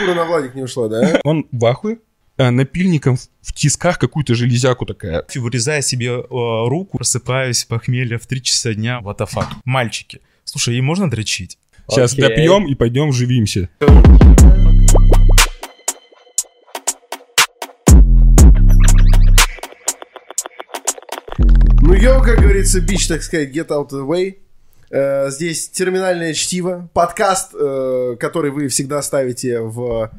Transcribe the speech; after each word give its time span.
шкура 0.00 0.14
на 0.14 0.24
Владик 0.24 0.54
не 0.54 0.62
ушла, 0.62 0.88
да? 0.88 1.20
Он 1.24 1.46
в 1.52 1.66
ахуе, 1.66 1.98
а 2.36 2.50
напильником 2.50 3.18
в 3.42 3.52
тисках 3.52 3.98
какую-то 3.98 4.34
железяку 4.34 4.86
такая. 4.86 5.24
Вырезая 5.34 5.82
себе 5.82 6.08
э, 6.08 6.22
руку, 6.30 6.98
просыпаюсь 6.98 7.64
похмелья 7.64 8.18
в 8.18 8.26
3 8.26 8.42
часа 8.42 8.74
дня. 8.74 9.00
What 9.02 9.18
the 9.18 9.28
fuck? 9.28 9.46
Мальчики. 9.64 10.20
Слушай, 10.44 10.74
ей 10.74 10.80
можно 10.80 11.10
дрочить? 11.10 11.58
Сейчас 11.88 12.12
Окей. 12.12 12.28
допьем 12.28 12.66
и 12.66 12.74
пойдем 12.74 13.10
вживимся. 13.10 13.68
Ну, 21.82 21.94
йоу, 21.94 22.22
как 22.22 22.40
говорится, 22.40 22.80
бич, 22.80 23.08
так 23.08 23.22
сказать, 23.22 23.54
get 23.54 23.68
out 23.68 23.90
of 23.90 23.92
the 23.92 24.06
way. 24.06 24.36
Э, 24.90 25.30
Здесь 25.30 25.68
терминальное 25.68 26.34
чтиво, 26.34 26.88
подкаст, 26.92 27.54
э, 27.54 28.16
который 28.18 28.50
вы 28.50 28.68
всегда 28.68 29.00
ставите 29.02 29.60
в 29.60 30.10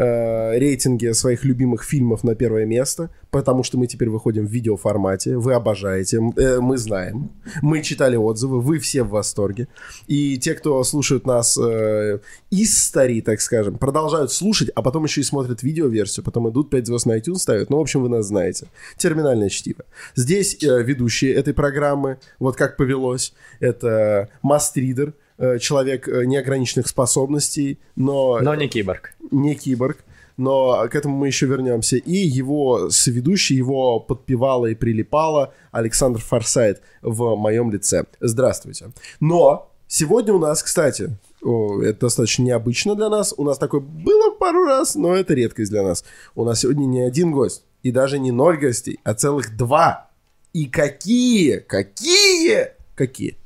э, 0.00 0.58
рейтинге 0.58 1.14
своих 1.14 1.44
любимых 1.44 1.84
фильмов 1.84 2.24
на 2.24 2.34
первое 2.34 2.64
место, 2.64 3.10
потому 3.30 3.62
что 3.62 3.78
мы 3.78 3.86
теперь 3.86 4.08
выходим 4.08 4.46
в 4.46 4.50
видеоформате, 4.50 5.36
вы 5.36 5.54
обожаете, 5.54 6.20
э, 6.36 6.60
мы 6.60 6.78
знаем, 6.78 7.30
мы 7.62 7.82
читали 7.82 8.16
отзывы, 8.16 8.60
вы 8.60 8.78
все 8.78 9.02
в 9.02 9.10
восторге, 9.10 9.68
и 10.06 10.38
те, 10.38 10.54
кто 10.54 10.82
слушают 10.84 11.26
нас 11.26 11.58
э, 11.58 12.20
из 12.50 12.78
стари, 12.78 13.20
так 13.20 13.40
скажем, 13.40 13.78
продолжают 13.78 14.32
слушать, 14.32 14.70
а 14.74 14.82
потом 14.82 15.04
еще 15.04 15.20
и 15.20 15.24
смотрят 15.24 15.62
видеоверсию, 15.62 16.24
потом 16.24 16.48
идут 16.50 16.70
5 16.70 16.86
звезд 16.86 17.06
на 17.06 17.18
iTunes 17.18 17.36
ставят, 17.36 17.70
ну, 17.70 17.78
в 17.78 17.80
общем, 17.80 18.02
вы 18.02 18.08
нас 18.08 18.26
знаете. 18.26 18.66
Терминальное 18.96 19.48
чтиво. 19.48 19.84
Здесь 20.14 20.62
э, 20.62 20.82
ведущие 20.82 21.34
этой 21.34 21.54
программы, 21.54 22.18
вот 22.38 22.56
как 22.56 22.76
повелось, 22.76 23.34
это 23.60 24.28
мастридер, 24.42 25.14
человек 25.58 26.06
э, 26.08 26.24
неограниченных 26.26 26.86
способностей, 26.88 27.78
но, 27.96 28.38
Но 28.40 28.54
не 28.54 28.68
киборг. 28.68 29.14
не 29.30 29.54
киборг, 29.54 29.98
но 30.36 30.86
к 30.88 30.94
этому 30.94 31.16
мы 31.16 31.26
еще 31.26 31.46
вернемся. 31.46 31.96
И 31.96 32.16
его 32.16 32.90
соведущий, 32.90 33.56
его 33.56 34.00
подпевала 34.00 34.66
и 34.66 34.74
прилипала 34.74 35.52
Александр 35.70 36.20
Форсайт 36.20 36.82
в 37.02 37.36
моем 37.36 37.70
лице. 37.70 38.04
Здравствуйте. 38.20 38.90
Но 39.20 39.70
сегодня 39.86 40.32
у 40.32 40.38
нас, 40.38 40.62
кстати, 40.62 41.16
это 41.42 42.00
достаточно 42.00 42.42
необычно 42.42 42.94
для 42.94 43.08
нас. 43.08 43.34
У 43.36 43.44
нас 43.44 43.58
такое 43.58 43.80
было 43.80 44.30
пару 44.30 44.64
раз, 44.64 44.94
но 44.94 45.14
это 45.14 45.34
редкость 45.34 45.70
для 45.70 45.82
нас. 45.82 46.04
У 46.34 46.44
нас 46.44 46.60
сегодня 46.60 46.84
не 46.86 47.00
один 47.00 47.32
гость, 47.32 47.64
и 47.82 47.90
даже 47.90 48.18
не 48.18 48.30
ноль 48.30 48.58
гостей, 48.58 48.98
а 49.04 49.14
целых 49.14 49.56
два. 49.56 50.10
И 50.52 50.66
какие? 50.66 51.58
Какие? 51.58 52.72
Какие? 52.94 53.36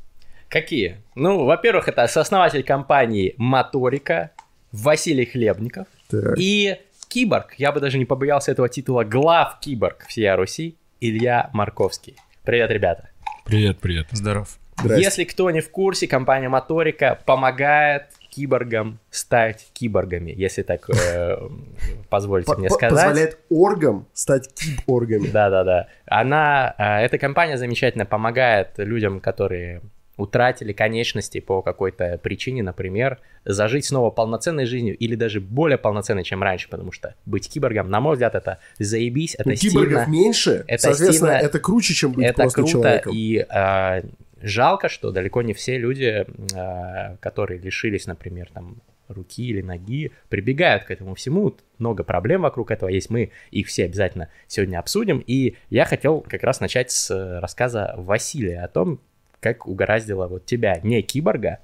Какие? 0.55 0.99
Ну, 1.17 1.47
во-первых, 1.47 1.89
это 1.89 2.07
сооснователь 2.07 2.63
компании 2.63 3.35
Моторика 3.39 4.31
Василий 4.71 5.25
Хлебников 5.25 5.89
Так. 6.09 6.39
и 6.39 6.77
киборг, 7.09 7.55
я 7.59 7.73
бы 7.73 7.81
даже 7.81 7.99
не 7.99 8.05
побоялся 8.05 8.53
этого 8.53 8.69
титула, 8.69 9.03
глав 9.03 9.59
киборг 9.59 10.05
всея 10.07 10.37
Руси 10.37 10.77
Илья 11.01 11.51
Марковский. 11.53 12.15
Привет, 12.45 12.71
ребята. 12.71 13.11
Привет, 13.45 13.81
привет. 13.81 14.07
Здоров. 14.13 14.61
Здрасте. 14.79 15.03
Если 15.05 15.25
кто 15.25 15.51
не 15.51 15.61
в 15.61 15.73
курсе, 15.73 16.07
компания 16.07 16.49
Моторика 16.49 17.19
помогает 17.27 18.11
киборгам 18.31 19.01
стать 19.11 19.67
киборгами, 19.73 20.31
если 20.31 20.63
так 20.63 20.89
э, 20.89 21.37
позволите 22.11 22.53
По- 22.53 22.57
мне 22.57 22.71
сказать. 22.71 23.07
Позволяет 23.07 23.39
оргам 23.49 24.07
стать 24.13 24.55
киборгами. 24.55 25.27
Да, 25.27 25.51
да, 25.51 25.65
да. 25.65 25.89
Она, 26.07 26.77
э, 26.79 27.05
эта 27.07 27.19
компания 27.19 27.59
замечательно 27.59 28.07
помогает 28.07 28.75
людям, 28.77 29.19
которые 29.19 29.83
утратили 30.17 30.73
конечности 30.73 31.41
по 31.41 31.63
какой-то 31.63 32.19
причине, 32.23 32.63
например, 32.63 33.21
зажить 33.45 33.85
снова 33.85 34.11
полноценной 34.11 34.67
жизнью 34.67 34.97
или 34.97 35.15
даже 35.15 35.41
более 35.41 35.79
полноценной, 35.79 36.25
чем 36.25 36.43
раньше, 36.43 36.69
потому 36.69 36.93
что 36.93 37.15
быть 37.27 37.49
киборгом, 37.49 37.91
на 37.91 38.01
мой 38.01 38.15
взгляд, 38.15 38.35
это 38.35 38.59
заебись, 38.79 39.35
это 39.35 39.51
Ну, 39.51 39.55
киборгов 39.57 40.03
стильно, 40.03 40.07
меньше, 40.07 40.65
Это 40.67 40.83
соответственно, 40.83 41.33
стильно. 41.33 41.47
это 41.47 41.59
круче, 41.59 41.95
чем 41.95 42.13
быть 42.13 42.27
это 42.27 42.43
просто 42.43 42.61
круто, 42.63 42.73
человеком. 42.73 43.13
и 43.15 43.47
э, 43.49 44.03
жалко, 44.43 44.89
что 44.89 45.11
далеко 45.11 45.43
не 45.43 45.53
все 45.53 45.79
люди, 45.79 46.27
э, 46.55 47.17
которые 47.21 47.59
лишились, 47.61 48.07
например, 48.07 48.51
там 48.53 48.77
руки 49.09 49.47
или 49.47 49.61
ноги, 49.61 50.13
прибегают 50.29 50.85
к 50.85 50.91
этому 50.91 51.15
всему. 51.15 51.55
Много 51.79 52.05
проблем 52.05 52.43
вокруг 52.43 52.71
этого 52.71 52.89
есть. 52.89 53.11
Мы 53.11 53.33
их 53.51 53.67
все 53.67 53.85
обязательно 53.85 54.29
сегодня 54.47 54.79
обсудим. 54.79 55.23
И 55.27 55.57
я 55.69 55.85
хотел 55.85 56.21
как 56.23 56.43
раз 56.43 56.61
начать 56.61 56.91
с 56.91 57.41
рассказа 57.41 57.95
Василия 57.99 58.61
о 58.61 58.69
том, 58.69 59.01
как 59.45 59.67
угораздило 59.67 60.27
вот 60.27 60.47
тебя, 60.47 60.81
не 60.83 61.03
киборга, 61.03 61.59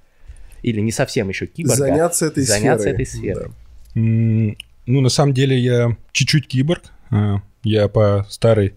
или 0.63 0.81
не 0.81 0.93
совсем 0.93 1.31
еще 1.31 1.47
киборга, 1.47 1.77
заняться 1.77 2.27
этой 2.27 2.45
заняться 2.45 2.83
сферой. 2.83 2.95
этой 3.03 3.07
сферой. 3.07 3.49
Да. 3.95 4.57
Ну, 4.87 5.01
на 5.01 5.09
самом 5.09 5.33
деле, 5.35 5.59
я 5.59 5.97
чуть-чуть 6.13 6.47
киборг. 6.47 6.83
А, 7.11 7.37
Я 7.65 7.89
по 7.89 8.27
старой 8.29 8.75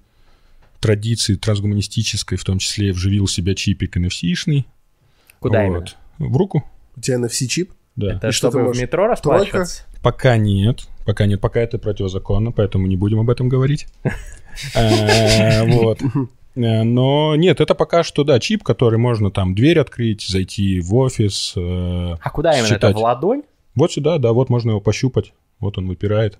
традиции 0.79 1.35
трансгуманистической, 1.35 2.37
в 2.37 2.43
том 2.43 2.59
числе, 2.59 2.91
вживил 2.93 3.25
в 3.25 3.31
себя 3.31 3.55
чипик 3.55 3.97
NFC-шный. 3.97 4.65
Куда 5.39 5.65
Вот. 5.67 5.95
В 6.19 6.35
руку, 6.37 6.63
У 6.95 7.01
тебя 7.01 7.17
NFC-чип? 7.17 7.71
да. 7.95 8.05
именно? 8.07 8.17
Это 8.17 8.27
И 8.29 8.31
что 8.31 8.49
чтобы 8.49 8.63
в 8.63 8.67
можешь? 8.67 8.81
метро 8.81 9.07
расплачиваться? 9.07 9.83
Пока 10.01 10.37
нет. 10.37 10.87
Пока 11.05 11.25
нет, 11.25 11.41
пока 11.41 11.59
это 11.61 11.77
противозаконно, 11.77 12.51
поэтому 12.53 12.87
не 12.87 12.95
будем 12.95 13.19
об 13.19 13.29
этом 13.29 13.49
говорить. 13.49 13.87
А, 14.75 15.63
Вот. 15.65 15.99
Э, 16.55 16.83
Но 16.83 17.35
нет, 17.35 17.61
это 17.61 17.75
пока 17.75 18.03
что, 18.03 18.23
да, 18.23 18.39
чип, 18.39 18.63
который 18.63 18.99
можно 18.99 19.31
там 19.31 19.55
дверь 19.55 19.79
открыть, 19.79 20.21
зайти 20.27 20.79
в 20.81 20.93
офис. 20.95 21.53
э, 21.55 22.15
А 22.21 22.29
куда 22.29 22.51
именно? 22.53 22.65
Это 22.65 22.75
считать. 22.75 22.95
в 22.95 22.99
ладонь? 22.99 23.43
Вот 23.75 23.91
сюда, 23.91 24.17
да, 24.19 24.33
вот 24.33 24.49
можно 24.49 24.71
его 24.71 24.81
пощупать. 24.81 25.33
Вот 25.59 25.77
он 25.77 25.87
выпирает. 25.87 26.37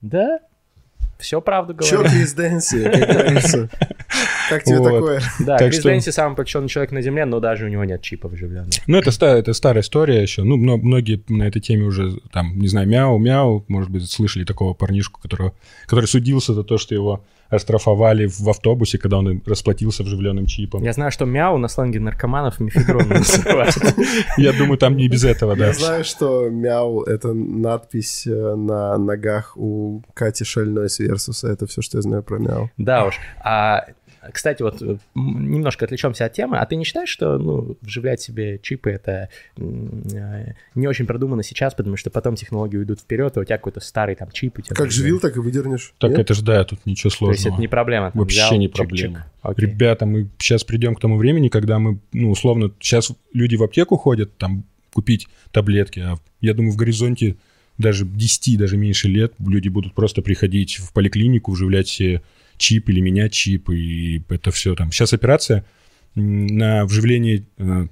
Да. 0.00 0.40
Все 1.18 1.40
правду 1.40 1.74
говорю. 1.74 2.04
Крис 2.08 2.32
Дэнси, 2.34 2.84
как 2.90 3.08
говорится. 3.08 3.68
Как 4.48 4.64
тебе 4.64 4.78
Вот. 4.78 4.92
такое? 4.92 5.20
Да, 5.40 5.58
Так 5.58 5.68
Крис 5.68 5.80
что- 5.80 5.88
Дэнси 5.88 6.10
самый 6.10 6.34
прокачанный 6.34 6.68
человек 6.68 6.92
на 6.92 7.02
Земле, 7.02 7.24
но 7.24 7.40
даже 7.40 7.64
у 7.66 7.68
него 7.68 7.84
нет 7.84 8.02
чипа 8.02 8.28
вживленного. 8.28 8.70
Ну, 8.86 8.96
это, 8.98 9.10
ста- 9.10 9.36
это 9.36 9.52
старая 9.52 9.82
история 9.82 10.22
еще. 10.22 10.42
Ну, 10.44 10.56
мно- 10.56 10.76
многие 10.78 11.22
на 11.28 11.44
этой 11.44 11.60
теме 11.60 11.84
уже, 11.84 12.18
там, 12.32 12.58
не 12.58 12.68
знаю, 12.68 12.88
мяу-мяу, 12.88 13.64
может 13.68 13.90
быть, 13.90 14.08
слышали 14.10 14.44
такого 14.44 14.74
парнишку, 14.74 15.20
которого, 15.20 15.52
который 15.86 16.06
судился 16.06 16.54
за 16.54 16.64
то, 16.64 16.78
что 16.78 16.94
его 16.94 17.24
оштрафовали 17.50 18.26
в 18.26 18.46
автобусе, 18.50 18.98
когда 18.98 19.18
он 19.18 19.42
расплатился 19.46 20.02
вживленным 20.02 20.44
чипом. 20.44 20.82
Я 20.82 20.92
знаю, 20.92 21.10
что 21.10 21.24
мяу 21.24 21.56
на 21.56 21.68
сленге 21.68 21.98
наркоманов 21.98 22.60
мифедрон 22.60 23.08
называют. 23.08 23.74
Я 24.36 24.52
думаю, 24.52 24.76
там 24.76 24.96
не 24.98 25.08
без 25.08 25.24
этого, 25.24 25.56
да. 25.56 25.68
Я 25.68 25.72
знаю, 25.72 26.04
что 26.04 26.50
мяу— 26.50 27.02
это 27.04 27.32
надпись 27.32 28.26
э, 28.26 28.54
на 28.54 28.98
ногах 28.98 29.56
у 29.56 30.02
Кати 30.12 30.44
Шальной 30.44 30.90
с 30.90 30.98
Версуса. 30.98 31.48
Это 31.48 31.66
все, 31.66 31.80
что 31.80 31.96
я 31.98 32.02
знаю 32.02 32.22
про 32.22 32.38
мяу. 32.38 32.70
Да 32.76 33.06
уж. 33.06 33.14
А, 33.42 33.86
кстати, 34.32 34.62
вот 34.62 34.80
м, 34.82 35.00
немножко 35.14 35.84
отвлечемся 35.84 36.24
от 36.26 36.32
темы. 36.32 36.58
А 36.58 36.66
ты 36.66 36.76
не 36.76 36.84
считаешь, 36.84 37.08
что 37.08 37.38
ну, 37.38 37.76
вживлять 37.82 38.20
себе 38.20 38.58
чипы 38.62 38.90
это 38.90 39.28
э, 39.56 40.52
не 40.74 40.86
очень 40.86 41.06
продумано 41.06 41.42
сейчас, 41.42 41.74
потому 41.74 41.96
что 41.96 42.10
потом 42.10 42.36
технологии 42.36 42.76
уйдут 42.76 43.00
вперед, 43.00 43.36
и 43.36 43.40
у 43.40 43.44
тебя 43.44 43.56
какой-то 43.56 43.80
старый 43.80 44.14
там 44.14 44.30
чип. 44.30 44.58
у 44.58 44.62
тебя 44.62 44.74
Как 44.76 44.86
даже- 44.86 44.98
живил, 44.98 45.20
так 45.20 45.36
и 45.36 45.40
выдернешь. 45.40 45.94
Так 45.98 46.10
Нет? 46.10 46.20
это 46.20 46.34
же, 46.34 46.42
да, 46.42 46.64
тут 46.64 46.84
ничего 46.86 47.04
То 47.04 47.08
есть 47.08 47.18
сложного. 47.18 47.54
это 47.54 47.60
не 47.60 47.68
проблема. 47.68 48.10
там 48.10 48.20
Вообще 48.20 48.38
взял, 48.46 48.58
не 48.58 48.66
чик-чик. 48.68 48.72
проблема. 48.72 49.26
Окей. 49.42 49.66
Ребята, 49.66 50.06
мы 50.06 50.28
сейчас 50.38 50.64
придем 50.64 50.94
к 50.94 51.00
тому 51.00 51.16
времени, 51.16 51.48
когда 51.48 51.78
мы, 51.78 51.98
ну, 52.12 52.30
условно, 52.30 52.70
сейчас 52.80 53.12
люди 53.32 53.56
в 53.56 53.62
аптеку 53.62 53.96
ходят, 53.96 54.36
там, 54.36 54.64
купить 54.92 55.28
таблетки, 55.52 56.00
а 56.00 56.16
я 56.40 56.54
думаю, 56.54 56.72
в 56.72 56.76
горизонте 56.76 57.36
даже 57.76 58.04
10, 58.04 58.56
даже 58.58 58.76
меньше 58.76 59.06
лет 59.08 59.34
люди 59.38 59.68
будут 59.68 59.94
просто 59.94 60.20
приходить 60.22 60.76
в 60.78 60.92
поликлинику, 60.92 61.52
вживлять 61.52 61.86
себе 61.88 62.22
чип 62.58 62.88
или 62.88 63.00
менять 63.00 63.32
чип, 63.32 63.70
и 63.70 64.22
это 64.28 64.50
все 64.50 64.74
там. 64.74 64.92
Сейчас 64.92 65.12
операция 65.12 65.64
на 66.14 66.84
вживление 66.84 67.44
э, 67.58 67.86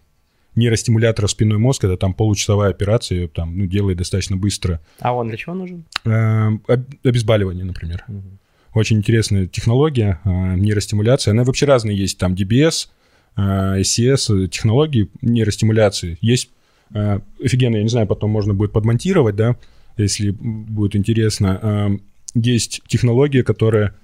нейростимулятора 0.54 1.26
в 1.26 1.30
спинной 1.30 1.58
мозг, 1.58 1.84
это 1.84 1.96
там 1.96 2.14
получасовая 2.14 2.70
операция, 2.70 3.28
там, 3.28 3.56
ну, 3.56 3.66
делает 3.66 3.98
достаточно 3.98 4.36
быстро. 4.36 4.80
А 5.00 5.14
он 5.14 5.28
для 5.28 5.36
чего 5.36 5.54
нужен? 5.54 5.84
Э, 6.04 6.48
об- 6.66 6.94
обезболивание, 7.04 7.64
например. 7.64 8.04
Мгм. 8.08 8.38
Очень 8.74 8.98
интересная 8.98 9.46
технология 9.46 10.20
э, 10.24 10.28
нейростимуляции. 10.56 11.30
Она 11.30 11.44
вообще 11.44 11.66
разные 11.66 11.96
есть. 11.96 12.18
Там 12.18 12.34
DBS, 12.34 12.88
SCS, 13.36 14.48
технологии 14.48 15.08
нейростимуляции. 15.20 16.16
Есть 16.22 16.50
офигенно, 16.90 17.76
я 17.76 17.82
не 17.82 17.88
знаю, 17.88 18.06
потом 18.06 18.30
можно 18.30 18.54
будет 18.54 18.72
подмонтировать, 18.72 19.36
да, 19.36 19.56
если 19.98 20.30
будет 20.30 20.96
интересно. 20.96 21.98
Есть 22.34 22.80
технология, 22.86 23.42
которая 23.42 23.94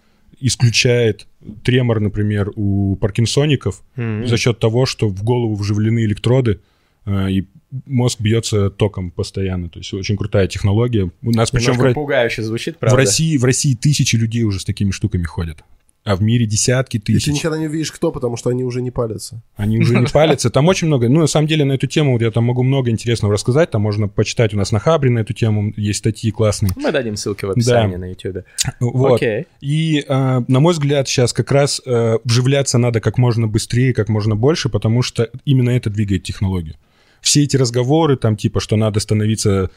исключает 0.43 1.27
тремор, 1.63 2.01
например, 2.01 2.51
у 2.57 2.97
паркинсоников 2.97 3.83
М. 3.97 4.27
за 4.27 4.37
счет 4.37 4.59
того, 4.59 4.87
что 4.87 5.09
в 5.09 5.23
голову 5.23 5.55
вживлены 5.55 6.05
электроды, 6.05 6.61
э, 7.07 7.31
и 7.31 7.47
мозг 7.87 8.21
бьется 8.21 8.71
током 8.71 9.11
постоянно. 9.11 9.69
То 9.69 9.79
есть 9.79 9.93
очень 9.95 10.17
крутая 10.17 10.47
технология. 10.47 11.11
У 11.23 11.31
нас 11.31 11.51
причем 11.51 11.75
в, 11.75 11.93
пугающе 11.95 12.43
звучит, 12.43 12.77
в 12.77 12.79
правда? 12.79 12.97
России, 12.99 13.37
в 13.37 13.45
России 13.45 13.75
тысячи 13.75 14.17
людей 14.17 14.43
уже 14.43 14.61
с 14.61 14.65
такими 14.65 14.91
штуками 14.91 15.25
ходят. 15.25 15.65
А 16.05 16.17
в 16.17 16.23
мире 16.23 16.47
десятки 16.47 16.97
И 16.97 17.01
ты 17.01 17.13
тысяч. 17.15 17.33
никогда 17.33 17.59
не 17.59 17.69
увидишь, 17.69 17.93
кто, 17.93 18.11
потому 18.11 18.37
что 18.37 18.51
они 18.51 18.65
уже 18.65 18.83
не 18.83 18.91
палятся. 18.91 19.41
Они 19.55 19.79
уже 19.79 19.97
не 19.99 20.07
палятся. 20.13 20.51
Там 20.51 20.67
очень 20.67 20.89
много. 20.89 21.09
Ну, 21.09 21.21
на 21.21 21.27
самом 21.29 21.47
деле, 21.47 21.65
на 21.65 21.75
эту 21.75 21.87
тему 21.87 22.19
я 22.19 22.31
там 22.33 22.45
могу 22.45 22.65
много 22.65 22.91
интересного 22.91 23.35
рассказать. 23.35 23.71
Там 23.71 23.83
можно 23.83 24.09
почитать 24.09 24.53
у 24.53 24.57
нас 24.57 24.73
на 24.73 24.81
Хабре 24.81 25.11
на 25.11 25.21
эту 25.21 25.33
тему. 25.33 25.73
Есть 25.77 26.01
статьи 26.01 26.31
классные. 26.33 26.73
Мы 26.77 26.91
дадим 26.91 27.17
ссылки 27.17 27.45
в 27.45 27.51
описании 27.51 27.97
на 27.97 28.07
YouTube. 28.07 28.45
Вот. 28.81 29.17
Окей. 29.17 29.47
И, 29.61 30.05
э, 30.07 30.43
на 30.49 30.61
мой 30.61 30.73
взгляд, 30.73 31.07
сейчас 31.07 31.33
как 31.33 31.53
раз 31.53 31.81
э, 31.87 32.19
вживляться 32.25 32.79
надо 32.79 33.01
как 33.01 33.17
можно 33.17 33.47
быстрее, 33.47 33.95
как 33.95 34.09
можно 34.09 34.35
больше, 34.35 34.69
потому 34.69 35.03
что 35.03 35.31
именно 35.45 35.71
это 35.71 35.89
двигает 35.89 36.25
технологию. 36.25 36.75
Все 37.21 37.45
эти 37.45 37.57
разговоры, 37.57 38.17
там, 38.17 38.37
типа, 38.37 38.59
что 38.59 38.75
надо 38.75 38.99
становиться 38.99 39.71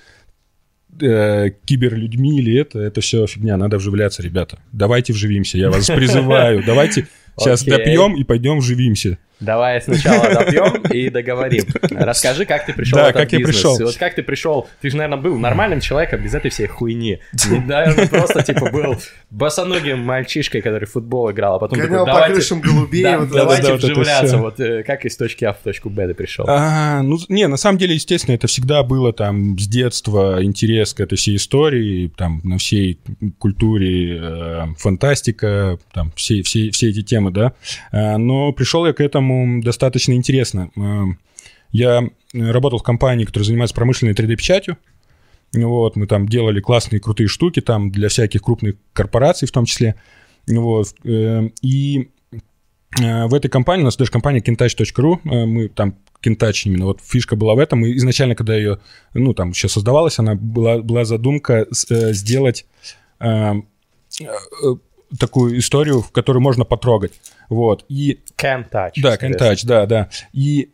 э, 1.01 1.51
киберлюдьми 1.65 2.39
или 2.39 2.59
это, 2.59 2.79
это 2.79 3.01
все 3.01 3.25
фигня, 3.27 3.57
надо 3.57 3.77
вживляться, 3.77 4.21
ребята. 4.23 4.59
Давайте 4.71 5.13
вживимся, 5.13 5.57
я 5.57 5.69
вас 5.69 5.87
призываю. 5.95 6.63
Давайте 6.65 7.07
сейчас 7.37 7.63
допьем 7.63 8.15
и 8.15 8.23
пойдем 8.23 8.59
вживимся. 8.59 9.17
Давай 9.39 9.81
сначала 9.81 10.33
допьем 10.33 10.81
и 10.91 11.09
договорим. 11.09 11.63
Расскажи, 11.91 12.45
как 12.45 12.65
ты 12.65 12.73
пришел 12.73 12.97
Да, 12.97 13.05
в 13.05 13.09
этот 13.09 13.21
как 13.23 13.31
я 13.33 13.39
бизнес. 13.39 13.55
пришел. 13.55 13.77
Вот 13.79 13.97
как 13.97 14.15
ты 14.15 14.23
пришел? 14.23 14.67
Ты 14.81 14.89
же, 14.89 14.97
наверное, 14.97 15.21
был 15.21 15.37
нормальным 15.37 15.79
человеком 15.81 16.21
без 16.23 16.33
этой 16.33 16.49
всей 16.51 16.67
хуйни. 16.67 17.19
Не, 17.49 17.59
Наверное, 17.59 18.07
просто, 18.07 18.43
типа, 18.43 18.69
был 18.71 18.95
босоногим 19.31 19.99
мальчишкой, 19.99 20.61
который 20.61 20.85
в 20.85 20.91
футбол 20.91 21.31
играл, 21.31 21.55
а 21.55 21.59
потом 21.59 21.79
такой, 21.79 21.89
Гонял 21.89 22.05
по 22.05 22.11
давайте, 22.13 22.33
крышам 22.35 22.61
голубей. 22.61 23.03
да, 23.03 23.19
вот 23.19 23.29
давайте 23.29 23.63
да, 23.63 23.71
вот 23.73 23.83
это 23.83 23.87
вживляться. 23.93 24.27
всё. 24.27 24.37
Вот 24.39 24.59
э, 24.59 24.83
как 24.83 25.05
из 25.05 25.17
точки 25.17 25.43
А 25.45 25.53
в 25.53 25.57
точку 25.57 25.89
Б 25.89 26.07
ты 26.07 26.13
пришел? 26.13 26.45
А, 26.47 27.01
ну, 27.01 27.17
не, 27.29 27.47
на 27.47 27.57
самом 27.57 27.77
деле, 27.77 27.95
естественно, 27.95 28.35
это 28.35 28.47
всегда 28.47 28.83
было 28.83 29.11
там 29.13 29.57
с 29.59 29.67
детства 29.67 30.41
интерес 30.43 30.93
к 30.93 30.99
этой 31.01 31.17
всей 31.17 31.35
истории, 31.35 32.11
там, 32.15 32.41
на 32.43 32.57
всей 32.57 32.99
культуре, 33.39 34.17
э, 34.21 34.65
фантастика, 34.77 35.77
там, 35.93 36.11
все, 36.15 36.41
все, 36.43 36.71
все 36.71 36.89
эти 36.89 37.01
темы, 37.03 37.31
да. 37.31 37.53
А, 37.91 38.17
но 38.17 38.51
пришел 38.53 38.85
я 38.85 38.93
к 38.93 39.01
этому 39.01 39.24
достаточно 39.61 40.13
интересно. 40.13 40.71
Э, 40.75 41.03
Я 41.71 42.09
работал 42.33 42.79
в 42.79 42.83
компании, 42.83 43.25
которая 43.25 43.45
занимается 43.45 43.75
промышленной 43.75 44.13
3D-печатью. 44.13 44.77
Вот, 45.53 45.95
мы 45.95 46.07
там 46.07 46.27
делали 46.27 46.59
классные, 46.59 46.99
крутые 46.99 47.27
штуки 47.27 47.61
там 47.61 47.91
для 47.91 48.09
всяких 48.09 48.41
крупных 48.41 48.75
корпораций 48.93 49.47
в 49.47 49.51
том 49.51 49.65
числе. 49.65 49.95
Вот, 50.47 50.93
э, 51.03 51.49
и 51.61 52.09
Э, 53.01 53.25
в 53.25 53.33
этой 53.33 53.49
компании, 53.49 53.81
у 53.81 53.85
нас 53.85 53.97
даже 53.97 54.11
компания 54.11 54.39
kintouch.ru, 54.39 55.19
э, 55.23 55.45
мы 55.45 55.67
там 55.67 55.95
Kintouch 56.23 56.63
именно, 56.65 56.85
вот 56.85 57.01
фишка 57.01 57.35
была 57.35 57.53
в 57.53 57.59
этом, 57.59 57.85
и 57.85 57.95
изначально, 57.97 58.35
когда 58.35 58.55
ее, 58.55 58.79
ну, 59.13 59.33
там 59.33 59.49
еще 59.49 59.67
создавалась, 59.67 60.17
она 60.17 60.35
была, 60.35 60.79
была 60.79 61.05
задумка 61.05 61.67
э, 61.89 62.13
сделать 62.13 62.65
э, 63.19 63.53
э, 64.21 64.75
такую 65.19 65.57
историю, 65.59 66.01
в 66.01 66.11
которую 66.11 66.41
можно 66.41 66.65
потрогать, 66.65 67.13
вот, 67.49 67.85
и 67.89 68.19
Can 68.37 68.69
touch. 68.69 68.91
да, 68.97 69.11
соответственно. 69.11 69.51
Kentouch, 69.51 69.65
да, 69.65 69.85
да. 69.85 70.09
И 70.33 70.69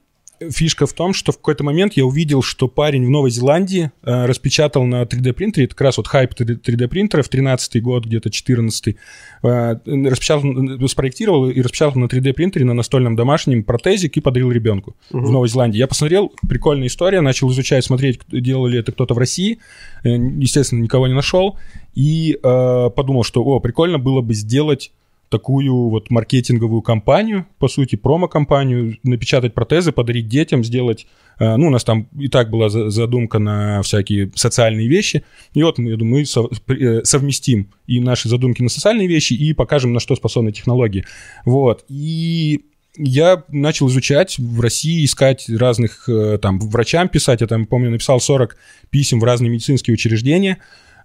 фишка 0.49 0.85
в 0.85 0.93
том, 0.93 1.13
что 1.13 1.31
в 1.31 1.37
какой-то 1.37 1.63
момент 1.63 1.93
я 1.93 2.05
увидел, 2.05 2.41
что 2.41 2.67
парень 2.67 3.05
в 3.05 3.09
Новой 3.09 3.29
Зеландии 3.31 3.91
э, 4.03 4.25
распечатал 4.25 4.85
на 4.85 5.03
3D 5.03 5.33
принтере, 5.33 5.65
это 5.65 5.75
как 5.75 5.81
раз 5.81 5.97
вот 5.97 6.07
хайп 6.07 6.33
3D 6.33 6.87
принтеров, 6.87 7.29
13 7.29 7.81
год, 7.83 8.05
где-то 8.05 8.29
14 8.29 8.95
э, 9.43 9.75
распечатал, 9.85 10.83
э, 10.83 10.87
спроектировал 10.87 11.49
и 11.49 11.61
распечатал 11.61 11.99
на 11.99 12.05
3D 12.05 12.33
принтере 12.33 12.65
на 12.65 12.73
настольном 12.73 13.15
домашнем 13.15 13.63
протезик 13.63 14.17
и 14.17 14.21
подарил 14.21 14.51
ребенку 14.51 14.95
в 15.11 15.29
Новой 15.31 15.47
Зеландии. 15.49 15.77
Я 15.77 15.87
посмотрел, 15.87 16.31
прикольная 16.47 16.87
история, 16.87 17.21
начал 17.21 17.51
изучать, 17.51 17.83
смотреть, 17.85 18.19
кто- 18.19 18.37
делал 18.37 18.65
ли 18.67 18.79
это 18.79 18.91
кто-то 18.91 19.13
в 19.13 19.17
России, 19.17 19.59
Э, 20.03 20.09
естественно, 20.09 20.81
никого 20.81 21.07
не 21.07 21.13
нашел, 21.13 21.57
и 21.93 22.37
э, 22.41 22.89
подумал, 22.95 23.23
что, 23.23 23.43
о, 23.43 23.59
прикольно 23.59 23.99
было 23.99 24.21
бы 24.21 24.33
сделать 24.33 24.91
такую 25.31 25.89
вот 25.89 26.11
маркетинговую 26.11 26.81
кампанию, 26.81 27.47
по 27.57 27.67
сути, 27.67 27.95
промо-компанию, 27.95 28.97
напечатать 29.03 29.53
протезы, 29.53 29.91
подарить 29.91 30.27
детям, 30.27 30.63
сделать... 30.63 31.07
э, 31.39 31.55
Ну, 31.55 31.67
у 31.67 31.69
нас 31.69 31.83
там 31.83 32.07
и 32.19 32.27
так 32.27 32.49
была 32.51 32.69
за- 32.69 32.89
задумка 32.89 33.39
на 33.39 33.81
всякие 33.81 34.29
социальные 34.35 34.87
вещи. 34.87 35.23
И 35.53 35.63
вот, 35.63 35.79
я 35.79 35.95
думаю, 35.97 36.25
мы 36.67 36.75
э, 36.75 37.03
совместим 37.03 37.69
и 37.87 37.99
наши 37.99 38.29
задумки 38.29 38.61
на 38.61 38.69
социальные 38.69 39.07
вещи, 39.07 39.33
и 39.33 39.53
покажем, 39.53 39.93
на 39.93 39.99
что 39.99 40.15
способны 40.15 40.51
технологии. 40.51 41.05
Вот. 41.45 41.85
И 41.87 42.65
я 42.97 43.43
начал 43.47 43.87
изучать 43.87 44.37
в 44.37 44.59
России, 44.59 45.05
искать 45.05 45.49
разных, 45.49 46.09
э, 46.09 46.37
там, 46.41 46.59
врачам 46.59 47.07
писать. 47.07 47.39
Я 47.41 47.47
там, 47.47 47.65
помню, 47.65 47.89
написал 47.89 48.19
40 48.19 48.57
писем 48.89 49.19
в 49.21 49.23
разные 49.23 49.49
медицинские 49.49 49.93
учреждения. 49.93 50.57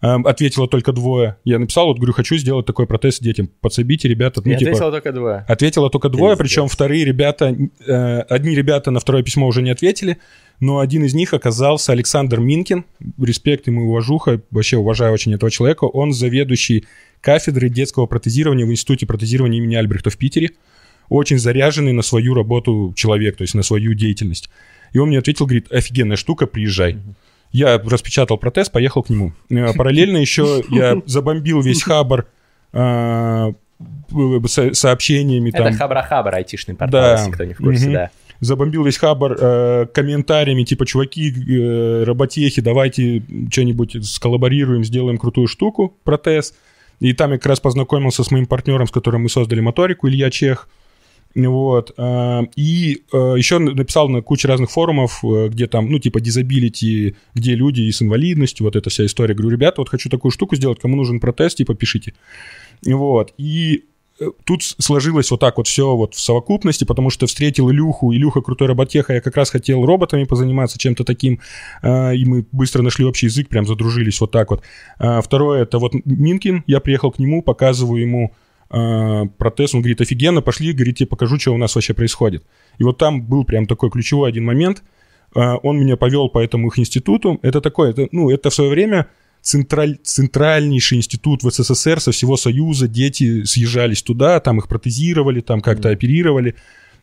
Эм, 0.03 0.27
Ответило 0.27 0.69
только 0.69 0.93
двое. 0.93 1.37
Я 1.45 1.59
написал, 1.59 1.87
вот 1.87 1.97
говорю, 1.97 2.13
хочу 2.13 2.37
сделать 2.37 2.67
такой 2.67 2.87
протез 2.87 3.19
детям. 3.19 3.51
Подсобите, 3.61 4.09
ребята. 4.09 4.43
Ну, 4.45 4.55
типа, 4.55 4.71
ответил 4.71 4.91
только 4.91 5.13
два. 5.13 5.45
Ответило 5.49 5.91
только 5.91 6.09
двое, 6.09 6.37
Пиздец. 6.37 6.47
причем 6.47 6.69
вторые 6.69 7.05
ребята, 7.05 7.57
э, 7.87 8.21
одни 8.21 8.55
ребята 8.55 8.91
на 8.91 9.01
второе 9.01 9.23
письмо 9.23 9.47
уже 9.47 9.63
не 9.63 9.71
ответили, 9.71 10.19
но 10.61 10.81
один 10.81 11.05
из 11.05 11.15
них 11.15 11.33
оказался 11.35 11.93
Александр 11.93 12.41
Минкин. 12.41 12.85
Респект 13.21 13.67
ему 13.67 13.83
и 13.83 13.85
уважуха, 13.85 14.41
вообще 14.51 14.77
уважаю 14.77 15.13
очень 15.13 15.35
этого 15.35 15.51
человека. 15.51 15.85
Он 15.85 16.13
заведующий 16.13 16.87
кафедрой 17.21 17.71
детского 17.71 18.07
протезирования 18.07 18.67
в 18.67 18.71
Институте 18.71 19.07
протезирования 19.07 19.59
имени 19.59 19.77
Альбрехта 19.77 20.11
в 20.11 20.17
Питере. 20.17 20.51
Очень 21.09 21.39
заряженный 21.39 21.93
на 21.93 22.03
свою 22.03 22.35
работу 22.35 22.93
человек, 22.97 23.37
то 23.37 23.43
есть 23.43 23.55
на 23.55 23.63
свою 23.63 23.95
деятельность. 23.95 24.51
И 24.93 24.99
он 24.99 25.09
мне 25.09 25.19
ответил, 25.19 25.47
говорит, 25.47 25.71
офигенная 25.71 26.17
штука, 26.17 26.47
приезжай. 26.47 26.99
Я 27.53 27.79
распечатал 27.79 28.39
протез, 28.39 28.69
поехал 28.69 29.03
к 29.03 29.11
нему. 29.11 29.33
Э, 29.51 29.73
Параллельно 29.75 30.19
еще 30.19 30.63
я 30.71 31.01
забомбил 31.07 31.61
весь 31.61 31.83
хабар 31.83 32.27
э, 32.73 33.53
со- 34.47 34.75
сообщениями. 34.75 35.51
Это 35.51 35.71
Хабра-Хабр, 35.71 36.35
айтишный 36.35 36.75
портал, 36.75 37.13
если 37.13 37.31
кто 37.31 37.45
не 37.45 37.55
в 37.55 37.59
курсе, 37.59 37.91
да. 37.91 38.11
забомбил 38.41 38.85
весь 38.85 38.99
хабар 38.99 39.37
э, 39.39 39.87
комментариями, 39.93 40.65
типа, 40.65 40.87
чуваки, 40.87 41.33
э, 41.33 42.05
работехи, 42.05 42.61
давайте 42.61 43.23
что-нибудь 43.51 44.05
сколлаборируем, 44.07 44.85
сделаем 44.85 45.19
крутую 45.19 45.47
штуку, 45.47 45.97
протез. 46.05 46.55
И 47.01 47.13
там 47.13 47.33
я 47.33 47.37
как 47.39 47.47
раз 47.47 47.61
познакомился 47.61 48.25
с 48.25 48.31
моим 48.31 48.47
партнером, 48.47 48.87
с 48.87 48.91
которым 48.91 49.23
мы 49.23 49.29
создали 49.29 49.61
моторику, 49.61 50.09
Илья 50.09 50.31
Чех. 50.31 50.69
Вот. 51.37 51.93
э, 51.99 52.43
И 52.57 53.03
э, 53.13 53.35
еще 53.37 53.59
написал 53.59 54.09
на 54.09 54.23
кучу 54.23 54.49
разных 54.49 54.71
форумов, 54.71 55.23
э, 55.23 55.49
где 55.49 55.67
там, 55.67 55.91
ну, 55.91 55.99
типа, 55.99 56.21
дизабилити, 56.21 57.15
где 57.35 57.55
люди 57.55 57.83
и 57.83 57.93
с 57.93 58.01
инвалидностью, 58.01 58.65
вот 58.65 58.75
эта 58.75 58.89
вся 58.89 59.05
история. 59.05 59.35
Говорю, 59.35 59.51
ребята, 59.51 59.83
вот 59.83 59.91
хочу 59.91 60.09
такую 60.09 60.33
штуку 60.33 60.57
сделать, 60.57 60.81
кому 60.81 60.97
нужен 60.97 61.21
протез, 61.21 61.55
типа, 61.55 61.75
пишите. 61.75 62.15
Вот. 62.85 63.35
И 63.37 63.85
тут 64.45 64.63
сложилось 64.63 65.31
вот 65.31 65.41
так 65.41 65.59
вот 65.59 65.67
все 65.67 65.95
вот 65.95 66.15
в 66.15 66.21
совокупности, 66.21 66.85
потому 66.85 67.11
что 67.11 67.27
встретил 67.27 67.71
Илюху, 67.71 68.15
Илюха 68.15 68.41
крутой 68.41 68.69
роботеха, 68.69 69.13
я 69.13 69.21
как 69.21 69.37
раз 69.37 69.51
хотел 69.51 69.85
роботами 69.85 70.25
позаниматься, 70.25 70.79
чем-то 70.79 71.05
таким, 71.05 71.41
и 71.85 72.25
мы 72.25 72.47
быстро 72.51 72.81
нашли 72.81 73.05
общий 73.05 73.27
язык, 73.27 73.51
прям 73.51 73.67
задружились 73.67 74.19
вот 74.23 74.31
так 74.31 74.51
вот. 74.51 74.63
Второе, 74.97 75.65
это 75.65 75.79
вот 75.79 75.93
Минкин, 76.07 76.65
я 76.67 76.81
приехал 76.81 77.11
к 77.11 77.19
нему, 77.19 77.43
показываю 77.43 78.01
ему 78.01 78.33
протез, 78.69 79.75
он 79.75 79.81
говорит, 79.81 80.01
офигенно, 80.01 80.43
пошли, 80.43 80.73
говорит, 80.73 80.97
тебе 80.97 81.07
покажу, 81.07 81.39
что 81.39 81.55
у 81.55 81.57
нас 81.57 81.75
вообще 81.75 81.95
происходит. 81.95 82.45
И 82.79 82.85
вот 82.85 82.99
там 82.99 83.23
был 83.23 83.45
прям 83.45 83.67
такой 83.67 83.91
ключевой 83.91 84.29
один 84.29 84.45
момент, 84.45 84.83
А, 85.35 85.57
он 85.57 85.79
меня 85.79 85.97
повел 85.97 86.29
по 86.29 86.39
этому 86.39 86.69
их 86.69 86.79
институту, 86.79 87.39
это 87.43 87.61
такое, 87.61 87.91
это, 87.91 88.09
ну, 88.13 88.31
это 88.31 88.49
в 88.51 88.55
свое 88.55 88.71
время 88.71 89.07
централь, 89.43 89.99
центральнейший 90.03 90.99
институт 90.99 91.43
в 91.43 91.51
СССР 91.51 92.01
со 92.01 92.11
всего 92.11 92.37
Союза, 92.37 92.89
дети 92.89 93.45
съезжались 93.45 94.03
туда, 94.03 94.41
там 94.41 94.59
их 94.59 94.67
протезировали, 94.69 95.41
там 95.41 95.61
как-то 95.61 95.91
оперировали, 95.91 96.55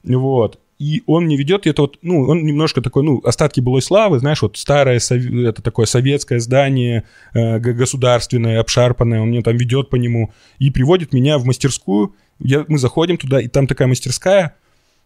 вот. 0.04 0.60
И 0.80 1.04
он 1.06 1.28
не 1.28 1.38
ведет, 1.38 1.68
это 1.68 1.84
вот, 1.84 2.00
ну, 2.02 2.28
он 2.28 2.44
немножко 2.46 2.82
такой, 2.82 3.04
ну, 3.04 3.22
остатки 3.24 3.60
былой 3.60 3.82
славы, 3.82 4.20
знаешь, 4.20 4.42
вот 4.42 4.58
старое, 4.58 5.00
это 5.00 5.62
такое 5.62 5.86
советское 5.86 6.40
здание, 6.40 7.04
э, 7.34 7.60
государственное, 7.60 8.60
обшарпанное, 8.60 9.22
он 9.22 9.30
мне 9.30 9.42
там 9.42 9.56
ведет 9.56 9.90
по 9.90 9.96
нему 9.96 10.34
и 10.60 10.72
приводит 10.72 11.14
меня 11.14 11.38
в 11.38 11.46
мастерскую, 11.46 12.16
я, 12.40 12.66
мы 12.68 12.78
заходим 12.80 13.18
туда, 13.18 13.40
и 13.40 13.48
там 13.48 13.68
такая 13.68 13.88
мастерская, 13.88 14.56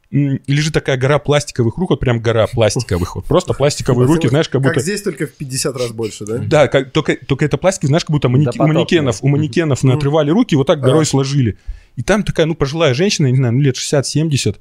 лежит 0.09 0.73
такая 0.73 0.95
гора 0.95 1.19
пластиковых 1.19 1.77
рук, 1.77 1.89
вот 1.89 1.99
прям 1.99 2.21
гора 2.21 2.47
пластиковых, 2.47 3.15
вот 3.17 3.25
просто 3.25 3.53
пластиковые 3.53 4.07
руки, 4.07 4.29
знаешь, 4.29 4.47
как 4.47 4.61
будто... 4.61 4.75
Как 4.75 4.83
здесь, 4.83 5.01
только 5.01 5.27
в 5.27 5.33
50 5.33 5.75
раз 5.75 5.91
больше, 5.91 6.25
да? 6.25 6.37
Да, 6.37 6.67
как- 6.69 6.91
только, 6.91 7.17
только 7.17 7.43
это 7.43 7.57
пластик, 7.57 7.87
знаешь, 7.89 8.05
как 8.05 8.11
будто 8.11 8.29
манеки- 8.29 8.43
у 8.49 8.51
Допотопные. 8.53 8.73
манекенов, 8.73 9.19
у 9.21 9.27
манекенов 9.27 9.83
наотрывали 9.83 10.31
руки, 10.31 10.55
вот 10.55 10.67
так 10.67 10.79
горой 10.79 11.05
сложили. 11.05 11.57
И 11.97 12.03
там 12.03 12.23
такая, 12.23 12.45
ну, 12.45 12.55
пожилая 12.55 12.93
женщина, 12.93 13.27
не 13.27 13.35
знаю, 13.35 13.53
ну, 13.55 13.59
лет 13.59 13.75
60-70, 13.75 14.55
а, 14.55 14.59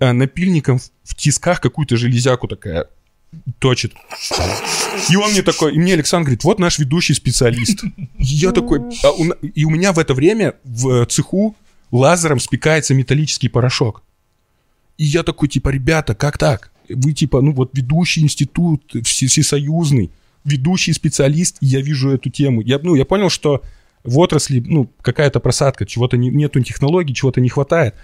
напильником 0.00 0.78
в- 1.04 1.14
тисках 1.14 1.60
какую-то 1.60 1.96
железяку 1.96 2.48
такая 2.48 2.86
точит. 3.58 3.92
И 5.10 5.16
он 5.16 5.30
мне 5.32 5.42
такой, 5.42 5.74
и 5.74 5.78
мне 5.78 5.94
Александр 5.94 6.26
говорит, 6.26 6.44
вот 6.44 6.58
наш 6.58 6.78
ведущий 6.78 7.14
специалист. 7.14 7.84
Я 8.18 8.52
такой, 8.52 8.80
а 9.02 9.10
у 9.12 9.24
и 9.24 9.64
у 9.64 9.70
меня 9.70 9.92
в 9.92 9.98
это 9.98 10.14
время 10.14 10.54
в 10.64 11.04
цеху 11.06 11.54
лазером 11.90 12.40
спекается 12.40 12.94
металлический 12.94 13.48
порошок. 13.48 14.02
И 14.96 15.04
я 15.04 15.22
такой, 15.22 15.48
типа, 15.48 15.68
ребята, 15.68 16.14
как 16.14 16.38
так? 16.38 16.70
Вы, 16.88 17.12
типа, 17.12 17.40
ну 17.42 17.52
вот 17.52 17.70
ведущий 17.76 18.22
институт 18.22 18.82
все- 19.04 19.26
всесоюзный, 19.26 20.10
ведущий 20.44 20.92
специалист, 20.94 21.56
и 21.60 21.66
я 21.66 21.80
вижу 21.82 22.10
эту 22.10 22.30
тему. 22.30 22.62
Я, 22.62 22.78
ну, 22.82 22.94
я 22.94 23.04
понял, 23.04 23.28
что 23.28 23.62
в 24.04 24.18
отрасли, 24.18 24.60
ну, 24.60 24.90
какая-то 25.02 25.38
просадка, 25.40 25.84
чего-то 25.84 26.16
не, 26.16 26.30
нету 26.30 26.62
технологий, 26.62 27.14
чего-то 27.14 27.40
не 27.42 27.48
хватает. 27.50 27.94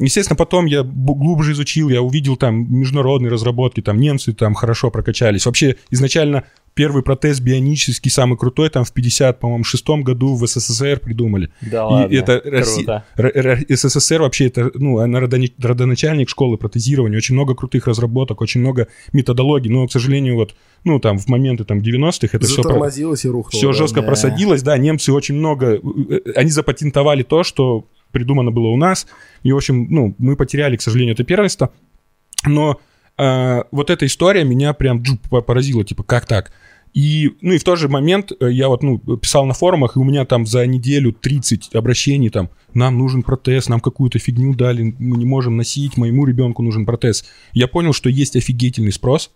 Естественно, 0.00 0.36
потом 0.36 0.66
я 0.66 0.82
глубже 0.82 1.52
изучил, 1.52 1.88
я 1.88 2.02
увидел 2.02 2.36
там 2.36 2.66
международные 2.72 3.30
разработки, 3.30 3.80
там 3.80 3.98
немцы 3.98 4.32
там 4.32 4.54
хорошо 4.54 4.90
прокачались. 4.90 5.46
Вообще 5.46 5.76
изначально 5.90 6.44
первый 6.74 7.02
протез 7.02 7.40
бионический, 7.40 8.08
самый 8.08 8.38
крутой, 8.38 8.70
там 8.70 8.84
в 8.84 8.92
50, 8.92 9.40
по-моему, 9.40 9.64
шестом 9.64 10.02
году 10.04 10.36
в 10.36 10.46
СССР 10.46 11.00
придумали. 11.00 11.50
Да 11.60 11.78
И 11.78 11.80
ладно, 11.82 12.14
это 12.14 12.40
Росси-. 12.44 12.86
Р- 12.86 13.02
Р- 13.16 13.64
СССР 13.68 14.20
вообще 14.22 14.46
это, 14.46 14.70
ну, 14.74 14.98
она 14.98 15.18
родоначальник 15.18 16.28
школы 16.28 16.56
протезирования, 16.56 17.16
очень 17.16 17.34
много 17.34 17.56
крутых 17.56 17.88
разработок, 17.88 18.40
очень 18.40 18.60
много 18.60 18.86
методологий, 19.12 19.70
но, 19.70 19.88
к 19.88 19.92
сожалению, 19.92 20.36
вот, 20.36 20.54
ну, 20.84 21.00
там, 21.00 21.18
в 21.18 21.26
моменты 21.28 21.64
там 21.64 21.78
90-х 21.80 22.28
это 22.36 22.46
все 22.46 22.62
Затормозилось 22.62 23.24
и 23.24 23.28
рухнуло. 23.28 23.58
все 23.58 23.66
да. 23.68 23.72
жестко 23.72 24.00
Да. 24.00 24.06
просадилось, 24.06 24.62
да, 24.62 24.78
немцы 24.78 25.12
очень 25.12 25.34
много, 25.34 25.74
э, 25.74 25.80
э, 26.10 26.32
они 26.36 26.50
запатентовали 26.50 27.24
то, 27.24 27.42
что 27.42 27.86
придумано 28.12 28.50
было 28.50 28.68
у 28.68 28.76
нас, 28.76 29.06
и, 29.42 29.52
в 29.52 29.56
общем, 29.56 29.86
ну, 29.90 30.14
мы 30.18 30.36
потеряли, 30.36 30.76
к 30.76 30.82
сожалению, 30.82 31.14
это 31.14 31.24
первенство, 31.24 31.72
но 32.44 32.80
э, 33.16 33.62
вот 33.70 33.90
эта 33.90 34.06
история 34.06 34.44
меня 34.44 34.72
прям 34.72 35.02
джу, 35.02 35.18
по- 35.30 35.40
поразила, 35.40 35.84
типа, 35.84 36.02
как 36.02 36.26
так? 36.26 36.52
И, 36.94 37.36
ну, 37.42 37.52
и 37.52 37.58
в 37.58 37.64
тот 37.64 37.78
же 37.78 37.88
момент 37.88 38.32
э, 38.32 38.50
я 38.50 38.68
вот, 38.68 38.82
ну, 38.82 38.98
писал 38.98 39.44
на 39.46 39.54
форумах, 39.54 39.96
и 39.96 39.98
у 39.98 40.04
меня 40.04 40.24
там 40.24 40.46
за 40.46 40.66
неделю 40.66 41.12
30 41.12 41.74
обращений, 41.74 42.30
там, 42.30 42.50
нам 42.74 42.98
нужен 42.98 43.22
протез, 43.22 43.68
нам 43.68 43.80
какую-то 43.80 44.18
фигню 44.18 44.54
дали, 44.54 44.94
мы 44.98 45.16
не 45.16 45.26
можем 45.26 45.56
носить, 45.56 45.96
моему 45.96 46.24
ребенку 46.24 46.62
нужен 46.62 46.86
протез. 46.86 47.24
Я 47.52 47.68
понял, 47.68 47.92
что 47.92 48.08
есть 48.08 48.36
офигительный 48.36 48.92
спрос, 48.92 49.30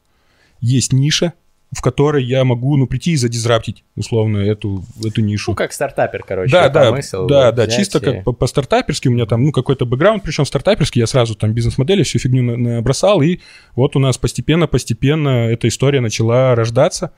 есть 0.60 0.92
ниша, 0.92 1.34
в 1.72 1.80
которой 1.80 2.22
я 2.22 2.44
могу, 2.44 2.76
ну, 2.76 2.86
прийти 2.86 3.12
и 3.12 3.16
задизраптить, 3.16 3.82
условно, 3.96 4.38
эту, 4.38 4.84
эту 5.02 5.22
нишу. 5.22 5.52
Ну, 5.52 5.54
как 5.56 5.72
стартапер, 5.72 6.22
короче. 6.22 6.52
Да, 6.52 6.68
да, 6.68 6.90
помысел 6.90 7.26
да, 7.26 7.50
да, 7.50 7.66
чисто 7.66 7.98
и- 7.98 8.02
как 8.02 8.24
по- 8.24 8.32
по-стартаперски 8.32 9.08
у 9.08 9.10
меня 9.10 9.24
там, 9.26 9.42
ну, 9.44 9.52
какой-то 9.52 9.86
бэкграунд, 9.86 10.22
причем 10.22 10.44
стартаперский, 10.44 11.00
я 11.00 11.06
сразу 11.06 11.34
там 11.34 11.52
бизнес-модели, 11.52 12.02
всю 12.02 12.18
фигню 12.18 12.42
на- 12.42 12.56
набросал, 12.76 13.22
и 13.22 13.38
вот 13.74 13.96
у 13.96 13.98
нас 13.98 14.18
постепенно-постепенно 14.18 15.48
эта 15.50 15.66
история 15.68 16.00
начала 16.00 16.54
рождаться. 16.54 17.12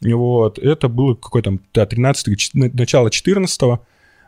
Вот, 0.00 0.58
это 0.58 0.88
было 0.88 1.14
какой 1.14 1.42
там, 1.42 1.60
да, 1.74 1.84
13 1.84 2.50
начало 2.54 3.10
14 3.10 3.80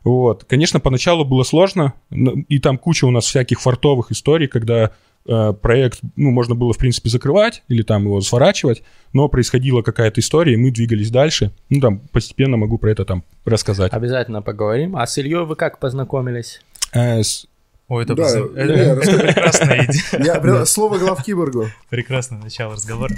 Вот, 0.03 0.45
конечно, 0.45 0.81
поначалу 0.81 1.25
было 1.25 1.43
сложно, 1.43 1.93
но- 2.11 2.35
и 2.49 2.59
там 2.59 2.79
куча 2.79 3.05
у 3.05 3.11
нас 3.11 3.27
всяких 3.27 3.61
фартовых 3.61 4.11
историй, 4.13 4.49
когда 4.49 4.91
проект, 5.25 6.01
ну, 6.17 6.31
можно 6.31 6.55
было, 6.55 6.73
в 6.73 6.79
принципе, 6.79 7.09
закрывать 7.11 7.63
или 7.69 7.83
там 7.83 8.05
его 8.05 8.21
сворачивать, 8.21 8.83
но 9.13 9.29
происходила 9.29 9.83
какая-то 9.83 10.21
история, 10.21 10.55
и 10.55 10.57
мы 10.57 10.71
двигались 10.71 11.11
дальше. 11.11 11.53
Ну, 11.69 11.81
там, 11.81 11.99
постепенно 12.13 12.57
могу 12.57 12.79
про 12.79 12.91
это 12.91 13.05
там 13.05 13.23
рассказать. 13.45 13.93
Обязательно 13.93 14.43
поговорим. 14.43 14.97
А 14.97 15.07
с 15.07 15.19
Ильей 15.19 15.45
вы 15.45 15.57
как 15.57 15.79
познакомились? 15.79 16.61
Э, 16.93 17.23
с- 17.23 17.47
Ой, 17.89 18.05
это, 18.05 18.15
Да, 18.15 18.23
Илья, 18.23 18.75
это- 18.93 18.95
расскажи. 19.01 19.19
это 19.19 19.27
прекрасная 19.35 19.87
идея. 20.21 20.65
Слово 20.65 20.99
главкиборгу. 20.99 21.67
Прекрасное 21.89 22.41
начало 22.41 22.75
разговора. 22.75 23.15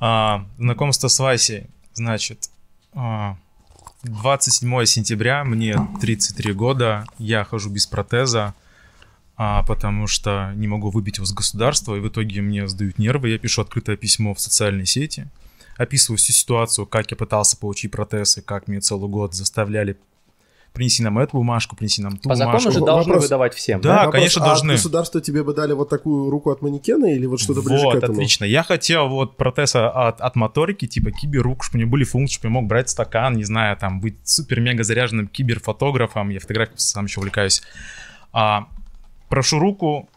А, 0.00 0.46
знакомство 0.58 1.08
с 1.08 1.18
Васей. 1.18 1.66
Значит, 1.92 2.48
а, 2.94 3.36
27 4.04 4.86
сентября, 4.86 5.44
мне 5.44 5.76
33 6.00 6.52
года, 6.54 7.04
я 7.18 7.44
хожу 7.44 7.68
без 7.70 7.86
протеза, 7.86 8.54
а, 9.42 9.62
потому 9.62 10.06
что 10.06 10.52
не 10.54 10.68
могу 10.68 10.90
выбить 10.90 11.16
его 11.16 11.24
с 11.24 11.32
государства, 11.32 11.94
и 11.96 12.00
в 12.00 12.06
итоге 12.06 12.42
мне 12.42 12.68
сдают 12.68 12.98
нервы. 12.98 13.30
Я 13.30 13.38
пишу 13.38 13.62
открытое 13.62 13.96
письмо 13.96 14.34
в 14.34 14.40
социальной 14.40 14.84
сети, 14.84 15.28
описываю 15.78 16.18
всю 16.18 16.34
ситуацию, 16.34 16.84
как 16.84 17.10
я 17.10 17.16
пытался 17.16 17.56
получить 17.56 17.90
протез, 17.90 18.36
и 18.36 18.42
как 18.42 18.68
мне 18.68 18.80
целый 18.80 19.08
год 19.08 19.34
заставляли 19.34 19.96
принеси 20.74 21.02
нам 21.02 21.18
эту 21.18 21.38
бумажку, 21.38 21.74
принеси 21.74 22.02
нам 22.02 22.18
ту 22.18 22.28
По 22.28 22.34
закону 22.34 22.58
бумажку. 22.58 22.72
же 22.80 22.84
должны 22.84 23.12
Вопрос. 23.14 23.24
выдавать 23.24 23.54
всем. 23.54 23.80
Да, 23.80 24.04
Вопрос, 24.04 24.12
конечно, 24.12 24.42
а 24.42 24.46
должны. 24.46 24.72
государство 24.74 25.22
тебе 25.22 25.42
бы 25.42 25.54
дали 25.54 25.72
вот 25.72 25.88
такую 25.88 26.28
руку 26.28 26.50
от 26.50 26.60
манекена 26.60 27.10
или 27.10 27.24
вот 27.24 27.40
что-то 27.40 27.62
ближе 27.62 27.82
вот, 27.82 27.94
к 27.94 27.96
этому? 27.96 28.12
отлично. 28.12 28.44
Я 28.44 28.62
хотел 28.62 29.08
вот 29.08 29.38
протез 29.38 29.74
от, 29.74 30.20
от 30.20 30.36
моторики, 30.36 30.86
типа 30.86 31.12
киберрук, 31.12 31.64
чтобы 31.64 31.78
у 31.78 31.80
меня 31.80 31.90
были 31.90 32.04
функции, 32.04 32.34
чтобы 32.34 32.48
я 32.48 32.60
мог 32.60 32.66
брать 32.68 32.90
стакан, 32.90 33.36
не 33.36 33.44
знаю, 33.44 33.78
там, 33.78 34.02
быть 34.02 34.18
супер-мега 34.22 34.84
заряженным 34.84 35.28
киберфотографом, 35.28 36.28
я 36.28 36.40
фотографией 36.40 36.78
сам 36.78 37.06
еще 37.06 37.20
увлекаюсь. 37.20 37.62
А, 38.34 38.68
прошу 39.30 39.58
руку, 39.58 40.10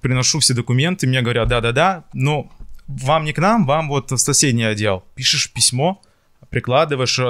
приношу 0.00 0.40
все 0.40 0.54
документы, 0.54 1.06
мне 1.06 1.22
говорят, 1.22 1.48
да-да-да, 1.48 2.04
но 2.12 2.50
вам 2.88 3.24
не 3.24 3.32
к 3.32 3.38
нам, 3.38 3.64
вам 3.64 3.88
вот 3.88 4.10
в 4.10 4.16
соседний 4.16 4.64
отдел. 4.64 5.04
Пишешь 5.14 5.52
письмо, 5.52 6.02
прикладываешь 6.50 7.20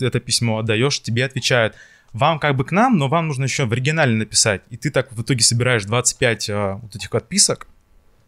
это 0.00 0.20
письмо, 0.20 0.58
отдаешь, 0.58 1.02
тебе 1.02 1.26
отвечают. 1.26 1.74
Вам 2.12 2.38
как 2.38 2.56
бы 2.56 2.64
к 2.64 2.72
нам, 2.72 2.96
но 2.96 3.08
вам 3.08 3.26
нужно 3.26 3.44
еще 3.44 3.66
в 3.66 3.72
оригинале 3.72 4.14
написать. 4.14 4.62
И 4.70 4.76
ты 4.76 4.90
так 4.90 5.12
в 5.12 5.20
итоге 5.20 5.42
собираешь 5.42 5.84
25 5.84 6.50
а, 6.50 6.74
вот 6.76 6.94
этих 6.94 7.12
отписок 7.12 7.66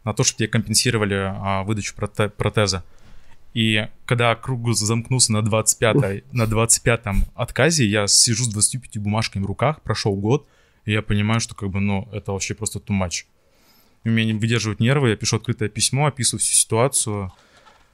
на 0.02 0.12
то, 0.12 0.24
чтобы 0.24 0.38
тебе 0.38 0.48
компенсировали 0.48 1.14
а, 1.14 1.62
выдачу 1.62 1.94
проте- 1.96 2.28
протеза. 2.28 2.82
И 3.54 3.86
когда 4.04 4.34
круг 4.34 4.74
замкнулся 4.74 5.32
на 5.32 5.42
25 5.42 6.32
на 6.32 6.42
25-м 6.42 7.26
отказе, 7.36 7.86
я 7.86 8.06
сижу 8.08 8.44
с 8.44 8.48
25 8.48 8.98
бумажками 8.98 9.44
в 9.44 9.46
руках, 9.46 9.80
прошел 9.82 10.14
год, 10.16 10.48
и 10.86 10.92
я 10.92 11.02
понимаю, 11.02 11.40
что 11.40 11.54
как 11.54 11.68
бы, 11.68 11.80
ну, 11.80 12.08
это 12.12 12.32
вообще 12.32 12.54
просто 12.54 12.78
too 12.78 12.98
much. 12.98 13.24
У 14.04 14.08
меня 14.08 14.32
не 14.32 14.38
выдерживают 14.38 14.80
нервы, 14.80 15.10
я 15.10 15.16
пишу 15.16 15.36
открытое 15.36 15.68
письмо, 15.68 16.06
описываю 16.06 16.40
всю 16.40 16.54
ситуацию, 16.54 17.32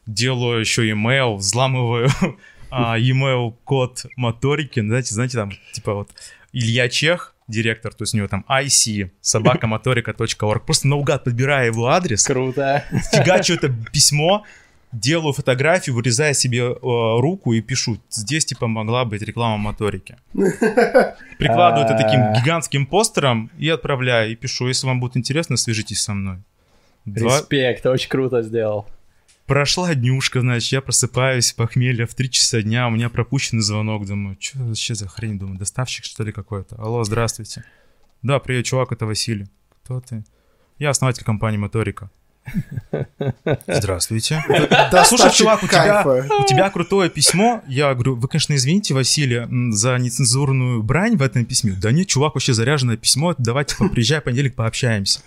делаю 0.07 0.61
еще 0.61 0.89
email, 0.89 1.37
взламываю 1.37 2.11
а, 2.71 2.99
email 2.99 3.55
код 3.65 4.07
моторики, 4.17 4.81
знаете, 4.81 5.15
знаете, 5.15 5.39
там, 5.39 5.53
типа 5.73 5.95
вот 5.95 6.11
Илья 6.53 6.89
Чех, 6.91 7.35
директор, 7.49 7.95
то 7.95 8.03
есть 8.03 8.15
у 8.15 8.19
него 8.19 8.29
там 8.29 8.45
IC, 8.49 9.11
собакамоторика.орг, 9.21 10.65
просто 10.67 10.87
наугад 10.87 11.25
подбираю 11.25 11.73
его 11.73 11.89
адрес, 11.89 12.25
Круто. 12.25 12.85
фигачу 13.13 13.55
это 13.55 13.75
письмо, 13.91 14.45
делаю 14.93 15.33
фотографию, 15.33 15.95
вырезаю 15.97 16.35
себе 16.35 16.59
э, 16.61 16.75
руку 16.83 17.53
и 17.53 17.61
пишу, 17.61 17.99
здесь 18.11 18.45
типа 18.45 18.67
могла 18.67 19.05
быть 19.05 19.23
реклама 19.23 19.57
моторики. 19.57 20.17
Прикладываю 21.39 21.87
это 21.87 21.97
таким 21.97 22.33
гигантским 22.35 22.87
постером 22.87 23.51
и 23.59 23.69
отправляю, 23.69 24.33
и 24.33 24.37
пишу, 24.37 24.69
если 24.69 24.87
вам 24.87 25.01
будет 25.01 25.17
интересно, 25.17 25.57
свяжитесь 25.57 26.03
со 26.03 26.15
мной. 26.15 26.39
Два- 27.05 27.39
Респект, 27.39 27.87
очень 27.87 28.09
круто 28.09 28.43
сделал. 28.43 28.87
Прошла 29.47 29.95
днюшка, 29.95 30.41
значит, 30.41 30.73
я 30.73 30.81
просыпаюсь, 30.81 31.53
похмелье 31.53 32.07
в 32.07 32.15
3 32.15 32.31
часа 32.31 32.63
дня, 32.63 32.87
у 32.87 32.91
меня 32.91 33.09
пропущенный 33.11 33.63
звонок, 33.63 34.07
думаю, 34.07 34.37
что 34.39 34.61
вообще 34.61 34.95
за 34.95 35.09
хрень, 35.09 35.39
думаю, 35.39 35.59
доставщик 35.59 36.05
что 36.05 36.23
ли 36.23 36.31
какой-то? 36.33 36.77
Алло, 36.77 37.03
здравствуйте. 37.03 37.65
Да, 38.23 38.39
привет, 38.39 38.67
чувак, 38.67 38.93
это 38.93 39.05
Василий. 39.05 39.47
Кто 39.83 40.01
ты? 40.01 40.25
Я 40.79 40.91
основатель 40.91 41.25
компании 41.25 41.59
Моторика. 41.59 42.09
Здравствуйте. 43.67 44.45
Да, 44.93 45.05
Слушай, 45.05 45.33
чувак, 45.33 45.63
у 45.63 45.67
тебя, 45.67 46.05
у 46.41 46.45
тебя 46.45 46.71
крутое 46.71 47.09
письмо. 47.09 47.63
Я 47.67 47.95
говорю, 47.95 48.17
вы, 48.17 48.29
конечно, 48.29 48.55
извините, 48.55 48.95
Василий, 48.95 49.47
за 49.73 49.97
нецензурную 49.97 50.83
брань 50.83 51.17
в 51.17 51.23
этом 51.23 51.45
письме. 51.45 51.73
Да 51.73 51.93
нет, 51.93 52.09
чувак, 52.09 52.35
вообще 52.35 52.53
заряженное 52.53 52.97
письмо. 52.97 53.35
Давайте 53.39 53.77
типа, 53.77 53.89
приезжай 53.89 54.21
понедельник, 54.21 54.55
пообщаемся. 54.55 55.21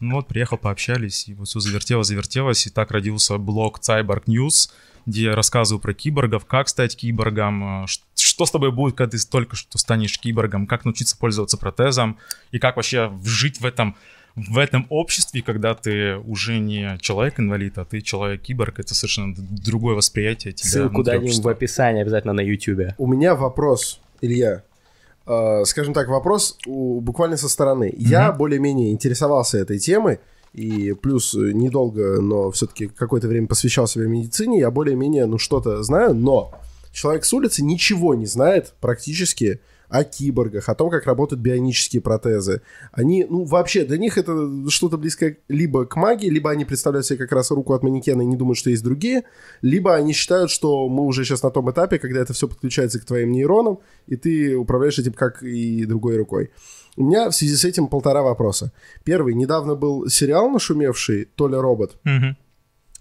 Ну 0.00 0.16
вот, 0.16 0.28
приехал, 0.28 0.56
пообщались, 0.58 1.28
и 1.28 1.34
вот 1.34 1.48
все 1.48 1.60
завертелось, 1.60 2.08
завертелось, 2.08 2.66
и 2.66 2.70
так 2.70 2.90
родился 2.90 3.38
блог 3.38 3.80
Cyborg 3.80 4.24
News, 4.26 4.70
где 5.06 5.24
я 5.24 5.34
рассказываю 5.34 5.80
про 5.80 5.94
киборгов, 5.94 6.44
как 6.46 6.68
стать 6.68 6.96
киборгом, 6.96 7.84
э, 7.84 7.86
что 8.16 8.46
с 8.46 8.50
тобой 8.50 8.72
будет, 8.72 8.96
когда 8.96 9.16
ты 9.16 9.26
только 9.26 9.56
что 9.56 9.78
станешь 9.78 10.18
киборгом, 10.18 10.66
как 10.66 10.84
научиться 10.84 11.16
пользоваться 11.16 11.56
протезом, 11.56 12.18
и 12.50 12.58
как 12.58 12.76
вообще 12.76 13.12
жить 13.24 13.60
в 13.60 13.66
этом, 13.66 13.96
в 14.36 14.58
этом 14.58 14.86
обществе, 14.88 15.42
когда 15.42 15.74
ты 15.74 16.16
уже 16.16 16.58
не 16.58 16.98
человек-инвалид, 17.00 17.78
а 17.78 17.84
ты 17.84 18.00
человек-киборг, 18.00 18.80
это 18.80 18.94
совершенно 18.94 19.34
другое 19.36 19.94
восприятие 19.94 20.52
тебя. 20.52 20.70
Ссылку 20.70 21.02
дадим 21.04 21.40
в 21.40 21.48
описании 21.48 22.02
обязательно 22.02 22.32
на 22.32 22.40
ютубе. 22.40 22.94
У 22.98 23.06
меня 23.06 23.34
вопрос, 23.36 24.00
Илья. 24.20 24.62
Э, 25.26 25.62
скажем 25.64 25.94
так, 25.94 26.08
вопрос 26.08 26.58
у- 26.66 27.00
буквально 27.00 27.36
со 27.36 27.48
стороны. 27.48 27.92
Я 27.96 28.32
более-менее 28.32 28.90
интересовался 28.92 29.58
этой 29.58 29.78
темой, 29.78 30.18
и 30.52 30.92
плюс 30.94 31.34
э, 31.34 31.52
недолго, 31.52 32.20
но 32.20 32.50
все-таки 32.50 32.88
какое-то 32.88 33.28
время 33.28 33.46
посвящал 33.46 33.86
себя 33.86 34.06
медицине, 34.06 34.58
я 34.58 34.70
более-менее, 34.70 35.26
ну, 35.26 35.38
что-то 35.38 35.82
знаю, 35.82 36.14
но 36.14 36.52
человек 36.92 37.24
с 37.24 37.32
улицы 37.32 37.62
ничего 37.64 38.14
не 38.14 38.26
знает 38.26 38.74
практически 38.80 39.60
о 39.94 40.02
киборгах, 40.02 40.68
о 40.68 40.74
том, 40.74 40.90
как 40.90 41.06
работают 41.06 41.40
бионические 41.40 42.02
протезы. 42.02 42.62
Они, 42.90 43.24
ну, 43.24 43.44
вообще, 43.44 43.84
для 43.84 43.96
них 43.96 44.18
это 44.18 44.50
что-то 44.68 44.98
близкое 44.98 45.38
либо 45.46 45.86
к 45.86 45.94
магии, 45.94 46.28
либо 46.28 46.50
они 46.50 46.64
представляют 46.64 47.06
себе 47.06 47.20
как 47.20 47.30
раз 47.30 47.52
руку 47.52 47.74
от 47.74 47.84
манекена 47.84 48.22
и 48.22 48.26
не 48.26 48.36
думают, 48.36 48.58
что 48.58 48.70
есть 48.70 48.82
другие, 48.82 49.22
либо 49.62 49.94
они 49.94 50.12
считают, 50.12 50.50
что 50.50 50.88
мы 50.88 51.04
уже 51.04 51.24
сейчас 51.24 51.44
на 51.44 51.50
том 51.50 51.70
этапе, 51.70 52.00
когда 52.00 52.18
это 52.18 52.32
все 52.32 52.48
подключается 52.48 52.98
к 52.98 53.04
твоим 53.04 53.30
нейронам, 53.30 53.78
и 54.08 54.16
ты 54.16 54.56
управляешь 54.56 54.98
этим 54.98 55.12
как 55.12 55.44
и 55.44 55.84
другой 55.84 56.16
рукой. 56.16 56.50
У 56.96 57.04
меня 57.04 57.30
в 57.30 57.34
связи 57.34 57.54
с 57.54 57.64
этим 57.64 57.86
полтора 57.86 58.22
вопроса. 58.22 58.72
Первый. 59.04 59.34
Недавно 59.34 59.76
был 59.76 60.08
сериал 60.08 60.50
нашумевший 60.50 61.28
«Толя 61.36 61.60
робот». 61.60 61.98
Мгм. 62.02 62.36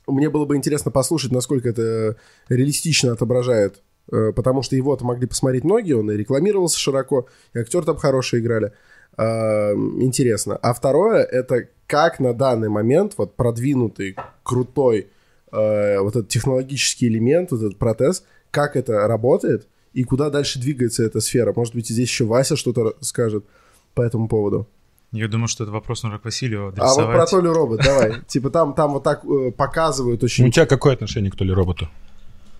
Мне 0.05 0.29
было 0.29 0.45
бы 0.45 0.57
интересно 0.57 0.91
послушать, 0.91 1.31
насколько 1.31 1.69
это 1.69 2.17
реалистично 2.49 3.13
отображает 3.13 3.81
потому 4.09 4.61
что 4.61 4.75
его-то 4.75 5.05
могли 5.05 5.27
посмотреть 5.27 5.63
многие, 5.63 5.93
он 5.93 6.11
и 6.11 6.17
рекламировался 6.17 6.79
широко, 6.79 7.27
и 7.53 7.59
актер 7.59 7.83
там 7.85 7.97
хорошие 7.97 8.41
играли. 8.41 8.73
Э, 9.17 9.73
Интересно. 9.73 10.57
А 10.57 10.73
второе, 10.73 11.23
это 11.23 11.67
как 11.87 12.19
на 12.19 12.33
данный 12.33 12.69
момент 12.69 13.13
вот 13.17 13.35
продвинутый, 13.35 14.15
крутой 14.43 15.07
э, 15.51 15.99
вот 15.99 16.15
этот 16.15 16.29
технологический 16.29 17.07
элемент, 17.07 17.51
вот 17.51 17.61
этот 17.61 17.77
протез, 17.77 18.23
как 18.51 18.75
это 18.75 19.07
работает 19.07 19.67
и 19.93 20.03
куда 20.03 20.29
дальше 20.29 20.59
двигается 20.59 21.03
эта 21.03 21.19
сфера. 21.19 21.53
Может 21.55 21.75
быть, 21.75 21.87
здесь 21.87 22.09
еще 22.09 22.25
Вася 22.25 22.55
что-то 22.55 22.95
скажет 23.01 23.45
по 23.93 24.01
этому 24.01 24.27
поводу. 24.27 24.67
Я 25.11 25.27
думаю, 25.27 25.47
что 25.47 25.63
это 25.63 25.71
вопрос 25.71 26.01
нужно 26.01 26.17
к 26.17 26.25
Василию 26.25 26.61
А 26.61 26.65
вот 26.65 26.79
адресовать. 26.79 27.15
про 27.15 27.25
Толю 27.27 27.53
робот, 27.53 27.81
давай. 27.83 28.21
Типа 28.27 28.49
там, 28.49 28.73
там 28.73 28.93
вот 28.93 29.03
так 29.03 29.23
э, 29.23 29.51
показывают 29.51 30.23
У 30.23 30.25
очень... 30.25 30.51
тебя 30.51 30.65
какое 30.65 30.93
отношение 30.95 31.31
к 31.31 31.35
то 31.35 31.43
ли 31.43 31.53
роботу? 31.53 31.87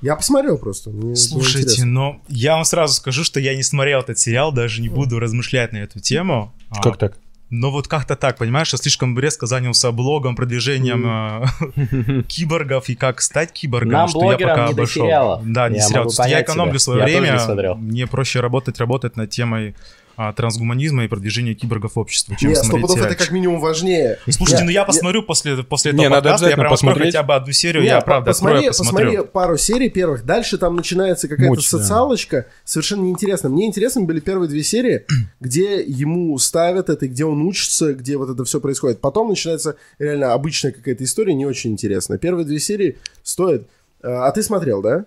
Я 0.04 0.16
посмотрел 0.16 0.58
просто. 0.58 0.90
мне 0.90 1.16
Слушайте, 1.16 1.86
но 1.86 2.22
я 2.28 2.56
вам 2.56 2.66
сразу 2.66 2.94
скажу, 2.94 3.24
что 3.24 3.40
я 3.40 3.56
не 3.56 3.64
смотрел 3.64 4.02
этот 4.02 4.20
сериал, 4.20 4.52
даже 4.52 4.82
не 4.82 4.90
буду 4.90 5.20
размышлять 5.20 5.72
на 5.72 5.78
эту 5.78 6.00
тему. 6.00 6.54
А, 6.70 6.82
Как 6.82 6.98
так? 6.98 7.18
Но 7.50 7.70
вот 7.72 7.88
как-то 7.88 8.16
так, 8.16 8.38
понимаешь, 8.38 8.74
я 8.74 8.80
слишком 8.80 9.18
резко 9.18 9.46
занялся 9.46 9.92
блогом, 9.92 10.36
продвижением 10.36 11.06
э, 11.06 12.24
киборгов 12.28 12.90
и 12.90 12.96
как 12.96 13.22
стать 13.22 13.52
киборгом, 13.54 13.92
Нам, 13.92 14.08
что 14.08 14.32
я 14.32 14.38
пока 14.40 14.68
не 14.68 14.74
до 14.74 14.82
обошел. 14.82 15.06
сериалов. 15.06 15.42
Да, 15.46 15.70
не 15.70 15.76
Я 15.76 15.82
сериал. 15.84 16.12
Я 16.28 16.42
экономлю 16.42 16.80
свое 16.80 17.02
Я 17.02 17.06
тоже 17.06 17.20
время. 17.20 17.34
не 17.34 17.40
смотрел. 17.40 17.76
Мне 17.76 18.08
проще 18.08 18.40
работать, 18.40 18.80
работать 18.80 19.16
над 19.18 19.30
темой 19.30 19.76
а, 20.16 20.32
трансгуманизма 20.34 21.06
и 21.06 21.08
продвижения 21.08 21.54
киборгов 21.54 21.96
в 21.96 22.00
обществе, 22.00 22.36
чем 22.40 22.50
Нет, 22.50 22.60
смотреть 22.60 22.82
пудов 22.88 23.06
это 23.06 23.16
как 23.16 23.32
минимум 23.32 23.60
важнее. 23.60 24.20
Слушайте, 24.30 24.62
Я- 24.62 24.66
ну 24.66 24.72
я 24.72 24.86
посмотрю 24.86 25.24
после, 25.24 25.64
после 25.64 25.92
Не, 25.92 26.04
этого 26.04 26.16
надо 26.16 26.30
подкаста, 26.30 26.50
я 26.50 26.56
прям 26.56 26.70
посмотреть. 26.70 27.06
хотя 27.14 27.24
бы 27.24 27.36
одну 27.36 27.52
серию, 27.52 27.82
Не, 27.84 27.90
я 27.90 28.00
по- 28.00 28.06
правда 28.06 28.32
посмотри, 28.32 28.56
открою, 28.58 28.70
посмотрю. 28.78 29.08
посмотри 29.10 29.32
пару 29.32 29.58
серий 29.58 29.90
первых. 29.90 30.26
Дальше 30.26 30.58
там 30.58 30.76
начинается 30.76 31.28
какая-то 31.28 31.56
да. 31.56 31.62
социалочка. 31.62 32.48
Совершенно 32.64 33.02
неинтересно. 33.04 33.50
Мне 33.50 33.66
интересны 33.66 34.04
были 34.04 34.20
первые 34.20 34.50
две 34.50 34.64
серии, 34.64 35.06
где 35.40 35.82
ему 35.82 36.38
ставят 36.38 36.90
это, 36.90 37.08
где 37.08 37.26
он 37.26 37.42
учится, 37.42 37.94
где 37.94 38.18
вот 38.18 38.30
это 38.30 38.44
все 38.46 38.60
происходит. 38.60 39.02
Потом 39.02 39.30
начинается 39.30 39.78
реально 40.00 40.34
обычная 40.34 40.72
какая-то 40.72 41.04
история, 41.04 41.34
не 41.34 41.46
очень 41.46 41.72
интересная. 41.72 42.18
Первые 42.18 42.46
две 42.46 42.60
серии 42.60 42.98
стоят. 43.24 43.64
А 44.06 44.30
ты 44.32 44.44
смотрел, 44.44 44.82
да? 44.82 45.06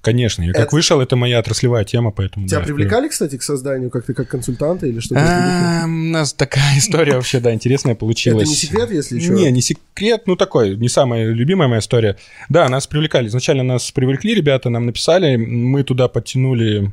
Конечно, 0.00 0.42
я 0.42 0.52
как 0.52 0.66
Это- 0.66 0.74
вышел, 0.74 1.00
это 1.00 1.14
моя 1.14 1.38
отраслевая 1.38 1.84
тема, 1.84 2.10
поэтому... 2.10 2.48
Тебя 2.48 2.58
да, 2.58 2.64
привлекали, 2.66 3.08
кстати, 3.08 3.38
к 3.38 3.42
созданию 3.42 3.90
как-то 3.90 4.12
как 4.12 4.28
консультанта 4.28 4.86
или 4.86 4.98
что-то? 4.98 5.20
А, 5.24 5.84
У 5.84 5.88
нас 5.88 6.32
такая 6.32 6.78
история 6.78 7.14
вообще, 7.14 7.38
да, 7.38 7.54
интересная 7.54 7.92
Это 7.92 8.00
получилась. 8.00 8.48
не 8.48 8.54
секрет, 8.56 8.90
если 8.90 9.20
что? 9.20 9.32
Не, 9.34 9.52
не 9.52 9.60
секрет, 9.60 10.22
ну 10.26 10.34
такой, 10.34 10.76
не 10.76 10.88
самая 10.88 11.26
любимая 11.26 11.68
моя 11.68 11.78
история. 11.80 12.16
Да, 12.48 12.68
нас 12.68 12.86
привлекали. 12.88 13.28
Изначально 13.28 13.62
нас 13.62 13.90
привлекли 13.92 14.34
ребята, 14.34 14.68
нам 14.68 14.86
написали, 14.86 15.36
мы 15.36 15.84
туда 15.84 16.08
подтянули, 16.08 16.92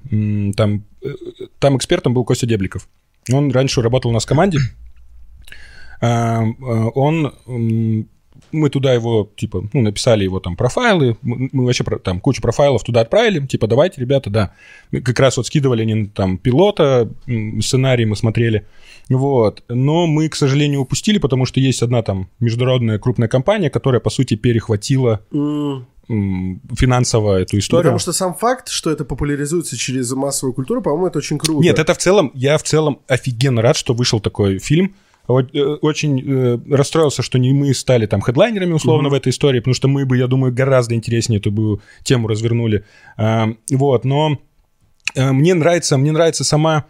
там, 0.55 0.84
э, 1.03 1.08
там 1.60 1.77
экспертом 1.77 2.13
был 2.13 2.24
Костя 2.24 2.46
Дебликов. 2.46 2.88
Он 3.32 3.51
раньше 3.51 3.82
работал 3.82 4.12
у 4.12 4.13
нас 4.13 4.25
в 4.25 4.27
команде. 4.27 4.60
Он, 6.01 7.34
мы 8.55 8.69
туда 8.69 8.93
его, 8.93 9.29
типа, 9.35 9.69
ну, 9.74 9.81
написали 9.81 10.24
его 10.24 10.39
там 10.39 10.55
профайлы, 10.55 11.17
мы 11.21 11.50
мы 11.51 11.65
вообще 11.65 11.83
про- 11.83 12.00
там 12.00 12.19
кучу 12.19 12.41
профайлов 12.41 12.83
туда 12.83 13.01
отправили, 13.01 13.45
типа, 13.45 13.67
давайте, 13.67 14.01
ребята, 14.01 14.29
да. 14.29 14.51
Мы 14.91 15.01
Как 15.01 15.19
раз 15.19 15.38
вот 15.38 15.47
скидывали 15.47 15.81
они 15.83 16.05
там 16.07 16.38
пилота, 16.38 17.09
сценарий 17.62 18.05
мы 18.05 18.15
смотрели. 18.15 18.65
Вот. 19.09 19.63
Но 19.69 20.07
мы, 20.07 20.29
к 20.29 20.35
сожалению, 20.35 20.81
упустили, 20.81 21.19
потому 21.19 21.45
что 21.45 21.59
есть 21.59 21.83
одна 21.83 22.01
там 22.01 22.27
международная 22.39 22.97
крупная 22.97 23.27
компания, 23.27 23.69
которая, 23.69 24.00
по 24.01 24.09
сути, 24.09 24.35
перехватила 24.35 25.21
м, 26.09 26.62
финансово 26.77 27.39
эту 27.39 27.57
историю. 27.57 27.83
Потому 27.83 28.00
что 28.00 28.13
сам 28.13 28.33
факт, 28.33 28.69
что 28.69 28.91
это 28.91 29.05
популяризуется 29.05 29.77
через 29.77 30.12
массовую 30.13 30.53
культуру, 30.53 30.81
по-моему, 30.81 31.07
это 31.07 31.17
очень 31.19 31.38
круто. 31.38 31.62
Нет, 31.63 31.79
это 31.79 31.93
в 31.93 31.97
целом, 31.97 32.31
я 32.35 32.57
в 32.57 32.63
целом 32.63 33.00
офигенно 33.07 33.62
рад, 33.62 33.75
что 33.75 33.93
вышел 33.93 34.19
такой 34.19 34.59
фильм. 34.59 34.95
Э, 35.27 35.32
Очень 35.82 36.22
э, 36.22 36.60
расстроился, 36.70 37.22
что 37.22 37.38
не 37.39 37.51
мы 37.53 37.74
стали 37.74 38.05
там 38.05 38.22
хедлайнерами 38.22 38.74
условно 38.74 39.10
в 39.10 39.13
этой 39.13 39.29
истории, 39.29 39.60
потому 39.60 39.74
что 39.74 39.88
мы 39.88 40.05
бы, 40.05 40.17
я 40.17 40.27
думаю, 40.27 40.53
гораздо 40.53 40.94
интереснее 40.96 41.39
эту 41.39 41.51
бы 41.51 41.79
тему 42.03 42.27
развернули. 42.27 42.84
А, 43.17 43.48
Вот, 43.72 44.05
но 44.05 44.38
э, 45.15 45.32
мне 45.32 45.53
нравится, 45.53 45.98
мне 45.98 46.12
нравится 46.12 46.44
сама... 46.44 46.86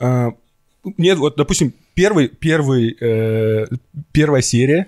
э, 0.00 0.30
Мне 0.96 1.14
вот, 1.14 1.36
допустим, 1.36 1.72
первый, 1.94 2.28
первый, 2.28 2.96
первая 4.12 4.42
серия, 4.42 4.86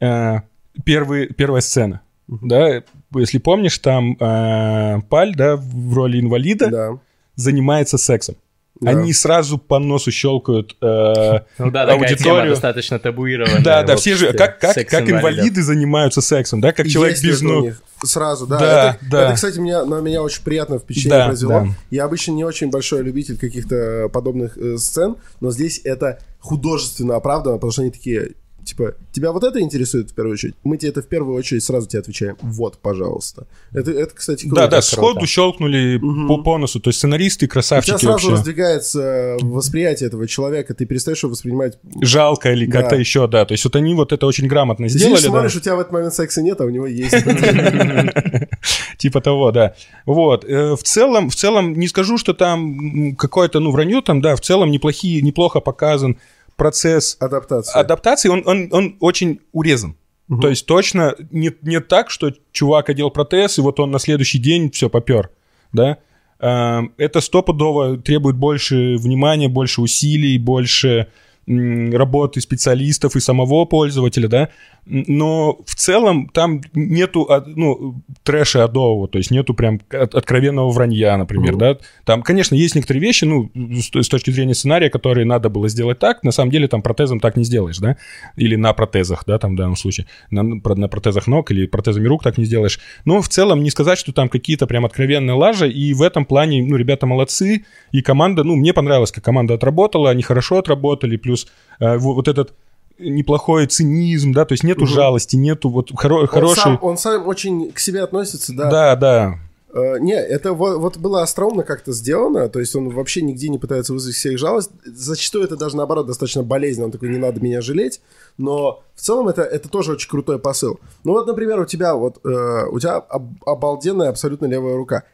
э, 0.00 0.36
первый, 0.84 1.26
первая 1.32 1.60
сцена, 1.62 2.00
да, 2.28 2.82
если 3.14 3.38
помнишь, 3.38 3.78
там 3.78 4.14
Паль, 4.16 5.34
да, 5.34 5.56
в 5.56 5.94
роли 5.94 6.20
инвалида, 6.20 6.70
Да. 6.70 6.98
занимается 7.34 7.98
сексом. 7.98 8.36
Да. 8.80 8.92
Они 8.92 9.12
сразу 9.12 9.58
по 9.58 9.78
носу 9.78 10.10
щелкают 10.10 10.74
э, 10.80 11.40
Ну 11.58 11.70
да, 11.70 11.84
такая 11.86 11.86
тема 11.86 12.00
аудиторию. 12.08 12.50
достаточно 12.50 12.98
табуированная. 12.98 13.60
Да, 13.62 13.82
да, 13.82 13.96
все 13.96 14.16
же, 14.16 14.32
как, 14.32 14.58
как, 14.58 14.74
как 14.88 15.08
инвалиды 15.10 15.62
занимаются 15.62 16.20
сексом, 16.22 16.60
да, 16.62 16.72
как 16.72 16.86
И 16.86 16.90
человек 16.90 17.12
есть 17.18 17.24
без 17.24 17.42
ног. 17.42 17.64
них 17.64 17.82
Сразу, 18.02 18.46
да. 18.46 18.58
Да, 18.58 18.88
это, 18.98 18.98
да. 19.10 19.24
это, 19.26 19.34
кстати, 19.34 19.58
меня, 19.58 19.84
на 19.84 20.00
меня 20.00 20.22
очень 20.22 20.42
приятное 20.42 20.78
впечатление 20.78 21.18
Да, 21.18 21.26
произвело. 21.26 21.52
да. 21.52 21.66
Я 21.90 22.04
обычно 22.04 22.32
не 22.32 22.44
очень 22.44 22.70
большой 22.70 23.02
любитель 23.02 23.36
каких-то 23.36 24.08
подобных 24.10 24.56
э, 24.56 24.78
сцен, 24.78 25.16
но 25.40 25.50
здесь 25.50 25.82
это 25.84 26.18
художественно 26.38 27.16
оправдано, 27.16 27.56
потому 27.56 27.72
что 27.72 27.82
они 27.82 27.90
такие, 27.90 28.30
типа, 28.64 28.94
тебя 29.12 29.32
вот 29.32 29.44
это 29.44 29.60
интересует 29.60 30.10
в 30.10 30.14
первую 30.14 30.34
очередь? 30.34 30.54
Мы 30.64 30.76
тебе 30.76 30.90
это 30.90 31.02
в 31.02 31.06
первую 31.06 31.36
очередь 31.36 31.62
сразу 31.64 31.86
тебе 31.88 32.00
отвечаем. 32.00 32.36
Вот, 32.42 32.78
пожалуйста. 32.78 33.46
Это, 33.72 33.90
это 33.90 34.14
кстати, 34.14 34.42
круто. 34.46 34.54
Да, 34.56 34.62
да, 34.68 34.76
круто. 34.80 34.86
сходу 34.86 35.26
щелкнули 35.26 35.98
по, 36.28 36.38
по 36.42 36.58
носу. 36.58 36.80
То 36.80 36.88
есть 36.90 36.98
сценаристы 36.98 37.46
У 37.46 37.48
тебя 37.48 37.52
красавчики 37.54 37.90
сразу 37.98 38.08
вообще. 38.12 38.30
раздвигается 38.30 39.36
восприятие 39.40 40.08
этого 40.08 40.26
человека, 40.28 40.74
ты 40.74 40.86
перестаешь 40.86 41.22
его 41.22 41.30
воспринимать... 41.30 41.78
Жалко 42.00 42.52
или 42.52 42.66
Да. 42.66 42.80
как-то 42.80 42.96
еще, 42.96 43.26
да. 43.26 43.44
То 43.44 43.52
есть 43.52 43.64
вот 43.64 43.76
они 43.76 43.94
вот 43.94 44.12
это 44.12 44.26
очень 44.26 44.46
грамотно 44.46 44.88
Здесь 44.88 45.02
сделали. 45.02 45.22
да. 45.22 45.28
смотришь, 45.28 45.56
у 45.56 45.60
тебя 45.60 45.76
в 45.76 45.80
этот 45.80 45.92
момент 45.92 46.14
секса 46.14 46.42
нет, 46.42 46.60
а 46.60 46.64
у 46.64 46.70
него 46.70 46.86
есть. 46.86 47.14
Типа 48.98 49.20
того, 49.20 49.50
да. 49.50 49.74
Вот. 50.06 50.44
Э, 50.44 50.74
В 50.76 50.82
целом, 50.82 51.30
в 51.30 51.34
целом, 51.34 51.74
не 51.74 51.88
скажу, 51.88 52.18
что 52.18 52.34
там 52.34 53.14
какое-то, 53.16 53.60
ну, 53.60 53.70
вранье 53.70 54.02
там, 54.02 54.20
да, 54.20 54.36
в 54.36 54.40
целом 54.40 54.70
неплохие, 54.70 55.22
неплохо 55.22 55.60
показан 55.60 56.18
процесс 56.60 57.16
Адаптация. 57.20 57.80
адаптации, 57.80 58.28
он, 58.28 58.42
он, 58.46 58.68
он 58.70 58.96
очень 59.00 59.40
урезан. 59.52 59.96
То 60.40 60.48
есть 60.48 60.66
точно 60.66 61.16
не, 61.32 61.50
не 61.62 61.80
так, 61.80 62.08
что 62.08 62.32
чувак 62.52 62.88
одел 62.88 63.10
протез, 63.10 63.58
и 63.58 63.62
вот 63.62 63.80
он 63.80 63.90
на 63.90 63.98
следующий 63.98 64.38
день 64.38 64.70
все 64.70 64.88
попер, 64.88 65.30
да. 65.72 65.96
А, 66.38 66.82
Это 66.98 67.20
стопудово 67.20 67.96
требует 67.96 68.36
больше 68.36 68.96
внимания, 68.96 69.48
больше 69.48 69.80
усилий, 69.80 70.38
больше 70.38 71.08
работы 71.50 72.40
специалистов 72.40 73.16
и 73.16 73.20
самого 73.20 73.64
пользователя, 73.64 74.28
да. 74.28 74.48
Но 74.86 75.58
в 75.66 75.74
целом 75.74 76.28
там 76.32 76.62
нету 76.74 77.26
а, 77.30 77.44
ну, 77.46 78.02
трэша 78.22 78.64
адового, 78.64 79.08
то 79.08 79.18
есть 79.18 79.30
нету 79.30 79.52
прям 79.54 79.80
от- 79.90 80.14
откровенного 80.14 80.70
вранья, 80.70 81.16
например, 81.16 81.56
да. 81.56 81.78
Там, 82.04 82.22
конечно, 82.22 82.54
есть 82.54 82.74
некоторые 82.74 83.02
вещи, 83.02 83.24
ну, 83.24 83.50
с, 83.54 84.08
точки 84.08 84.30
зрения 84.30 84.54
сценария, 84.54 84.90
которые 84.90 85.26
надо 85.26 85.48
было 85.48 85.68
сделать 85.68 85.98
так, 85.98 86.22
на 86.24 86.30
самом 86.30 86.50
деле 86.50 86.66
там 86.66 86.82
протезом 86.82 87.20
так 87.20 87.36
не 87.36 87.44
сделаешь, 87.44 87.78
да, 87.78 87.96
или 88.36 88.56
на 88.56 88.72
протезах, 88.72 89.24
да, 89.26 89.38
там 89.38 89.54
в 89.54 89.56
данном 89.56 89.76
случае, 89.76 90.06
на, 90.30 90.42
на 90.42 90.88
протезах 90.88 91.26
ног 91.26 91.50
или 91.50 91.66
протезами 91.66 92.06
рук 92.06 92.22
так 92.22 92.38
не 92.38 92.44
сделаешь. 92.44 92.80
Но 93.04 93.20
в 93.20 93.28
целом 93.28 93.62
не 93.62 93.70
сказать, 93.70 93.98
что 93.98 94.12
там 94.12 94.28
какие-то 94.28 94.66
прям 94.66 94.86
откровенные 94.86 95.34
лажи, 95.34 95.70
и 95.70 95.92
в 95.94 96.02
этом 96.02 96.24
плане, 96.24 96.62
ну, 96.62 96.76
ребята 96.76 97.06
молодцы, 97.06 97.64
и 97.92 98.02
команда, 98.02 98.44
ну, 98.44 98.56
мне 98.56 98.72
понравилось, 98.72 99.12
как 99.12 99.24
команда 99.24 99.54
отработала, 99.54 100.10
они 100.10 100.22
хорошо 100.22 100.58
отработали, 100.58 101.16
плюс 101.16 101.39
э, 101.78 101.98
во- 101.98 102.14
вот 102.14 102.28
этот 102.28 102.52
неплохой 102.98 103.66
цинизм, 103.66 104.32
да, 104.32 104.44
то 104.44 104.52
есть 104.52 104.62
нету 104.64 104.82
Мгм. 104.82 104.90
жалости, 104.90 105.36
нету 105.36 105.70
вот 105.70 105.90
хоро- 105.92 106.20
Он 106.20 106.26
хороший... 106.26 106.60
сам, 106.60 106.78
он 106.82 106.98
сам 106.98 107.26
очень 107.26 107.72
к 107.72 107.78
себе 107.80 108.02
относится, 108.02 108.52
да. 108.54 108.70
Да, 108.70 108.96
да. 108.96 109.34
Э, 109.72 109.98
не, 110.00 110.12
это 110.14 110.52
вот, 110.52 110.78
вот 110.78 110.96
было 110.98 111.22
остроумно 111.22 111.62
как-то 111.62 111.92
сделано, 111.92 112.48
то 112.48 112.58
есть 112.60 112.74
он 112.76 112.90
вообще 112.90 113.22
нигде 113.22 113.48
не 113.48 113.58
пытается 113.58 113.92
вызвать 113.92 114.16
всех 114.16 114.36
жалость. 114.36 114.70
Зачастую 114.84 115.44
это 115.44 115.56
даже 115.56 115.76
наоборот 115.76 116.06
достаточно 116.08 116.42
болезненно, 116.42 116.86
он 116.86 116.92
такой, 116.92 117.08
не 117.08 117.18
надо 117.18 117.40
меня 117.40 117.60
жалеть, 117.62 118.00
но 118.36 118.82
в 118.94 119.00
целом 119.00 119.28
это, 119.28 119.42
это 119.42 119.68
тоже 119.70 119.92
очень 119.92 120.10
крутой 120.10 120.38
посыл. 120.38 120.78
Ну 121.04 121.12
вот, 121.12 121.26
например, 121.26 121.60
у 121.60 121.64
тебя 121.66 121.94
вот, 121.94 122.18
э, 122.24 122.64
у 122.70 122.78
тебя 122.80 122.96
об- 122.96 123.42
обалденная 123.46 124.08
абсолютно 124.10 124.46
левая 124.46 124.76
рука. 124.76 125.04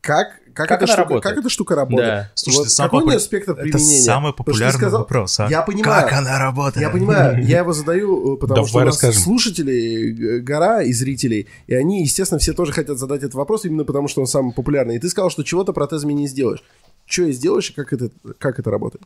Как, 0.00 0.40
как, 0.56 0.68
Как 0.68 0.82
эта 0.82 0.86
штука, 0.86 1.02
работает? 1.02 1.22
как 1.22 1.38
эта 1.38 1.48
штука 1.50 1.74
работает? 1.76 2.08
Да. 2.08 2.30
Слушайте, 2.34 2.62
Вот 2.64 2.70
самый 2.72 2.88
какой 2.90 3.02
у 3.04 3.08
нее 3.10 3.20
спектр 3.20 3.52
Это 3.52 3.62
применения? 3.62 4.00
самый 4.02 4.28
что 4.28 4.32
ты 4.32 4.36
популярный 4.44 4.78
сказал- 4.78 5.00
вопрос, 5.00 5.40
а? 5.40 5.48
Я 5.48 5.62
понимаю. 5.62 6.02
Как 6.08 6.12
она 6.18 6.38
работает? 6.38 6.86
Я 6.86 6.90
понимаю, 6.90 7.44
я 7.46 7.58
его 7.58 7.72
задаю, 7.72 8.34
э, 8.34 8.36
потому 8.38 8.56
Давай 8.56 8.68
что 8.68 8.78
у 8.78 8.80
нас 8.80 8.94
расскажем. 8.94 9.22
слушателей 9.22 10.38
э, 10.38 10.40
гора 10.40 10.82
и 10.82 10.92
зрителей, 10.92 11.46
и 11.66 11.74
они, 11.74 12.02
естественно, 12.02 12.38
все 12.38 12.54
тоже 12.54 12.72
хотят 12.72 12.98
задать 12.98 13.20
этот 13.22 13.34
вопрос, 13.34 13.64
именно 13.66 13.84
потому 13.84 14.08
что 14.08 14.20
он 14.22 14.26
самый 14.26 14.52
популярный. 14.54 14.96
И 14.96 14.98
ты 14.98 15.08
сказал, 15.08 15.30
что 15.30 15.42
чего-то 15.44 15.72
протезами 15.72 16.12
не 16.14 16.26
сделаешь. 16.26 16.62
Что 17.04 17.22
и 17.24 17.32
сделаешь, 17.32 17.70
и 17.70 17.72
как 17.74 17.92
это, 17.92 18.10
как 18.38 18.58
это 18.58 18.70
работает? 18.70 19.04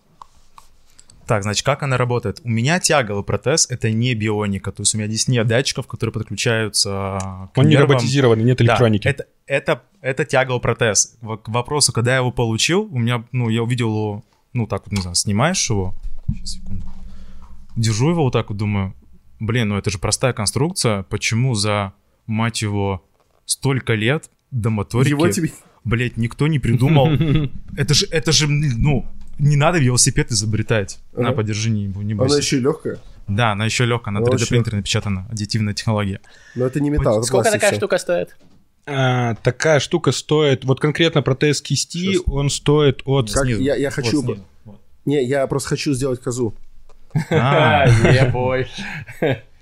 Так, 1.26 1.44
значит, 1.44 1.64
как 1.64 1.84
она 1.84 1.96
работает? 1.96 2.40
У 2.42 2.48
меня 2.48 2.80
тяговый 2.80 3.22
протез— 3.22 3.66
это 3.70 3.92
не 3.92 4.14
бионика, 4.14 4.72
то 4.72 4.82
есть 4.82 4.96
у 4.96 4.98
меня 4.98 5.06
здесь 5.06 5.28
нет 5.28 5.46
датчиков, 5.46 5.86
которые 5.86 6.12
подключаются 6.12 7.18
к 7.54 7.58
Он 7.58 7.66
не 7.66 7.72
нервам. 7.76 7.90
роботизированный, 7.90 8.42
нет 8.42 8.58
Да, 8.58 8.64
электроники. 8.64 9.06
это, 9.06 9.26
это, 9.50 9.82
это 10.00 10.24
тяговый 10.24 10.60
протез. 10.60 11.18
К 11.20 11.48
вопросу, 11.48 11.92
когда 11.92 12.12
я 12.12 12.18
его 12.18 12.30
получил, 12.30 12.82
у 12.82 12.98
меня, 12.98 13.24
ну, 13.32 13.48
я 13.48 13.64
увидел 13.64 13.88
его, 13.88 14.24
ну, 14.52 14.68
так 14.68 14.86
вот, 14.86 14.92
не 14.92 15.02
знаю, 15.02 15.16
снимаешь 15.16 15.68
его, 15.68 15.92
сейчас, 16.28 16.50
секунду, 16.52 16.86
держу 17.74 18.10
его 18.10 18.22
вот 18.22 18.32
так 18.32 18.48
вот, 18.50 18.58
думаю, 18.58 18.94
блин, 19.40 19.70
ну 19.70 19.76
это 19.76 19.90
же 19.90 19.98
простая 19.98 20.32
конструкция, 20.32 21.02
почему 21.02 21.56
за, 21.56 21.94
мать 22.28 22.62
его, 22.62 23.04
столько 23.44 23.94
лет 23.94 24.30
до 24.52 24.70
моторики, 24.70 25.10
Его 25.10 25.28
тебе... 25.28 25.50
блядь, 25.82 26.16
никто 26.16 26.46
не 26.46 26.60
придумал. 26.60 27.08
Это 27.76 27.92
же, 27.94 28.06
это 28.10 28.30
же, 28.30 28.46
ну, 28.48 29.04
не 29.40 29.56
надо 29.56 29.78
велосипед 29.78 30.30
изобретать. 30.30 31.00
На, 31.12 31.32
подержи, 31.32 31.70
не, 31.70 31.86
не 31.86 32.12
Она 32.12 32.14
бойся. 32.14 32.36
еще 32.36 32.58
и 32.58 32.60
легкая. 32.60 32.98
Да, 33.26 33.52
она 33.52 33.64
еще 33.64 33.84
легкая, 33.84 34.12
на 34.12 34.20
Ну, 34.20 34.26
3D 34.26 34.30
вообще. 34.30 34.46
принтере 34.46 34.76
напечатана, 34.78 35.26
аддитивная 35.30 35.72
технология. 35.74 36.20
Но 36.54 36.66
это 36.66 36.80
не 36.80 36.90
металл, 36.90 37.18
это 37.18 37.26
Сколько 37.26 37.50
такая 37.50 37.74
штука 37.74 37.98
стоит? 37.98 38.36
А, 38.86 39.34
такая 39.42 39.78
штука 39.80 40.12
стоит, 40.12 40.64
вот 40.64 40.80
конкретно 40.80 41.22
протез 41.22 41.60
кисти, 41.62 42.14
Сейчас. 42.14 42.22
он 42.26 42.50
стоит 42.50 43.02
от... 43.04 43.30
Как 43.32 43.44
Снизу. 43.44 43.62
я- 43.62 43.76
я 43.76 43.88
Вот 43.88 43.94
хочу 43.94 44.22
снизу. 44.22 44.44
Вот. 44.64 44.80
Не, 45.04 45.24
я 45.24 45.46
просто 45.46 45.68
хочу 45.70 45.92
сделать 45.94 46.20
козу. 46.20 46.54
А, 47.30 47.86
ебой. 48.12 48.68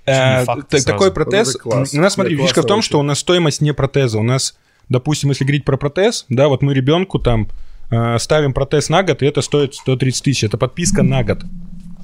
Э. 0.05 0.45
Такой 0.85 1.11
протез. 1.11 1.55
класс. 1.55 1.93
У 1.93 1.97
нас, 1.97 2.13
смотри, 2.13 2.35
фишка 2.35 2.61
в 2.61 2.65
том, 2.65 2.81
что 2.81 2.99
у 2.99 3.03
нас 3.03 3.19
стоимость 3.19 3.61
не 3.61 3.73
протеза. 3.73 4.19
У 4.19 4.23
нас, 4.23 4.57
допустим, 4.87 5.29
если 5.29 5.43
говорить 5.43 5.65
про 5.65 5.77
протез, 5.77 6.25
да, 6.29 6.47
вот 6.47 6.61
мы 6.61 6.73
ребенку 6.73 7.19
там 7.19 7.49
э, 7.91 8.17
ставим 8.17 8.53
протез 8.53 8.89
на 8.89 9.03
год, 9.03 9.21
и 9.21 9.25
это 9.25 9.41
стоит 9.41 9.75
130 9.75 10.23
тысяч. 10.23 10.43
Это 10.43 10.57
подписка 10.57 11.03
на 11.03 11.23
год. 11.23 11.43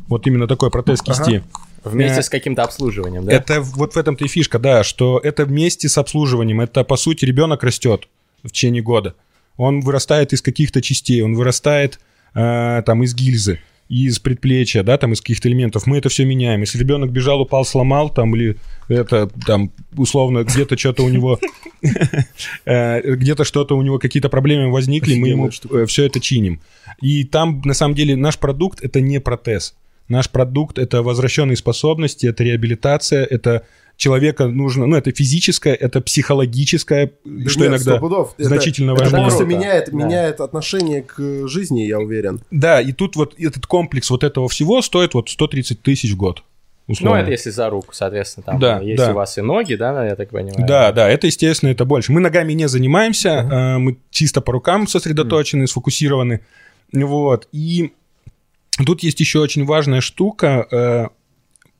Вот 0.08 0.28
именно 0.28 0.47
такой 0.47 0.69
протез 0.69 1.01
кисти. 1.01 1.43
Вместе 1.86 2.19
Э, 2.19 2.24
с 2.24 2.30
каким-то 2.30 2.63
обслуживанием, 2.63 3.26
да? 3.26 3.34
Это 3.34 3.62
вот 3.62 3.95
в 3.95 3.98
этом-то 3.98 4.26
и 4.26 4.28
фишка, 4.28 4.60
да, 4.60 4.84
что 4.84 5.19
это 5.24 5.45
вместе 5.45 5.89
с 5.89 5.98
обслуживанием. 5.98 6.62
Это, 6.62 6.84
по 6.84 6.98
сути, 6.98 7.26
ребенок 7.26 7.63
растет 7.63 8.08
в 8.43 8.50
течение 8.50 8.82
года. 8.82 9.15
Он 9.58 9.82
вырастает 9.82 10.34
из 10.34 10.41
каких-то 10.41 10.82
частей, 10.82 11.21
он 11.21 11.36
вырастает 11.36 12.00
э, 12.34 12.84
там 12.86 13.04
из 13.04 13.15
гильзы, 13.15 13.60
из 13.88 14.19
предплечья, 14.19 14.84
да, 14.84 14.98
там 14.98 15.13
из 15.13 15.21
каких-то 15.21 15.48
элементов. 15.48 15.86
Мы 15.86 15.98
это 15.98 16.10
все 16.10 16.26
меняем. 16.26 16.62
Если 16.62 16.78
ребенок 16.80 17.12
бежал, 17.12 17.41
упал, 17.41 17.65
сломал, 17.65 18.10
там, 18.10 18.36
или 18.36 18.58
это, 18.89 19.30
там, 19.45 19.71
условно, 19.95 20.43
где-то 20.43 20.78
что-то 20.78 21.04
у 21.04 21.10
него, 21.10 21.39
э, 22.65 23.15
где-то 23.15 23.43
что-то 23.43 23.78
у 23.78 23.82
него, 23.82 24.00
какие-то 24.00 24.30
проблемы 24.30 24.71
возникли, 24.71 25.15
мы 25.15 25.30
ему 25.30 25.48
Офигенная 25.48 25.86
все 25.86 26.06
это 26.06 26.19
чиним. 26.19 26.62
И 27.02 27.24
там, 27.24 27.62
на 27.63 27.74
самом 27.74 27.95
деле, 27.95 28.15
наш 28.15 28.39
продукт— 28.39 28.80
это 28.82 29.02
не 29.02 29.19
протез. 29.19 29.76
Наш 30.08 30.30
продукт— 30.30 30.78
это 30.80 31.02
возвращенные 31.02 31.56
способности, 31.58 32.28
это 32.28 32.44
реабилитация, 32.44 33.26
это 33.26 33.63
человека 33.98 34.48
нужно, 34.48 34.86
ну, 34.86 34.98
это 34.98 35.12
физическое, 35.12 35.74
это 35.74 36.02
психологическое, 36.02 37.13
Да 37.24 37.50
что 37.50 37.62
нет, 37.62 37.70
иногда 37.70 37.98
пудов. 37.98 38.34
Это- 38.38 38.50
значительно 38.50 38.91
это 38.91 39.04
важнее. 39.06 39.22
просто 39.24 39.44
Круто. 39.46 39.58
меняет, 39.58 39.86
Да. 39.91 39.98
меняет 39.98 40.41
отношение 40.41 41.02
к 41.02 41.48
жизни, 41.48 41.82
я 41.82 42.00
уверен. 42.00 42.41
Да, 42.52 42.82
и 42.82 42.91
тут 42.91 43.15
вот 43.15 43.34
этот 43.39 43.65
комплекс 43.65 44.10
вот 44.10 44.24
этого 44.24 44.48
всего 44.50 44.82
стоит 44.82 45.13
вот 45.13 45.30
130 45.30 45.82
тысяч 45.82 46.12
в 46.12 46.18
год. 46.18 46.44
Ну, 46.88 46.91
Условно. 46.91 47.18
это 47.22 47.32
если 47.32 47.50
за 47.50 47.70
руку, 47.72 47.94
соответственно, 47.94 48.44
там 48.46 48.60
Да, 48.60 48.80
есть 48.80 48.98
да. 49.04 49.12
у 49.12 49.15
вас 49.15 49.36
и 49.39 49.41
ноги, 49.41 49.74
да, 49.74 50.06
я 50.06 50.15
так 50.15 50.30
понимаю? 50.30 50.68
Да, 50.68 50.91
да, 50.91 51.10
это, 51.10 51.26
естественно, 51.26 51.72
это 51.72 51.84
больше. 51.84 52.12
Мы 52.12 52.20
ногами 52.22 52.54
не 52.54 52.68
занимаемся, 52.68 53.30
э, 53.30 53.78
мы 53.80 53.98
чисто 54.12 54.39
по 54.41 54.52
рукам 54.52 54.86
сосредоточены, 54.88 55.65
сфокусированы. 55.65 56.41
Вот. 56.94 57.48
И 57.52 57.94
тут 58.84 59.04
есть 59.04 59.20
еще 59.20 59.40
очень 59.40 59.66
важная 59.66 60.02
штука. 60.02 60.68
э, 60.72 61.08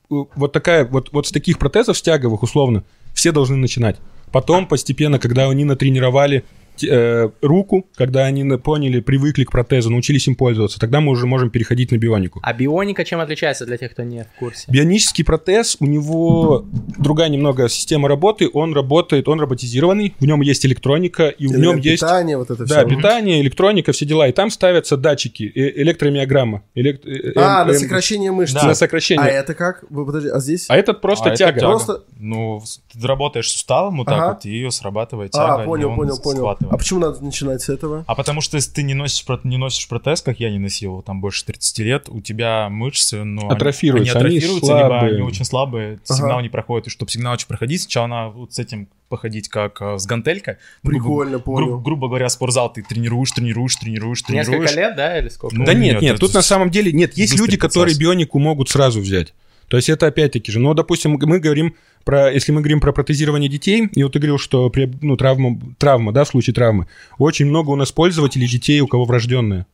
Вот 0.08 0.52
такая, 0.52 0.84
вот, 0.84 1.12
вот 1.12 1.26
с 1.26 1.32
таких 1.32 1.58
протезов 1.58 1.98
стяговых, 1.98 2.42
условно, 2.42 2.84
все 3.12 3.32
должны 3.32 3.56
начинать. 3.56 3.96
Потом 4.32 4.66
постепенно, 4.66 5.18
когда 5.18 5.48
они 5.48 5.64
натренировали 5.64 6.44
э, 6.84 7.30
руку, 7.42 7.86
когда 7.96 8.24
они 8.26 8.44
поняли, 8.58 9.00
привыкли 9.00 9.44
к 9.44 9.50
протезу, 9.50 9.90
научились 9.90 10.26
им 10.28 10.34
пользоваться, 10.36 10.78
тогда 10.78 11.00
мы 11.00 11.12
уже 11.12 11.26
можем 11.26 11.50
переходить 11.50 11.92
на 11.92 11.96
бионику. 11.96 12.40
А 12.42 12.52
бионика 12.52 13.04
чем 13.04 13.20
отличается 13.20 13.66
для 13.66 13.76
тех, 13.76 13.92
кто 13.92 14.02
не 14.02 14.24
в 14.24 14.38
курсе? 14.38 14.64
Бионический 14.70 15.24
протез, 15.24 15.76
у 15.80 15.86
него 15.86 16.64
другая 16.98 17.28
немного 17.28 17.68
система 17.68 18.08
работы, 18.08 18.48
он 18.52 18.74
работает, 18.74 19.28
он 19.28 19.40
роботизированный, 19.40 20.14
в 20.18 20.24
нем 20.26 20.40
есть 20.40 20.64
электроника, 20.66 21.28
и 21.28 21.46
в 21.46 21.58
нем 21.58 21.76
есть 21.78 22.02
питания, 22.02 22.36
вот 22.36 22.50
это 22.50 22.64
да, 22.66 22.80
все. 22.86 22.88
питание, 22.88 23.40
электроника, 23.40 23.92
все 23.92 24.06
дела, 24.06 24.28
и 24.28 24.32
там 24.32 24.50
ставятся 24.50 24.96
датчики, 24.96 25.44
э- 25.44 25.82
электромиограмма. 25.82 26.62
элек- 26.74 27.06
э- 27.06 27.32
А, 27.36 27.62
эм- 27.62 27.68
на 27.68 27.74
сокращение 27.74 28.32
мышц. 28.32 28.54
на 28.54 28.74
сокращение. 28.74 29.24
А 29.24 29.28
А, 29.28 29.30
это 29.30 29.54
как? 29.54 29.84
Вы 29.90 30.06
подожди, 30.06 30.28
а 30.28 30.40
здесь? 30.40 30.66
этот 30.68 31.00
просто 31.00 31.26
А 31.26 31.28
это 31.28 31.36
тяга. 31.38 31.60
тяга. 31.60 31.70
Просто- 31.72 32.02
Ну, 32.18 32.62
ты 32.92 33.06
работаешь 33.06 33.50
суставом 33.50 33.98
вот 33.98 34.06
так 34.06 34.14
Ага. 34.16 34.28
вот, 34.34 34.44
и 34.46 34.50
ее 34.50 34.70
срабатывает 34.70 35.32
тяга. 35.32 35.62
А, 35.62 35.64
понял, 35.64 35.90
он 35.90 35.96
понял, 35.96 36.18
понял. 36.18 36.48
Схватывает. 36.66 36.72
А 36.74 36.76
почему 36.78 37.00
надо 37.00 37.24
начинать 37.24 37.62
с 37.62 37.68
этого? 37.68 38.04
А 38.06 38.14
потому 38.14 38.40
что 38.40 38.56
если 38.56 38.70
ты 38.72 38.82
не 38.82 38.94
носишь, 38.94 39.24
не 39.44 39.56
носишь 39.56 39.88
протез, 39.88 40.22
как 40.22 40.40
я 40.40 40.50
не 40.50 40.58
носил, 40.58 41.02
там 41.02 41.20
больше 41.20 41.44
30 41.46 41.78
лет, 41.80 42.08
у 42.08 42.20
тебя 42.20 42.68
мышцы, 42.68 43.24
ну, 43.24 43.42
они- 43.42 43.50
Атрофируются, 43.56 44.18
они, 44.18 44.26
они 44.28 44.36
атрофируются, 44.38 44.72
либо 44.72 44.86
слабые. 44.88 45.12
они 45.14 45.22
очень 45.22 45.44
слабые, 45.44 45.92
Ага. 46.08 46.16
сигнал 46.18 46.40
не 46.40 46.48
проходит. 46.48 46.86
И 46.88 46.90
чтобы 46.90 47.10
сигнал 47.10 47.32
очень 47.34 47.46
проходить, 47.46 47.82
сначала 47.82 48.06
надо 48.06 48.30
вот 48.30 48.52
с 48.54 48.58
этим 48.58 48.88
походить 49.08 49.48
как 49.48 49.80
э, 49.80 49.98
с 49.98 50.06
гантелькой. 50.06 50.56
Ну, 50.82 50.90
грубо- 50.90 51.04
Прикольно, 51.04 51.30
гру- 51.38 51.40
понял. 51.40 51.78
грубо 51.80 52.08
говоря, 52.08 52.28
спортзал 52.28 52.72
ты 52.72 52.82
тренируешь, 52.82 53.30
тренируешь, 53.30 53.76
тренируешь, 53.76 54.22
тренируешь. 54.22 54.48
Несколько 54.70 54.80
лет, 54.80 54.96
да, 54.96 55.18
или 55.18 55.28
сколько? 55.28 55.54
Ну, 55.56 55.64
Да 55.64 55.74
нет, 55.74 55.94
нет, 55.94 56.02
нет, 56.02 56.10
это 56.14 56.20
тут 56.20 56.34
на 56.34 56.42
самом 56.42 56.70
деле 56.70 56.92
нет. 56.92 57.16
Есть 57.16 57.32
быстрый 57.34 57.46
люди, 57.46 57.56
которые 57.56 57.96
бионику 57.96 58.38
могут 58.40 58.68
сразу 58.68 59.00
взять. 59.00 59.32
То 59.68 59.76
есть 59.76 59.88
это 59.88 60.06
опять-таки 60.06 60.52
же, 60.52 60.60
ну, 60.60 60.74
допустим, 60.74 61.18
мы 61.20 61.38
говорим 61.40 61.74
про, 62.04 62.30
если 62.32 62.52
мы 62.52 62.60
говорим 62.60 62.80
про 62.80 62.92
протезирование 62.92 63.48
детей, 63.50 63.88
и 63.92 64.02
вот 64.02 64.12
ты 64.12 64.18
говорил, 64.20 64.38
что 64.38 64.70
при, 64.70 64.90
ну, 65.02 65.16
травма, 65.16 65.58
травма, 65.78 66.12
да, 66.12 66.24
в 66.24 66.28
случае 66.28 66.54
травмы, 66.54 66.86
очень 67.18 67.46
много 67.46 67.70
у 67.70 67.76
нас 67.76 67.90
пользователей 67.90 68.46
детей, 68.46 68.80
у 68.80 68.86
кого 68.86 69.04
врожденная. 69.04 69.66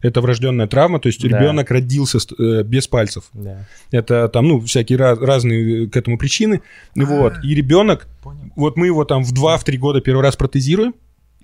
Это 0.00 0.20
врожденная 0.20 0.66
травма, 0.68 1.00
то 1.00 1.08
есть 1.08 1.20
Да. 1.22 1.28
ребенок 1.38 1.70
родился 1.70 2.18
э, 2.38 2.62
без 2.62 2.86
пальцев. 2.86 3.24
Да. 3.32 3.66
Это 3.90 4.28
там, 4.28 4.46
ну, 4.46 4.60
всякие 4.60 4.96
раз- 4.98 5.18
разные 5.18 5.84
э, 5.84 5.88
к 5.88 5.96
этому 5.96 6.18
причины. 6.18 6.62
Вот. 6.94 7.34
И 7.44 7.54
ребенок, 7.54 8.06
вот 8.56 8.76
мы 8.76 8.86
его 8.86 9.04
там 9.04 9.24
в 9.24 9.32
2-3 9.32 9.76
года 9.76 10.00
первый 10.00 10.22
раз 10.22 10.36
протезируем, 10.36 10.94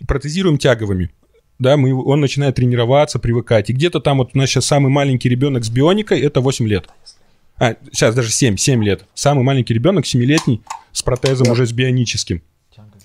протезируем 0.07 0.59
тяговыми. 0.59 1.11
Да, 1.59 1.77
мы, 1.77 1.95
он 1.95 2.21
начинает 2.21 2.57
тренироваться, 2.57 3.19
привыкать. 3.21 3.71
И 3.71 3.73
где-то 3.73 4.01
там 4.01 4.19
вот 4.19 4.31
у 4.35 4.39
нас 4.39 4.51
сейчас 4.51 4.67
самый 4.67 4.91
маленький 4.91 5.29
ребенок 5.29 5.65
с 5.65 5.71
бионикой, 5.71 6.21
это 6.21 6.41
8 6.41 6.67
лет. 6.67 6.89
А, 7.59 7.77
сейчас 7.93 8.15
даже 8.15 8.31
7, 8.31 8.57
7 8.57 8.83
лет. 8.85 9.05
Самый 9.15 9.45
маленький 9.45 9.75
ребенок, 9.75 10.05
7-летний, 10.07 10.63
с 10.93 11.03
протезом 11.03 11.51
уже 11.51 11.67
с 11.67 11.73
бионическим. 11.73 12.43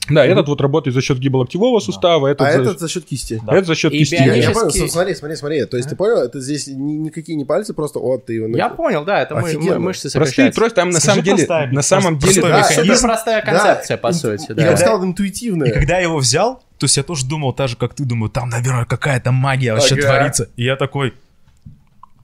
Да, 0.09 0.25
этот 0.25 0.47
вот 0.47 0.59
работает 0.59 0.95
за 0.95 1.01
счет 1.03 1.19
гиболоктевого 1.19 1.79
сустава, 1.79 2.25
этот, 2.29 2.47
А 2.47 2.51
за, 2.53 2.61
этот 2.61 2.79
за 2.79 2.89
счет 2.89 3.05
кисти. 3.05 3.39
этот 3.47 3.67
за 3.67 3.75
счет 3.75 3.93
И 3.93 3.99
кисти. 3.99 4.15
Я, 4.15 4.25
я 4.33 4.33
Бионический- 4.49 4.53
понял, 4.55 4.89
смотри, 4.89 5.13
смотри, 5.13 5.35
смотри. 5.35 5.65
То 5.65 5.77
есть 5.77 5.87
ты 5.87 5.95
понял, 5.95 6.17
это 6.17 6.39
здесь 6.41 6.65
ни- 6.65 6.93
никакие 6.93 7.37
не 7.37 7.45
пальцы, 7.45 7.75
просто 7.75 7.99
вот 7.99 8.25
ты 8.25 8.33
его... 8.33 8.47
Я 8.57 8.69
понял, 8.69 9.05
да, 9.05 9.21
это 9.21 9.35
мы- 9.35 9.49
Офигенно. 9.49 9.75
мы- 9.75 9.79
мышцы 9.79 10.09
Простые 10.09 10.25
сокращаются. 10.25 10.59
трости, 10.59 10.75
там 10.75 10.89
на 10.89 10.99
самом 10.99 11.23
деле, 11.23 11.37
простая- 11.37 11.71
на 11.71 11.81
самом 11.83 12.17
деле, 12.17 12.41
Да, 12.41 12.57
механизм. 12.59 13.03
Простая 13.07 13.45
Да, 13.45 13.51
концепция, 13.51 13.97
по 13.97 14.11
сути, 14.11 14.45
Я 14.49 14.55
бы 14.55 14.61
да. 14.63 14.77
сказал, 14.77 15.03
И 15.03 15.05
интуитивная. 15.05 15.71
когда 15.73 15.97
я 15.97 16.03
его 16.05 16.17
взял, 16.17 16.55
то 16.79 16.85
есть 16.85 16.97
я 16.97 17.03
тоже 17.03 17.27
думал 17.27 17.53
так 17.53 17.69
же, 17.69 17.75
как 17.75 17.93
ты, 17.93 18.03
думаю, 18.03 18.31
там, 18.31 18.49
наверное, 18.49 18.85
какая-то 18.85 19.31
магия 19.31 19.73
вообще 19.73 19.95
творится. 19.95 20.49
И 20.55 20.63
я 20.63 20.75
такой, 20.75 21.13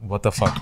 what 0.07 0.23
the 0.23 0.33
fuck? 0.33 0.53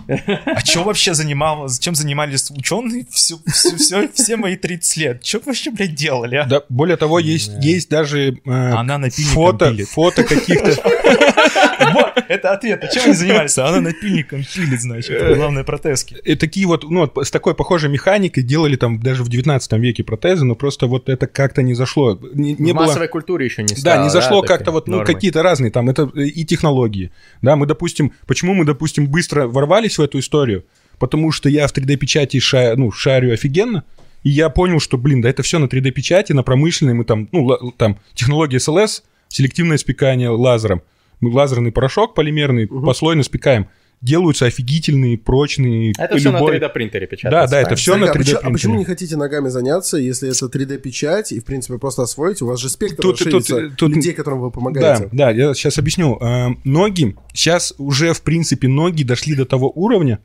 А 0.45 0.61
чем 0.61 0.83
вообще 0.83 1.13
занимал, 1.13 1.69
чем 1.79 1.95
занимались 1.95 2.49
ученые 2.51 3.05
все, 3.09 3.37
все, 3.45 3.75
все, 3.77 4.09
все 4.13 4.37
мои 4.37 4.55
30 4.55 4.97
лет? 4.97 5.25
Что 5.25 5.41
вообще, 5.45 5.71
блядь, 5.71 5.95
делали, 5.95 6.37
а? 6.37 6.45
Да, 6.45 6.61
более 6.69 6.97
того, 6.97 7.19
есть, 7.19 7.51
есть 7.61 7.89
даже 7.89 8.37
э, 8.45 8.49
Она 8.51 8.99
фото, 9.09 9.69
пилит. 9.71 9.89
фото 9.89 10.23
каких-то... 10.23 10.71
Вот, 11.93 12.23
это 12.27 12.51
ответ. 12.51 12.83
А 12.83 12.87
чем 12.87 13.03
они 13.05 13.13
занимались? 13.13 13.57
Она 13.57 13.81
напильником 13.81 14.43
пилит, 14.43 14.81
значит, 14.81 15.35
главные 15.35 15.63
протезки. 15.63 16.15
И 16.23 16.35
такие 16.35 16.65
вот, 16.65 16.83
ну, 16.89 17.11
с 17.21 17.31
такой 17.31 17.55
похожей 17.55 17.89
механикой 17.89 18.43
делали 18.43 18.75
там 18.75 18.99
даже 18.99 19.23
в 19.23 19.29
19 19.29 19.71
веке 19.73 20.03
протезы, 20.03 20.45
но 20.45 20.55
просто 20.55 20.87
вот 20.87 21.09
это 21.09 21.27
как-то 21.27 21.61
не 21.61 21.73
зашло. 21.73 22.19
Не, 22.33 22.55
не 22.57 22.71
в 22.71 22.75
было... 22.75 22.85
массовой 22.85 23.07
культуре 23.07 23.45
еще 23.45 23.63
не 23.63 23.75
стало. 23.75 23.97
Да, 23.97 24.03
не 24.03 24.09
зашло 24.09 24.41
как-то 24.41 24.71
вот, 24.71 24.87
ну, 24.87 25.03
какие-то 25.03 25.43
разные 25.43 25.71
там, 25.71 25.89
это 25.89 26.09
э, 26.15 26.25
и 26.25 26.45
технологии. 26.45 27.11
Да, 27.41 27.55
мы, 27.55 27.65
допустим, 27.65 28.13
почему 28.27 28.53
мы, 28.53 28.65
допустим, 28.65 29.07
быстро 29.07 29.47
ворвались 29.47 29.97
в 29.97 30.01
эту 30.01 30.19
историю? 30.19 30.65
Потому 30.99 31.31
что 31.31 31.49
я 31.49 31.67
в 31.67 31.75
3D-печати 31.75 32.39
ша, 32.39 32.73
ну, 32.75 32.91
шарю 32.91 33.33
офигенно, 33.33 33.83
и 34.23 34.29
я 34.29 34.49
понял, 34.49 34.79
что, 34.79 34.97
блин, 34.97 35.21
да 35.21 35.29
это 35.29 35.43
все 35.43 35.59
на 35.59 35.65
3D-печати, 35.65 36.33
на 36.33 36.43
промышленной, 36.43 36.93
мы 36.93 37.03
там, 37.03 37.27
ну, 37.31 37.71
там, 37.77 37.99
технология 38.13 38.57
SLS, 38.57 39.03
селективное 39.27 39.77
спекание 39.77 40.29
лазером. 40.29 40.81
Мы 41.23 41.31
лазерный 41.33 41.71
порошок 41.71 42.13
полимерный 42.15 42.67
послойно 42.67 43.23
спекаем. 43.23 43.67
Делаются 44.01 44.45
офигительные, 44.47 45.17
прочные. 45.17 45.93
Это 45.97 46.17
все 46.17 46.29
любой- 46.29 46.59
на 46.59 46.65
3D 46.65 46.69
принтере 46.73 47.05
Да, 47.05 47.09
печатается. 47.09 47.51
да, 47.51 47.57
это 47.61 47.67
правильно? 47.69 47.75
все 47.77 47.91
Смотри, 47.91 48.05
на 48.05 48.11
а 48.11 48.13
3D 48.13 48.17
почему- 48.19 48.37
А 48.37 48.41
почему 48.41 48.51
принтере. 48.73 48.77
не 48.79 48.85
хотите 48.85 49.15
ногами 49.15 49.47
заняться, 49.47 49.97
если 49.97 50.29
это 50.29 50.49
3D-печать, 50.49 51.31
и, 51.31 51.39
в 51.39 51.45
принципе, 51.45 51.77
просто 51.79 52.01
освоить? 52.01 52.41
У 52.41 52.47
вас 52.47 52.59
же 52.59 52.67
спектр 52.67 53.01
Тут- 53.01 53.19
тут- 53.19 53.47
тут- 53.77 53.95
людей, 53.95 54.11
которым 54.11 54.41
вы 54.41 54.47
Да, 54.47 54.51
помогаете. 54.51 55.09
да, 55.13 55.29
я 55.29 55.53
сейчас 55.53 55.77
объясню. 55.77 56.17
Э, 56.19 56.49
Ноги, 56.65 57.15
сейчас 57.33 57.73
уже, 57.77 58.11
в 58.11 58.21
принципе, 58.23 58.67
ноги 58.67 59.03
дошли 59.03 59.35
до 59.35 59.45
того 59.45 59.71
уровня, 59.73 60.19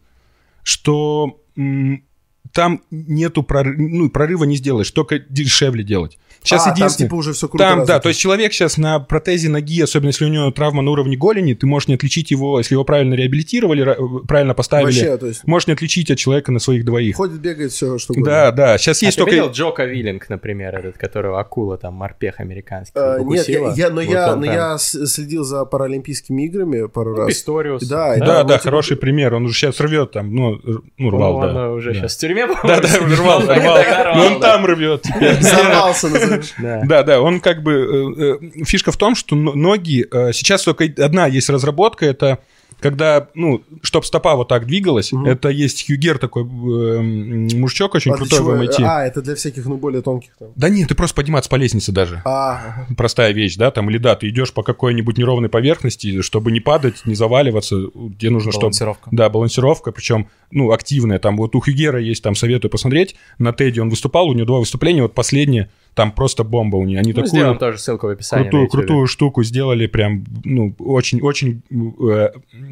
что 0.64 1.40
там 2.52 2.82
нету 2.90 3.42
прорыва, 3.42 3.76
ну, 3.78 4.10
прорыва 4.10 4.44
не 4.44 4.56
сделаешь, 4.56 4.90
только 4.90 5.18
дешевле 5.18 5.84
делать. 5.84 6.18
Сейчас 6.42 6.62
а, 6.62 6.64
там 6.66 6.74
единственное... 6.76 7.08
типа 7.08 7.16
уже 7.16 7.32
все 7.32 7.48
круто 7.48 7.64
Там, 7.64 7.74
да, 7.78 7.80
развито. 7.80 8.00
то 8.00 8.08
есть 8.10 8.20
человек 8.20 8.52
сейчас 8.52 8.78
на 8.78 9.00
протезе 9.00 9.48
ноги, 9.48 9.80
особенно 9.82 10.08
если 10.08 10.24
у 10.24 10.28
него 10.28 10.50
травма 10.52 10.82
на 10.82 10.90
уровне 10.92 11.16
голени, 11.16 11.54
ты 11.54 11.66
можешь 11.66 11.88
не 11.88 11.94
отличить 11.94 12.30
его, 12.30 12.58
если 12.58 12.74
его 12.74 12.84
правильно 12.84 13.14
реабилитировали, 13.14 13.84
ра- 13.84 14.26
правильно 14.26 14.54
поставили, 14.54 14.86
Вообще, 14.86 15.16
то 15.16 15.26
есть 15.26 15.44
можешь 15.46 15.66
не 15.66 15.72
отличить 15.74 16.10
от 16.12 16.18
человека 16.18 16.52
на 16.52 16.60
своих 16.60 16.84
двоих. 16.84 17.16
ходит, 17.16 17.40
бегает, 17.40 17.72
все 17.72 17.98
что 17.98 18.12
угодно. 18.12 18.30
Да, 18.30 18.52
да, 18.52 18.78
сейчас 18.78 19.02
А 19.02 19.06
есть 19.06 19.18
ты 19.18 19.24
только... 19.24 19.34
видел 19.36 19.50
Джока 19.50 19.84
Виллинг, 19.84 20.28
например, 20.28 20.76
этот, 20.76 20.96
которого 20.96 21.40
акула, 21.40 21.76
там, 21.76 21.94
морпех 21.94 22.38
американский, 22.38 22.92
А, 22.96 23.18
нет, 23.18 23.48
я, 23.48 23.72
я- 23.74 23.90
но, 23.90 23.96
Вот 24.02 24.10
я, 24.10 24.36
но 24.36 24.44
там. 24.44 24.54
я 24.54 24.78
следил 24.78 25.42
за 25.44 25.64
паралимпийскими 25.64 26.46
играми 26.46 26.86
пару 26.86 27.16
раз. 27.16 27.26
Писториус. 27.28 27.82
Да, 27.86 28.16
Да, 28.16 28.26
Да, 28.26 28.44
да, 28.44 28.54
вот 28.54 28.62
хороший 28.62 28.96
пример. 28.96 29.34
Он 29.34 29.44
уже 29.44 29.54
сейчас 29.54 29.80
рвет 29.80 30.12
там, 30.12 30.32
ну, 30.34 30.58
ну 30.96 31.10
рвал, 31.10 31.36
он 31.36 31.54
да. 31.54 31.70
уже 31.72 31.92
да. 31.92 32.00
сейчас 32.00 32.16
в 32.46 32.60
тюрьме, 32.60 32.76
Да, 32.76 32.80
да, 32.80 33.16
рвал, 33.16 33.40
рвал. 33.42 34.14
Но 34.14 34.26
он 34.26 34.40
там 34.40 34.64
рвет 34.66 35.02
теперь. 35.02 35.36
Взорвался. 35.38 36.08
Да. 36.58 36.80
Да, 36.84 37.02
да, 37.02 37.20
он 37.20 37.40
как 37.40 37.62
бы... 37.62 38.38
э, 38.40 38.46
э, 38.60 38.64
Фишка 38.64 38.92
в 38.92 38.96
том, 38.96 39.14
что 39.14 39.34
но- 39.36 39.54
ноги... 39.54 40.06
э, 40.10 40.32
Сейчас 40.32 40.62
только 40.62 40.84
одна 41.04 41.26
есть 41.26 41.48
разработка, 41.50 42.06
это 42.06 42.38
когда, 42.80 43.28
ну, 43.34 43.62
чтоб 43.82 44.04
стопа 44.04 44.36
вот 44.36 44.48
так 44.48 44.66
двигалась, 44.66 45.12
Мгм. 45.12 45.26
это 45.26 45.48
есть 45.48 45.86
Хьюгер 45.86 46.18
такой 46.18 46.42
э, 46.44 47.00
мужичок 47.56 47.94
очень 47.94 48.12
А 48.12 48.16
крутой 48.16 48.40
в 48.40 48.48
MIT. 48.50 48.82
А, 48.84 49.04
это 49.04 49.22
для 49.22 49.34
всяких, 49.34 49.66
ну, 49.66 49.76
более 49.76 50.02
тонких 50.02 50.30
там. 50.38 50.48
Да 50.56 50.68
нет, 50.68 50.88
ты 50.88 50.94
просто 50.94 51.14
подниматься 51.16 51.50
по 51.50 51.56
лестнице 51.56 51.92
даже. 51.92 52.22
А, 52.24 52.86
Простая 52.96 53.32
вещь, 53.32 53.56
да, 53.56 53.70
там, 53.70 53.90
или 53.90 53.98
да, 53.98 54.14
ты 54.14 54.28
идешь 54.28 54.52
по 54.52 54.62
какой-нибудь 54.62 55.18
неровной 55.18 55.48
поверхности, 55.48 56.22
чтобы 56.22 56.52
не 56.52 56.60
падать, 56.60 57.02
не 57.04 57.14
заваливаться, 57.14 57.76
где 57.94 58.30
нужно, 58.30 58.52
чтобы... 58.52 58.66
Балансировка. 58.68 59.08
Да, 59.12 59.28
балансировка, 59.28 59.92
причем, 59.92 60.28
ну, 60.50 60.72
активная. 60.72 61.18
Там 61.18 61.36
вот 61.36 61.54
у 61.54 61.60
Хюгера 61.60 62.00
есть, 62.00 62.22
там 62.22 62.34
советую 62.34 62.70
посмотреть. 62.70 63.16
На 63.38 63.52
Теди 63.52 63.80
он 63.80 63.90
выступал, 63.90 64.28
у 64.28 64.32
него 64.34 64.46
два 64.46 64.58
выступления, 64.58 65.02
вот 65.02 65.14
последнее, 65.14 65.70
там 65.98 66.12
просто 66.12 66.44
бомба 66.44 66.76
у 66.76 66.84
них. 66.84 66.98
Они 67.00 67.12
Ну, 67.12 67.22
такую 67.24 67.58
тоже 67.58 67.78
ссылку 67.78 68.06
в 68.06 68.10
описании. 68.10 68.44
крутую, 68.44 68.68
крутую 68.68 69.06
штуку 69.08 69.42
сделали, 69.42 69.86
прям, 69.88 70.24
ну, 70.44 70.72
очень, 70.78 71.20
очень, 71.20 71.62
э, 72.08 72.28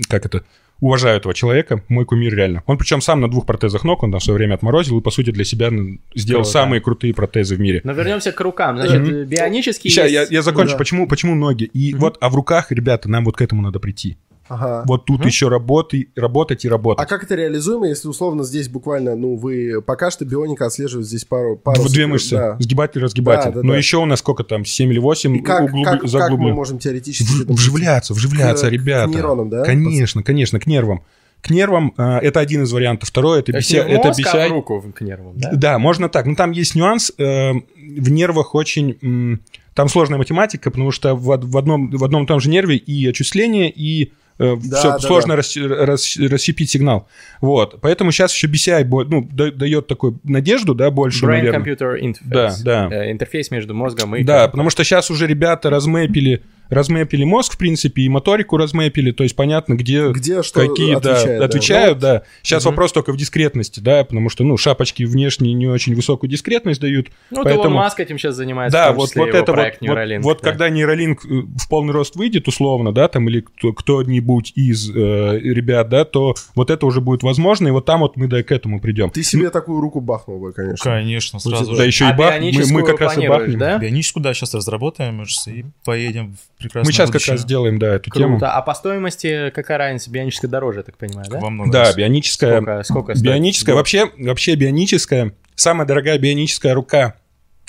как 0.08 0.24
это, 0.26 0.44
уважаю 0.80 1.16
этого 1.16 1.34
человека, 1.34 1.82
мой 1.88 2.04
кумир 2.04 2.32
реально. 2.36 2.62
Он 2.66 2.78
причем 2.78 3.00
сам 3.00 3.20
на 3.20 3.28
двух 3.28 3.44
протезах 3.46 3.82
ног, 3.82 4.04
он 4.04 4.12
там 4.12 4.20
в 4.20 4.22
свое 4.22 4.36
время 4.38 4.54
отморозил 4.54 4.98
и, 4.98 5.02
по 5.02 5.10
сути, 5.10 5.30
для 5.30 5.44
себя 5.44 5.68
м, 5.68 6.00
сделал 6.14 6.42
Круто. 6.42 6.52
самые 6.52 6.80
крутые 6.80 7.14
протезы 7.14 7.56
в 7.56 7.60
мире. 7.60 7.80
Но 7.82 7.92
вернемся 7.94 8.30
к 8.30 8.40
рукам. 8.40 8.76
Значит, 8.76 9.00
Мгм. 9.02 9.24
бионические 9.24 9.90
Сейчас, 9.90 10.08
есть... 10.10 10.30
я, 10.30 10.36
я 10.36 10.42
закончу. 10.42 10.72
Да. 10.72 10.78
Почему, 10.78 11.08
почему 11.08 11.34
ноги? 11.34 11.64
И 11.64 11.94
вот, 11.94 12.18
а 12.20 12.28
в 12.30 12.34
руках, 12.36 12.70
ребята, 12.70 13.08
нам 13.10 13.24
вот 13.24 13.36
к 13.36 13.42
этому 13.42 13.60
надо 13.62 13.80
прийти. 13.80 14.18
Ага. 14.48 14.84
Вот 14.86 15.04
тут 15.04 15.24
еще 15.24 15.48
работай, 15.48 16.08
работать 16.16 16.64
и 16.64 16.68
работать. 16.68 17.04
А 17.04 17.06
как 17.08 17.24
это 17.24 17.34
реализуемо, 17.34 17.88
если 17.88 18.08
условно 18.08 18.44
здесь 18.44 18.68
буквально, 18.68 19.16
ну, 19.16 19.36
вы 19.36 19.82
пока 19.82 20.10
что 20.10 20.24
бионика 20.24 20.66
отслеживает 20.66 21.06
здесь 21.06 21.24
пару... 21.24 21.56
пару 21.56 21.80
В 21.82 21.86
две 21.86 21.94
секунд, 22.02 22.12
мышцы. 22.12 22.36
да. 22.36 22.56
Сгибатель, 22.60 23.00
разгибатель. 23.02 23.50
Да, 23.52 23.60
да, 23.60 23.62
Но 23.62 23.72
да. 23.72 23.78
еще 23.78 23.98
у 23.98 24.04
нас 24.04 24.18
сколько 24.20 24.44
там, 24.44 24.64
7 24.64 24.90
или 24.90 24.98
8 24.98 25.36
И 25.36 25.38
как, 25.40 25.62
углубли- 25.70 25.84
как, 25.84 25.92
как 25.94 26.02
мы 26.02 26.08
заглублен. 26.08 26.54
можем 26.54 26.78
теоретически... 26.78 27.42
В- 27.42 27.46
к 27.46 27.50
вживляться, 27.50 28.14
вживляться, 28.14 28.66
К- 28.66 28.70
к 28.70 28.72
ребята. 28.72 29.10
нейронам, 29.10 29.48
да? 29.50 29.64
Конечно, 29.64 30.22
конечно, 30.22 30.60
к 30.60 30.66
нервам. 30.66 31.02
К 31.42 31.50
нервам 31.50 31.92
а, 31.96 32.18
это 32.18 32.40
один 32.40 32.62
из 32.64 32.72
вариантов. 32.72 33.08
Второй 33.08 33.40
это, 33.40 33.52
в 33.52 33.56
это 33.56 34.08
мозг, 34.08 34.20
а 34.34 34.48
руку 34.48 34.82
к 34.94 35.00
нервам, 35.02 35.34
да? 35.36 35.50
Да, 35.54 35.78
можно 35.78 36.08
так. 36.08 36.26
Но 36.26 36.34
там 36.34 36.50
есть 36.50 36.74
нюанс. 36.74 37.12
э, 37.18 37.52
в 37.52 38.10
нервах 38.10 38.54
очень... 38.54 38.96
м, 39.02 39.40
там 39.74 39.88
сложная 39.90 40.16
математика, 40.18 40.70
потому 40.70 40.90
что 40.90 41.14
в 41.14 41.30
одном, 41.58 41.90
в 41.90 42.02
одном 42.02 42.24
и 42.24 42.26
том 42.26 42.40
же 42.40 42.48
нерве 42.48 42.76
и 42.76 43.06
отчисление, 43.06 43.70
и 43.70 44.10
Да, 44.38 44.56
все 44.56 44.90
да, 44.90 44.98
сложно 44.98 45.36
рас- 45.36 45.56
рас- 45.56 46.16
расщепить 46.16 46.70
сигнал. 46.70 47.08
Вот. 47.40 47.80
Поэтому 47.80 48.12
сейчас 48.12 48.34
еще 48.34 48.48
BCI 48.48 48.84
ну, 49.08 49.26
да- 49.32 49.50
дает 49.50 49.86
такую 49.86 50.20
надежду, 50.24 50.74
да, 50.74 50.90
наверное. 51.26 51.60
Brain-computer 51.60 52.00
interface. 52.00 52.22
Да, 52.24 52.56
да. 52.62 52.88
Э, 52.90 53.10
Интерфейс 53.12 53.50
между 53.50 53.74
мозгом 53.74 54.14
и... 54.16 54.22
Да, 54.24 54.48
потому 54.48 54.70
что 54.70 54.84
сейчас 54.84 55.10
уже 55.10 55.26
ребята 55.26 55.70
размэпили, 55.70 56.42
размэпили 56.70 57.24
мозг, 57.24 57.54
в 57.54 57.58
принципе, 57.58 58.02
и 58.02 58.08
моторику 58.08 58.56
размэпили, 58.56 59.12
то 59.12 59.22
есть 59.22 59.36
понятно, 59.36 59.74
где, 59.74 60.08
Где 60.10 60.42
что 60.42 60.66
какие, 60.68 60.92
да, 60.94 60.98
отвечает, 61.12 61.38
да. 61.38 61.44
отвечают, 61.44 61.98
да. 61.98 62.22
Сейчас 62.42 62.64
Мгм. 62.64 62.72
вопрос 62.72 62.92
только 62.92 63.12
в 63.12 63.16
дискретности, 63.16 63.80
да, 63.80 64.04
потому 64.04 64.28
что, 64.28 64.44
ну, 64.44 64.56
шапочки 64.56 65.02
внешне 65.04 65.52
не 65.52 65.66
очень 65.66 65.94
высокую 65.94 66.30
дискретность 66.30 66.80
дают. 66.80 67.08
Ну, 67.30 67.38
вот 67.38 67.44
поэтому- 67.44 67.64
Илон 67.64 67.74
Маск 67.74 68.00
этим 68.00 68.18
сейчас 68.18 68.34
занимается, 68.36 68.76
Да, 68.76 68.84
в 68.86 68.88
том 68.88 68.96
вот, 68.96 69.08
числе 69.08 69.22
вот 69.22 69.28
его 69.28 69.38
это 69.38 69.52
вот, 69.52 69.56
проект 69.56 69.80
вот, 69.80 69.88
Neuralink, 69.90 70.20
вот 70.22 70.38
да. 70.42 70.50
когда 70.50 70.68
нейролинк 70.68 71.24
э, 71.24 71.28
в 71.28 71.68
полный 71.68 71.92
рост 71.92 72.16
выйдет, 72.16 72.48
условно, 72.48 72.92
да, 72.92 73.08
там, 73.08 73.28
или 73.28 73.40
кто, 73.40 73.72
кто-нибудь 73.72 74.52
из 74.54 74.90
э, 74.90 75.38
ребят, 75.40 75.88
да, 75.88 76.04
то 76.04 76.34
вот 76.54 76.70
это 76.70 76.86
уже 76.86 77.00
будет 77.00 77.22
возможно, 77.22 77.68
и 77.68 77.70
вот 77.70 77.84
там 77.84 78.00
вот 78.00 78.16
мы 78.16 78.26
да, 78.28 78.42
к 78.42 78.50
этому 78.52 78.80
придем. 78.80 79.10
Ты 79.10 79.22
себе 79.22 79.50
такую 79.50 79.80
руку 79.80 80.00
бахнул 80.00 80.38
бы, 80.40 80.52
конечно. 80.52 80.90
Конечно, 80.90 81.38
сразу 81.38 81.72
Да 81.72 81.82
же. 81.82 81.86
еще 81.86 82.06
А 82.06 82.14
и 82.14 82.16
бах, 82.16 82.34
мы, 82.40 82.52
мы 82.72 82.82
как 82.84 83.00
раз 83.00 83.18
и 83.18 83.26
бахнем. 83.28 83.58
да? 83.58 83.78
Бионическую, 83.78 84.22
да, 84.22 84.34
сейчас 84.34 84.54
разработаем 84.54 85.22
и 85.22 85.64
поедем 85.84 86.36
в 86.55 86.55
прекрасное 86.58 86.88
Мы 86.88 86.92
сейчас 86.92 87.06
как 87.08 87.14
будущее. 87.14 87.32
раз 87.34 87.42
сделаем, 87.42 87.78
да, 87.78 87.94
эту 87.96 88.10
тему. 88.10 88.38
Круто. 88.38 88.52
А 88.52 88.62
по 88.62 88.74
стоимости 88.74 89.50
какая 89.54 89.78
разница? 89.78 90.10
Бионическая 90.10 90.48
дороже, 90.50 90.78
я 90.80 90.82
так 90.84 90.96
понимаю, 90.96 91.26
да? 91.30 91.38
Во 91.40 91.50
много 91.50 91.70
Да, 91.72 91.80
раз. 91.84 91.96
бионическая. 91.96 92.56
Сколько, 92.56 92.82
сколько 92.82 93.14
стоит? 93.14 93.24
Бионическая, 93.24 93.74
вообще, 93.74 94.10
вообще 94.18 94.54
бионическая, 94.54 95.32
самая 95.54 95.86
дорогая 95.86 96.18
бионическая 96.18 96.74
рука, 96.74 97.14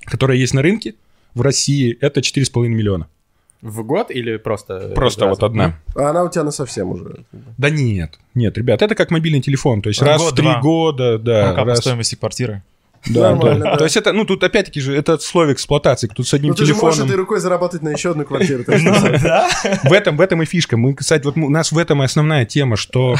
которая 0.06 0.38
есть 0.38 0.54
на 0.54 0.62
рынке 0.62 0.96
в 1.34 1.42
России, 1.42 1.98
это 2.02 2.22
4,5 2.22 2.68
миллиона. 2.68 3.08
В 3.62 3.84
год 3.84 4.12
или 4.12 4.38
просто? 4.38 4.92
Просто 4.94 5.26
разом? 5.26 5.32
вот 5.32 5.44
одна. 5.44 5.80
А 5.96 6.12
она 6.12 6.24
у 6.24 6.30
тебя 6.30 6.44
на 6.44 6.52
совсем 6.52 6.90
уже. 6.90 7.26
Да 7.58 7.70
нет, 7.72 8.20
нет, 8.36 8.56
ребят, 8.58 8.82
это 8.84 8.94
как 8.94 9.10
мобильный 9.10 9.42
телефон, 9.42 9.82
то 9.82 9.90
есть 9.90 10.00
А, 10.02 10.06
раз 10.06 10.22
в 10.22 10.26
год, 10.26 10.36
три 10.36 10.44
два. 10.46 10.62
года, 10.62 11.18
да, 11.18 11.50
Рука 11.50 11.62
по 11.64 11.68
раз, 11.70 11.80
стоимости 11.80 12.14
квартиры. 12.16 12.62
Да, 13.10 13.32
Нормально, 13.32 13.66
да. 13.66 13.72
да. 13.72 13.78
То 13.78 13.84
есть 13.86 13.98
это, 13.98 14.14
ну 14.14 14.26
тут 14.26 14.44
опять-таки 14.44 14.80
же, 14.82 14.96
это 14.96 15.18
слово 15.20 15.54
эксплуатации, 15.54 16.08
тут 16.08 16.28
с 16.28 16.34
одним 16.34 16.50
Ну 16.50 16.56
ты 16.56 16.66
же 16.66 16.74
можешь 16.74 16.96
телефоном. 16.96 17.08
этой 17.10 17.18
рукой 17.20 17.40
заработать 17.40 17.82
на 17.82 17.90
еще 17.90 18.12
одну 18.12 18.26
квартиру. 18.26 18.64
так 18.64 18.80
что- 18.80 19.48
В 19.90 19.94
этом, 19.94 20.18
в 20.18 20.22
этом 20.22 20.42
и 20.42 20.46
фишка. 20.46 20.78
Мы, 20.78 20.94
кстати, 20.94 21.24
вот 21.26 21.38
у 21.38 21.50
нас 21.50 21.72
в 21.72 21.78
этом 21.78 22.02
и 22.02 22.06
основная 22.06 22.46
тема, 22.46 22.76
что 22.76 23.16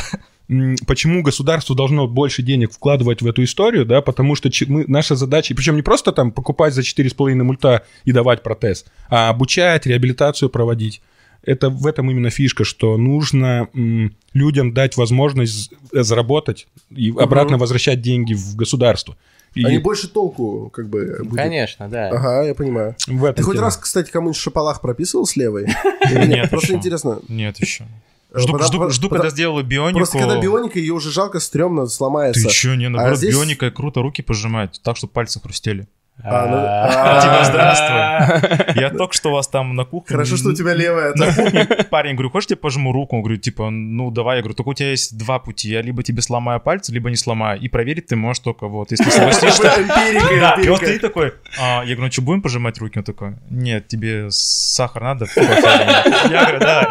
почему 0.86 1.22
государство 1.24 1.76
должно 1.76 2.08
больше 2.08 2.42
денег 2.42 2.72
вкладывать 2.72 3.22
в 3.22 3.28
эту 3.28 3.44
историю, 3.44 3.86
да, 3.86 4.02
потому 4.02 4.36
что 4.36 4.50
мы, 4.68 4.86
наша 4.88 5.16
задача, 5.16 5.54
причем 5.54 5.76
не 5.76 5.82
просто 5.82 6.12
там 6.14 6.32
покупать 6.32 6.74
за 6.74 6.82
4,5 6.82 7.44
мульта 7.44 7.84
и 8.06 8.12
давать 8.14 8.44
протез, 8.44 8.86
а 9.10 9.30
обучать, 9.30 9.86
реабилитацию 9.86 10.50
проводить. 10.50 11.02
Это 11.44 11.70
в 11.70 11.86
этом 11.86 12.10
именно 12.12 12.30
фишка, 12.30 12.64
что 12.64 12.98
нужно 12.98 13.68
м, 13.74 14.16
людям 14.34 14.74
дать 14.74 14.98
возможность 14.98 15.70
з- 15.94 16.04
заработать 16.04 16.68
и 16.96 17.14
обратно 17.18 17.58
возвращать 17.58 18.02
деньги 18.02 18.34
в 18.34 18.56
государство. 18.56 19.16
И 19.62 19.66
Они 19.66 19.78
больше 19.80 20.08
толку, 20.08 20.70
как 20.74 20.90
бы, 20.90 21.18
будет. 21.24 21.36
Конечно, 21.38 21.88
да. 21.90 22.10
Ага, 22.10 22.44
я 22.44 22.54
понимаю. 22.56 22.96
в 23.08 23.34
Ты 23.34 23.44
хоть 23.44 23.56
тема. 23.56 23.66
раз, 23.66 23.78
кстати, 23.78 24.12
кому-нибудь 24.12 24.38
шапалах 24.40 24.82
прописывал 24.82 25.26
с 25.26 25.36
левой? 25.36 25.68
Нет, 26.12 26.50
Просто 26.50 26.74
интересно. 26.74 27.20
Нет, 27.28 27.58
еще. 27.60 27.86
Э, 28.34 28.40
Жду, 28.40 28.54
потому- 28.54 28.64
жду- 28.68 28.72
потому- 28.78 28.90
жду, 28.92 29.10
когда 29.10 29.30
сделаю 29.30 29.64
бионику. 29.66 30.00
Просто 30.00 30.20
когда 30.20 30.40
бионика, 30.40 30.80
ее 30.80 30.94
уже 30.94 31.12
жалко, 31.12 31.40
стрёмно, 31.40 31.88
сломается. 31.88 32.44
Ты 32.44 32.50
чё, 32.50 32.76
не, 32.76 32.90
наоборот, 32.90 33.18
здесь- 33.18 33.34
бионикой 33.34 33.72
круто 33.72 34.02
руки 34.02 34.22
пожимать, 34.22 34.80
так, 34.84 34.98
чтобы 34.98 35.14
пальцы 35.14 35.40
хрустели. 35.40 35.88
А, 36.24 36.48
ну- 36.48 36.58
А, 36.58 37.22
Типа, 37.22 37.44
здравствуй. 37.46 38.74
Я 38.82 38.90
только 38.90 39.14
что 39.14 39.30
у 39.30 39.34
вас 39.34 39.48
там 39.48 39.76
на 39.76 39.86
кухне... 39.86 40.16
Хорошо, 40.16 40.36
что 40.36 40.50
у 40.50 40.54
тебя 40.54 40.74
левая. 40.74 41.14
На 41.16 41.32
кухне 41.34 41.66
парень, 41.92 42.14
говорю, 42.14 42.32
хочешь, 42.32 42.48
я 42.50 42.56
тебе 42.56 42.62
пожму 42.62 42.92
руку? 42.92 43.16
Он 43.18 43.22
говорит, 43.22 43.42
типа, 43.42 43.70
ну 43.70 44.10
давай. 44.10 44.38
Я 44.38 44.42
говорю, 44.42 44.56
только 44.56 44.70
у 44.70 44.74
тебя 44.74 44.90
есть 44.90 45.16
два 45.18 45.38
пути. 45.40 45.70
Я 45.70 45.82
либо 45.84 46.02
тебе 46.02 46.22
сломаю 46.24 46.60
пальцы, 46.60 46.92
либо 46.92 47.10
не 47.12 47.16
сломаю. 47.16 47.60
И 47.60 47.70
проверить 47.70 48.08
ты 48.08 48.16
можешь 48.16 48.40
только 48.40 48.68
вот, 48.68 48.90
если 48.92 49.10
согласишься. 49.12 49.68
Эмпирика, 49.78 50.28
Да, 50.40 50.56
и 50.62 50.68
вот 50.70 50.82
эмпирика. 50.82 50.86
ты 50.86 51.00
такой, 51.00 51.34
а, 51.62 51.82
я 51.86 51.94
говорю, 51.96 52.02
ну 52.06 52.12
что, 52.12 52.22
будем 52.24 52.42
пожимать 52.42 52.80
руки? 52.80 52.98
Он 52.98 53.04
такой, 53.04 53.36
нет, 53.52 53.88
тебе 53.88 54.28
сахар 54.32 55.04
надо? 55.04 55.26
Кофе 55.28 55.42
или 55.42 55.88
нет?» 55.88 56.32
Я 56.32 56.42
говорю, 56.46 56.60
да. 56.60 56.90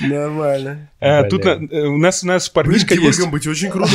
Нормально. 0.00 0.88
А, 1.00 1.24
тут 1.24 1.44
э, 1.46 1.56
у 1.56 1.96
нас 1.98 2.22
у 2.22 2.26
нас 2.28 2.48
парнишка 2.48 2.94
есть. 2.94 3.26
быть 3.28 3.46
очень 3.46 3.70
круто. 3.70 3.90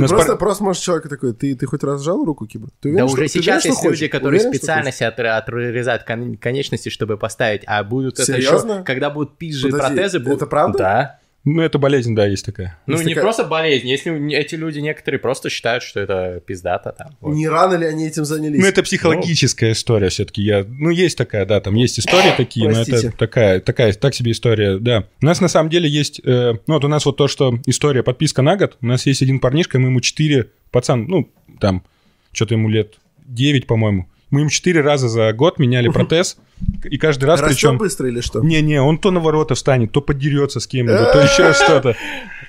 Ты 0.00 0.02
нас 0.04 0.10
Просто, 0.10 0.28
пар- 0.32 0.38
просто 0.38 0.64
можешь 0.64 0.82
человека 0.82 1.08
такой, 1.08 1.32
ты, 1.34 1.54
ты 1.54 1.66
хоть 1.66 1.82
раз 1.84 2.02
сжал 2.02 2.24
руку, 2.24 2.46
Киба? 2.46 2.68
Ты 2.80 2.88
Да 2.96 3.04
уверен, 3.04 3.08
что- 3.08 3.14
уже 3.14 3.22
ты 3.24 3.28
сейчас 3.28 3.64
уверен, 3.64 3.70
есть 3.74 3.84
люди, 3.84 3.96
хочешь? 3.98 4.10
которые 4.10 4.40
Уверен, 4.40 4.54
специально 4.54 4.88
отр- 4.88 5.26
отрезают 5.38 6.02
кон- 6.04 6.36
конечности, 6.36 6.88
чтобы 6.88 7.16
поставить, 7.16 7.62
а 7.66 7.82
будут 7.84 8.14
это 8.14 8.24
Серьезно? 8.24 8.72
еще, 8.72 8.82
когда 8.84 9.10
будут 9.10 9.38
пизжи 9.38 9.68
Подожди, 9.70 9.94
протезы, 9.94 10.18
будут... 10.20 10.36
это 10.38 10.46
правда? 10.46 10.78
Да. 10.78 11.20
Ну, 11.44 11.62
это 11.62 11.78
болезнь, 11.78 12.14
да, 12.14 12.26
есть 12.26 12.44
такая. 12.44 12.78
Ну, 12.86 12.94
Есть 12.94 13.06
не 13.06 13.14
такая- 13.14 13.24
просто 13.24 13.44
болезнь, 13.44 13.88
если 13.88 14.34
эти 14.34 14.56
люди 14.56 14.78
некоторые 14.80 15.18
просто 15.18 15.48
считают, 15.48 15.82
что 15.82 15.98
это 15.98 16.42
пиздата 16.46 16.94
там. 16.96 17.16
вот. 17.20 17.34
Не 17.34 17.48
рано 17.48 17.76
ли 17.76 17.86
они 17.86 18.06
этим 18.06 18.26
занялись? 18.26 18.60
Ну, 18.60 18.66
это 18.66 18.82
психологическая 18.82 19.72
история 19.72 20.10
все-таки. 20.10 20.42
Я, 20.42 20.66
ну, 20.68 20.90
есть 20.90 21.16
такая, 21.16 21.46
да, 21.46 21.60
там 21.60 21.74
есть 21.76 21.98
истории 21.98 22.32
такие, 22.36 22.68
но 22.68 22.82
это 22.82 23.10
такая, 23.12 23.60
такая, 23.60 23.94
так 23.94 24.14
себе 24.14 24.32
история, 24.32 24.78
да. 24.78 25.04
У 25.22 25.26
нас 25.26 25.40
на 25.40 25.48
самом 25.48 25.70
деле 25.70 25.88
есть, 25.88 26.20
э, 26.22 26.54
ну, 26.66 26.74
вот 26.74 26.84
у 26.84 26.88
нас 26.88 27.06
вот 27.06 27.16
то, 27.16 27.26
что 27.26 27.58
история 27.64 28.02
подписка 28.02 28.42
на 28.42 28.56
год. 28.58 28.76
У 28.82 28.86
нас 28.86 29.06
есть 29.06 29.22
один 29.22 29.40
парнишка, 29.40 29.78
мы 29.78 29.88
ему 29.88 30.02
4, 30.02 30.50
пацан, 30.70 31.06
ну, 31.06 31.30
там, 31.58 31.84
что-то 32.32 32.52
ему 32.52 32.68
лет 32.68 32.98
9, 33.24 33.66
по-моему. 33.66 34.09
Мы 34.30 34.40
ему 34.40 34.50
4 34.50 34.80
раза 34.80 35.08
за 35.08 35.32
год 35.32 35.58
меняли 35.58 35.88
протез, 35.92 36.36
и 36.84 36.98
каждый 36.98 37.24
раз 37.24 37.40
Растет 37.40 37.56
причем... 37.56 37.78
быстро 37.78 38.08
или 38.08 38.20
что? 38.20 38.40
Не-не, 38.40 38.80
он 38.80 38.98
то 38.98 39.10
на 39.10 39.20
ворота 39.20 39.54
встанет, 39.54 39.92
то 39.92 40.00
подерется 40.00 40.60
с 40.60 40.66
кем-нибудь, 40.66 41.12
то 41.12 41.20
еще 41.22 41.52
что-то. 41.52 41.96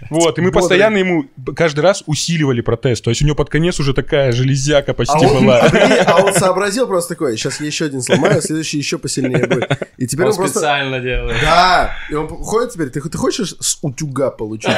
Вот, 0.09 0.37
и 0.37 0.41
мы 0.41 0.51
постоянно 0.51 0.97
ему 0.97 1.25
каждый 1.55 1.81
раз 1.81 2.03
усиливали 2.05 2.61
протез. 2.61 3.01
То 3.01 3.11
есть 3.11 3.21
у 3.21 3.25
него 3.25 3.35
под 3.35 3.49
конец 3.49 3.79
уже 3.79 3.93
такая 3.93 4.31
железяка 4.31 4.91
А 4.91 4.93
почти 4.93 5.25
была. 5.25 5.59
а 5.61 6.11
а 6.11 6.25
он 6.25 6.33
сообразил 6.33 6.87
просто 6.87 7.09
такой, 7.15 7.37
сейчас 7.37 7.61
я 7.61 7.67
еще 7.67 7.85
один 7.85 8.01
сломаю, 8.01 8.41
следующий 8.41 8.77
еще 8.77 8.97
посильнее 8.97 9.47
будет. 9.47 9.71
И 9.97 10.07
теперь 10.07 10.25
Он 10.25 10.31
он 10.31 10.37
просто... 10.37 10.59
специально 10.59 10.99
делает. 10.99 11.37
Да, 11.41 11.95
и 12.09 12.15
он 12.15 12.27
ходит 12.27 12.73
теперь, 12.73 12.89
ты, 12.89 12.99
хочешь 12.99 13.55
с 13.59 13.77
утюга 13.81 14.31
получить? 14.31 14.71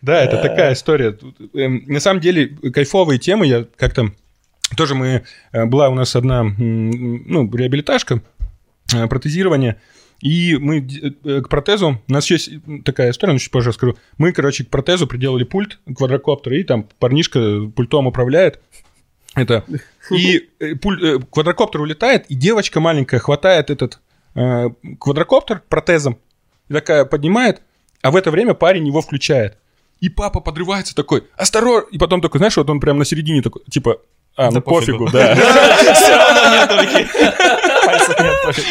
Да, 0.00 0.22
это 0.22 0.38
такая 0.38 0.72
история. 0.72 1.16
Эм, 1.54 1.84
На 1.86 2.00
самом 2.00 2.20
деле, 2.20 2.48
кайфовые 2.48 3.18
темы, 3.18 3.46
я 3.46 3.66
как-то... 3.76 4.12
Тоже 4.76 4.94
мы... 4.94 5.22
э, 5.52 5.64
Была 5.66 5.88
у 5.88 5.94
нас 5.94 6.16
одна, 6.16 6.42
ну, 6.44 7.50
реабилиташка, 7.54 8.22
э, 8.94 9.06
протезирование, 9.06 9.80
и 10.20 10.56
мы 10.56 10.78
э, 11.24 11.40
к 11.40 11.48
протезу... 11.48 12.00
У 12.08 12.12
нас 12.12 12.30
есть 12.30 12.50
такая 12.84 13.10
история, 13.10 13.32
ну, 13.32 13.38
чуть 13.38 13.50
позже 13.50 13.70
расскажу. 13.70 13.96
Мы, 14.18 14.32
короче, 14.32 14.64
к 14.64 14.68
протезу 14.70 15.06
приделали 15.06 15.44
пульт, 15.44 15.78
квадрокоптер, 15.94 16.52
и 16.54 16.62
там 16.62 16.88
парнишка 16.98 17.62
пультом 17.74 18.06
управляет. 18.06 18.60
Это... 19.34 19.64
И 20.10 20.48
пуль- 20.80 21.24
квадрокоптер 21.30 21.80
улетает, 21.80 22.26
и 22.28 22.34
девочка 22.34 22.80
маленькая 22.80 23.18
хватает 23.20 23.70
этот 23.70 24.00
э, 24.34 24.68
квадрокоптер 24.98 25.62
протезом, 25.68 26.18
и 26.68 26.72
такая 26.74 27.04
поднимает, 27.04 27.62
а 28.02 28.10
в 28.10 28.16
это 28.16 28.30
время 28.32 28.54
парень 28.54 28.86
его 28.86 29.00
включает. 29.00 29.58
И 30.00 30.08
папа 30.08 30.40
подрывается 30.40 30.94
такой, 30.96 31.24
осторожно! 31.36 31.86
И 31.92 31.98
потом 31.98 32.20
такой, 32.20 32.38
знаешь, 32.38 32.56
вот 32.56 32.68
он 32.68 32.80
прям 32.80 32.98
на 32.98 33.04
середине 33.04 33.42
такой, 33.42 33.62
типа, 33.70 34.00
а, 34.36 34.46
ну 34.46 34.52
Да 34.52 34.60
пофигу, 34.62 35.04
пофигу. 35.06 35.10
да. 35.12 35.34
Все 35.94 36.16
равно 36.16 36.54
нет. 36.54 37.08
Пальцев 37.84 38.18
нет, 38.20 38.34
пофиг. 38.44 38.64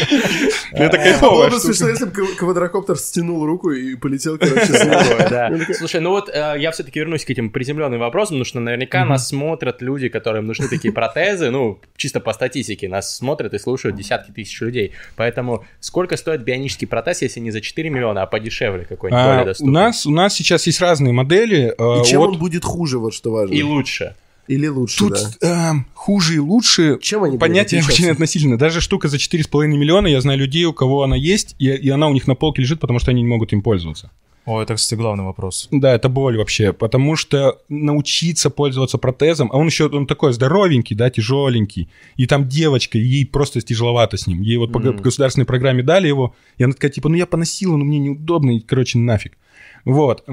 Это 0.72 0.96
Было 0.96 1.02
кайфовая 1.04 1.50
бы 1.50 1.56
штука. 1.58 1.66
смешно, 1.74 1.88
если 1.90 2.04
бы 2.06 2.10
кв- 2.12 2.36
квадрокоптер 2.36 2.96
стянул 2.96 3.44
руку 3.46 3.70
и 3.70 3.94
полетел, 3.94 4.38
короче. 4.38 4.72
Да. 5.30 5.50
Слушай, 5.78 6.00
ну 6.00 6.10
вот 6.10 6.28
э, 6.28 6.56
я 6.58 6.70
все-таки 6.72 6.98
вернусь 6.98 7.24
к 7.24 7.30
этим 7.30 7.50
приземленным 7.50 8.00
вопросам, 8.00 8.36
потому 8.36 8.44
что 8.44 8.60
наверняка 8.60 9.04
нас 9.04 9.28
смотрят 9.28 9.80
люди, 9.82 10.08
которым 10.08 10.46
нужны 10.46 10.68
такие 10.68 10.92
протезы, 10.92 11.50
ну, 11.50 11.78
чисто 11.96 12.20
по 12.20 12.32
статистике, 12.32 12.88
нас 12.88 13.14
смотрят 13.16 13.54
и 13.54 13.58
слушают 13.58 13.96
десятки 13.96 14.30
тысяч 14.32 14.60
людей. 14.60 14.92
Поэтому 15.16 15.64
сколько 15.80 16.16
стоит 16.16 16.42
бионический 16.42 16.86
протез, 16.88 17.22
если 17.22 17.40
не 17.40 17.50
за 17.50 17.60
4 17.60 17.88
миллиона, 17.90 18.22
а 18.22 18.26
подешевле 18.26 18.84
какой-нибудь, 18.84 19.22
более 19.24 19.38
А, 19.40 19.42
у, 19.42 19.46
доступный? 19.46 19.72
нас, 19.72 20.06
у 20.06 20.10
нас 20.10 20.34
сейчас 20.34 20.66
есть 20.66 20.80
разные 20.80 21.12
модели. 21.12 21.74
э, 21.78 22.00
И 22.00 22.04
чем 22.04 22.22
он 22.22 22.38
будет 22.38 22.64
хуже, 22.64 22.98
вот 22.98 23.14
что 23.14 23.30
важно. 23.30 23.54
И 23.54 23.62
лучше. 23.62 24.14
Или 24.48 24.66
лучше, 24.66 24.98
Тут 24.98 25.14
да. 25.40 25.70
эм, 25.70 25.86
хуже 25.94 26.34
и 26.34 26.38
лучше 26.38 26.98
Чем 27.00 27.22
они 27.24 27.36
отличаться? 27.36 27.92
очень 27.92 28.10
относительно. 28.10 28.58
Даже 28.58 28.80
штука 28.80 29.08
за 29.08 29.16
4,5 29.18 29.66
миллиона, 29.68 30.08
я 30.08 30.20
знаю 30.20 30.38
людей, 30.38 30.64
у 30.64 30.72
кого 30.72 31.02
она 31.04 31.14
есть, 31.16 31.54
и, 31.58 31.68
и 31.68 31.88
она 31.90 32.08
у 32.08 32.12
них 32.12 32.26
на 32.26 32.34
полке 32.34 32.62
лежит, 32.62 32.80
потому 32.80 32.98
что 32.98 33.12
они 33.12 33.22
не 33.22 33.28
могут 33.28 33.52
им 33.52 33.62
пользоваться. 33.62 34.10
О, 34.44 34.60
это, 34.60 34.74
кстати, 34.74 34.98
главный 34.98 35.22
вопрос. 35.22 35.68
Да, 35.70 35.94
это 35.94 36.08
боль 36.08 36.36
вообще, 36.36 36.72
потому 36.72 37.14
что 37.14 37.60
научиться 37.68 38.50
пользоваться 38.50 38.98
протезом, 38.98 39.48
а 39.52 39.56
он 39.56 39.66
еще 39.68 39.86
он 39.86 40.08
такой 40.08 40.32
здоровенький, 40.32 40.96
да, 40.96 41.08
тяжеленький, 41.10 41.88
и 42.16 42.26
там 42.26 42.48
девочка, 42.48 42.98
ей 42.98 43.24
просто 43.24 43.60
тяжеловато 43.60 44.16
с 44.16 44.26
ним. 44.26 44.42
Ей 44.42 44.56
вот 44.56 44.72
по 44.72 44.80
г- 44.80 44.90
Мгм. 44.94 45.02
государственной 45.02 45.46
программе 45.46 45.84
дали 45.84 46.08
его, 46.08 46.34
и 46.58 46.64
она 46.64 46.72
такая, 46.72 46.90
типа, 46.90 47.08
ну 47.08 47.14
я 47.14 47.26
поносила, 47.26 47.76
но 47.76 47.84
мне 47.84 48.00
неудобно, 48.00 48.56
и, 48.56 48.58
короче, 48.58 48.98
нафиг. 48.98 49.38
Вот. 49.84 50.24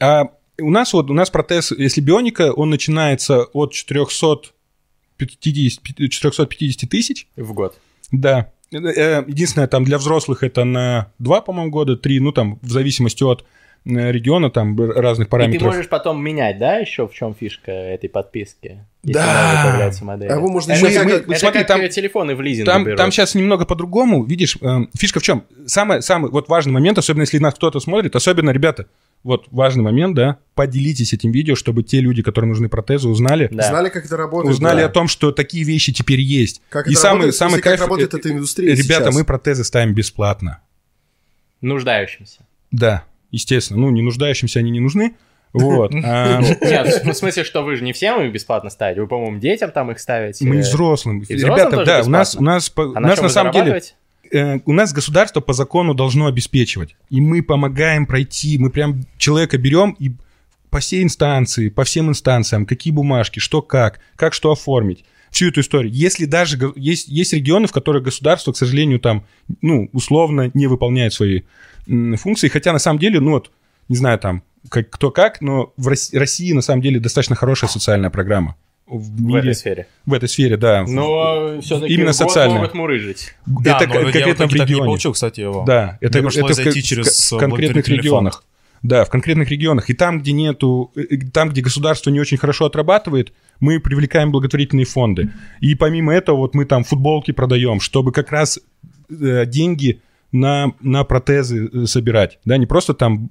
А 0.00 0.28
у 0.62 0.70
нас 0.70 0.92
вот, 0.92 1.10
у 1.10 1.14
нас 1.14 1.28
протез, 1.30 1.72
если 1.72 2.00
бионика, 2.00 2.52
он 2.52 2.70
начинается 2.70 3.42
от 3.52 3.72
450, 5.18 5.80
450 6.10 6.88
тысяч, 6.90 7.26
В 7.36 7.52
год. 7.52 7.76
да. 8.10 8.50
Э, 8.72 8.76
э, 8.78 9.24
Единственное, 9.28 9.66
там 9.68 9.84
для 9.84 9.98
взрослых 9.98 10.42
это 10.42 10.64
на 10.64 11.08
2, 11.18 11.40
по-моему, 11.42 11.70
года, 11.70 11.96
3, 11.96 12.20
ну 12.20 12.32
там 12.32 12.58
в 12.62 12.70
зависимости 12.70 13.22
от 13.22 13.44
э, 13.84 14.10
региона, 14.12 14.50
там 14.50 14.80
разных 14.80 15.26
И 15.26 15.28
ты 15.28 15.30
параметров. 15.30 15.62
можешь 15.74 15.88
потом 15.90 16.22
менять, 16.24 16.58
да, 16.58 16.78
еще 16.78 17.06
в 17.06 17.12
чем 17.12 17.34
фишка 17.34 17.70
этой 17.72 18.08
подписки? 18.08 18.78
Если 19.02 19.12
Да. 19.20 19.90
модели. 20.02 20.28
А 20.30 20.36
его 20.36 20.48
можно 20.48 20.72
это 20.72 20.86
еще 20.86 20.98
как, 21.00 21.04
мы- 21.06 21.12
это 21.12 21.38
смотри, 21.40 21.58
как 21.58 21.66
там- 21.68 21.88
телефоны 21.90 22.34
в 22.36 22.40
лизинг 22.40 22.66
Там, 22.66 22.84
берут. 22.84 22.96
там 22.96 23.10
сейчас 23.12 23.34
немного 23.34 23.66
по-другому, 23.66 24.22
видишь, 24.24 24.56
э, 24.60 24.78
фишка 24.96 25.20
в 25.20 25.22
чем? 25.22 25.44
Самый, 25.66 26.00
самый 26.00 26.30
вот 26.30 26.48
важный 26.48 26.72
момент, 26.72 26.96
особенно 26.96 27.22
если 27.22 27.38
нас 27.38 27.54
кто-то 27.54 27.78
смотрит, 27.80 28.14
особенно, 28.16 28.50
ребята, 28.50 28.86
вот 29.24 29.46
важный 29.50 29.84
момент, 29.84 30.14
да, 30.14 30.38
поделитесь 30.54 31.12
этим 31.12 31.30
видео, 31.30 31.54
чтобы 31.54 31.82
те 31.82 32.00
люди, 32.00 32.22
которым 32.22 32.50
нужны 32.50 32.68
протезы, 32.68 33.08
узнали, 33.08 33.48
Да. 33.50 33.68
Знали, 33.68 33.88
как 33.88 34.04
это 34.04 34.16
работает. 34.16 34.52
узнали 34.54 34.80
да. 34.80 34.86
о 34.86 34.88
том, 34.88 35.08
что 35.08 35.32
такие 35.32 35.64
вещи 35.64 35.92
теперь 35.92 36.20
есть. 36.20 36.60
Как 36.68 36.86
И 36.88 36.92
это 36.92 37.00
самый, 37.00 37.14
работает, 37.14 37.34
самый 37.36 37.60
кайф... 37.60 37.78
как 37.78 37.88
работает 37.88 38.14
э, 38.14 38.18
эта 38.18 38.32
индустрия 38.32 38.74
Ребята, 38.74 39.04
сейчас. 39.04 39.14
мы 39.14 39.24
протезы 39.24 39.64
ставим 39.64 39.94
бесплатно. 39.94 40.60
Нуждающимся. 41.60 42.40
Да, 42.72 43.04
естественно. 43.30 43.80
Ну, 43.80 43.90
не 43.90 44.02
нуждающимся 44.02 44.58
они 44.58 44.70
не 44.70 44.80
нужны. 44.80 45.14
Вот. 45.52 45.92
А, 46.04 46.40
Нет, 46.40 47.04
в 47.04 47.12
смысле, 47.12 47.44
что 47.44 47.62
вы 47.62 47.76
же 47.76 47.84
не 47.84 47.92
всем 47.92 48.22
их 48.22 48.32
бесплатно 48.32 48.70
ставите, 48.70 49.02
вы, 49.02 49.06
по-моему, 49.06 49.38
детям 49.38 49.70
там 49.70 49.90
их 49.90 50.00
ставите. 50.00 50.44
Мы 50.44 50.58
взрослым. 50.58 51.22
Ребята, 51.22 51.84
да, 51.84 52.02
у 52.02 52.08
нас, 52.08 52.34
у 52.34 52.42
нас, 52.42 52.72
А 52.74 52.80
у 52.82 52.92
на 52.94 53.00
нас 53.00 53.20
на 53.20 53.28
самом 53.28 53.52
деле? 53.52 53.82
Э, 54.32 54.60
у 54.64 54.72
нас 54.72 54.92
государство 54.92 55.40
по 55.40 55.52
закону 55.52 55.94
должно 55.94 56.26
обеспечивать. 56.26 56.96
И 57.10 57.20
мы 57.20 57.42
помогаем 57.42 58.06
пройти, 58.06 58.58
мы 58.58 58.70
прям 58.70 59.02
человека 59.18 59.58
берем 59.58 59.96
и 59.98 60.12
по 60.70 60.80
всей 60.80 61.02
инстанции, 61.02 61.68
по 61.68 61.84
всем 61.84 62.08
инстанциям, 62.08 62.64
какие 62.66 62.92
бумажки, 62.92 63.38
что 63.38 63.60
как, 63.62 64.00
как 64.16 64.32
что 64.32 64.50
оформить. 64.52 65.04
Всю 65.30 65.48
эту 65.48 65.60
историю. 65.60 65.92
Если 65.92 66.26
даже 66.26 66.58
есть, 66.76 67.08
есть 67.08 67.32
регионы, 67.32 67.66
в 67.66 67.72
которых 67.72 68.02
государство, 68.02 68.52
к 68.52 68.56
сожалению, 68.56 69.00
там, 69.00 69.24
ну, 69.62 69.88
условно 69.92 70.50
не 70.52 70.66
выполняет 70.66 71.14
свои 71.14 71.42
функции, 71.86 72.48
хотя 72.48 72.72
на 72.72 72.78
самом 72.78 72.98
деле, 72.98 73.18
ну 73.20 73.32
вот, 73.32 73.50
не 73.88 73.96
знаю, 73.96 74.18
там, 74.18 74.42
как, 74.68 74.90
кто 74.90 75.10
как, 75.10 75.40
но 75.40 75.72
в 75.76 75.88
Рос- 75.88 76.12
России 76.12 76.52
на 76.52 76.60
самом 76.60 76.82
деле 76.82 77.00
достаточно 77.00 77.34
хорошая 77.34 77.70
социальная 77.70 78.10
программа. 78.10 78.56
В, 78.98 79.16
В 79.16 79.20
мире, 79.22 79.38
этой 79.40 79.54
сфере. 79.54 79.86
в 80.06 80.12
этой 80.14 80.28
сфере, 80.28 80.56
да. 80.56 80.84
Но 80.86 81.60
все-таки 81.62 81.94
Именно 81.94 82.12
социальная. 82.12 82.56
могут 82.58 82.74
мурыжить. 82.74 83.34
Да, 83.46 83.76
это 83.76 83.86
но 83.88 83.94
в 84.00 84.02
конкретно 84.02 84.46
в 84.48 84.50
и 84.54 84.58
не 84.58 84.64
регионе. 84.64 84.84
получил, 84.84 85.12
кстати, 85.12 85.40
его. 85.40 85.64
Да, 85.66 85.98
это, 86.00 86.18
Мне 86.20 86.28
это 86.28 86.46
в, 86.46 86.52
зайти 86.54 86.80
в- 86.80 86.84
через, 86.84 87.32
в 87.32 87.36
э, 87.36 87.38
конкретных 87.38 87.88
регионах. 87.88 88.44
Да, 88.82 89.04
в 89.04 89.10
конкретных 89.10 89.48
регионах. 89.50 89.90
И 89.90 89.94
там, 89.94 90.20
где 90.20 90.32
нету, 90.32 90.90
э, 90.96 91.16
там, 91.32 91.50
где 91.50 91.60
государство 91.62 92.10
не 92.10 92.20
очень 92.20 92.36
хорошо 92.36 92.66
отрабатывает, 92.66 93.32
мы 93.60 93.78
привлекаем 93.80 94.32
благотворительные 94.32 94.86
фонды. 94.86 95.30
И 95.60 95.74
помимо 95.76 96.12
этого, 96.12 96.36
вот 96.36 96.54
мы 96.54 96.64
там 96.64 96.82
футболки 96.84 97.30
продаем, 97.30 97.80
чтобы 97.80 98.10
как 98.12 98.32
раз 98.32 98.58
э, 99.08 99.46
деньги 99.46 100.00
на, 100.32 100.72
на 100.80 101.04
протезы 101.04 101.68
э, 101.72 101.86
собирать. 101.86 102.38
Да, 102.44 102.56
не 102.56 102.66
просто 102.66 102.94
там 102.94 103.30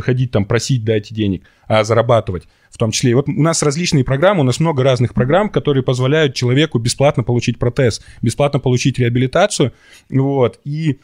ходить 0.00 0.30
там 0.30 0.46
просить 0.46 0.84
дайте 0.84 1.14
денег, 1.14 1.44
а 1.68 1.84
зарабатывать 1.84 2.44
в 2.70 2.78
том 2.78 2.90
числе. 2.90 3.12
И 3.12 3.14
вот 3.14 3.28
у 3.28 3.42
нас 3.42 3.62
различные 3.62 4.02
программы, 4.02 4.40
у 4.40 4.44
нас 4.44 4.58
много 4.58 4.82
разных 4.82 5.14
программ, 5.14 5.48
которые 5.48 5.84
позволяют 5.84 6.34
человеку 6.34 6.78
бесплатно 6.78 7.22
получить 7.22 7.58
протез, 7.58 8.02
бесплатно 8.20 8.58
получить 8.58 8.98
реабилитацию. 8.98 9.72
Вот. 10.10 10.58
И 10.64 10.98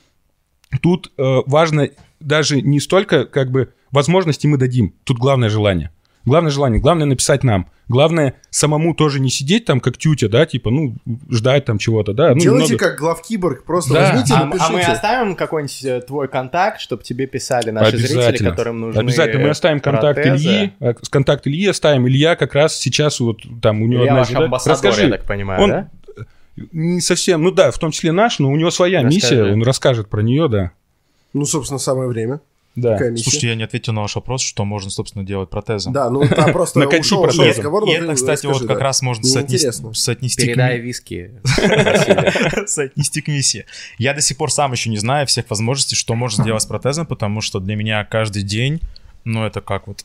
тут 0.82 1.12
э, 1.16 1.22
важно 1.46 1.90
даже 2.18 2.60
не 2.60 2.80
столько, 2.80 3.24
как 3.24 3.50
бы, 3.50 3.72
возможности 3.92 4.46
мы 4.46 4.58
дадим. 4.58 4.94
Тут 5.04 5.18
главное 5.18 5.48
желание. 5.48 5.90
Главное 6.30 6.52
желание, 6.52 6.80
главное 6.80 7.06
написать 7.06 7.42
нам. 7.42 7.66
Главное 7.88 8.34
самому 8.50 8.94
тоже 8.94 9.18
не 9.18 9.30
сидеть 9.30 9.64
там, 9.64 9.80
как 9.80 9.96
тютя, 9.98 10.28
да, 10.28 10.46
типа, 10.46 10.70
ну, 10.70 10.94
ждать 11.28 11.64
там 11.64 11.78
чего-то, 11.78 12.12
да. 12.12 12.34
Ну, 12.34 12.40
Делайте 12.40 12.74
немного- 12.74 12.84
как 12.90 12.98
главкиборг, 13.00 13.64
просто 13.64 13.94
Да. 13.94 14.00
возьмите 14.12 14.32
и 14.34 14.36
А, 14.36 14.40
а 14.42 14.46
напишите. 14.46 14.72
мы 14.72 14.80
оставим 14.82 15.34
какой-нибудь 15.34 15.84
э, 15.84 16.00
твой 16.02 16.28
контакт, 16.28 16.80
чтобы 16.80 17.02
тебе 17.02 17.26
писали 17.26 17.70
наши 17.70 17.96
зрители, 17.98 18.48
которым 18.50 18.80
нужны 18.80 19.00
Обязательно 19.00 19.42
мы 19.42 19.50
оставим 19.50 19.80
контакт 19.80 20.22
протезы? 20.22 20.48
Ильи. 20.48 20.72
э, 20.78 20.94
с 21.02 21.08
Контакт 21.08 21.48
Ильи 21.48 21.66
оставим. 21.66 22.06
Илья 22.06 22.36
как 22.36 22.54
раз 22.54 22.76
сейчас 22.76 23.18
вот 23.18 23.38
там 23.60 23.82
у 23.82 23.86
него 23.88 24.02
Илья 24.04 24.12
одна 24.12 24.20
ваш 24.20 24.32
амбассадор, 24.34 24.72
Расскажи. 24.74 25.02
я 25.08 25.10
так 25.16 25.26
понимаю, 25.26 25.60
Он- 25.60 25.70
да? 25.70 25.88
Не 26.70 27.00
совсем, 27.00 27.42
ну 27.42 27.50
да, 27.50 27.72
в 27.72 27.78
том 27.80 27.90
числе 27.90 28.12
наш, 28.12 28.38
но 28.38 28.50
у 28.52 28.56
него 28.56 28.70
своя 28.70 29.02
Расскажи. 29.02 29.14
миссия, 29.16 29.52
он 29.52 29.64
расскажет 29.64 30.08
про 30.08 30.22
нее, 30.22 30.46
да. 30.48 30.70
Ну, 31.32 31.44
собственно, 31.44 31.78
самое 31.78 32.08
время. 32.08 32.40
Да. 32.80 32.92
Какая 32.92 33.10
миссия? 33.10 33.24
Слушайте, 33.24 33.48
я 33.48 33.54
не 33.54 33.64
ответил 33.64 33.92
на 33.92 34.02
ваш 34.02 34.14
вопрос, 34.14 34.40
что 34.42 34.64
можно, 34.64 34.90
собственно, 34.90 35.24
делать 35.24 35.50
протезом. 35.50 35.92
Да, 35.92 36.08
ну 36.08 36.26
там 36.26 36.52
просто 36.52 36.80
ушел, 36.98 37.24
разговор. 37.24 37.84
И 37.84 37.96
ты 37.96 38.04
это, 38.04 38.14
кстати, 38.14 38.46
вот 38.46 38.60
как 38.60 38.78
да. 38.78 38.84
раз 38.84 39.02
можно 39.02 39.24
соотнести, 39.24 39.66
интересно. 39.66 39.94
соотнести, 39.94 40.42
к 40.42 40.46
Передай 40.46 40.78
виски. 40.78 41.32
Соотнести 42.66 43.20
к 43.20 43.28
миссии. 43.28 43.66
Я 43.98 44.14
до 44.14 44.20
сих 44.20 44.36
пор 44.36 44.50
сам 44.50 44.72
еще 44.72 44.90
не 44.90 44.98
знаю 44.98 45.26
всех 45.26 45.48
возможностей, 45.50 45.96
что 45.96 46.14
можно 46.14 46.42
сделать 46.42 46.62
с 46.62 46.66
протезом, 46.66 47.06
потому 47.06 47.40
что 47.40 47.60
для 47.60 47.76
меня 47.76 48.04
каждый 48.04 48.42
день, 48.42 48.80
ну, 49.24 49.44
это 49.44 49.60
как 49.60 49.86
вот 49.86 50.04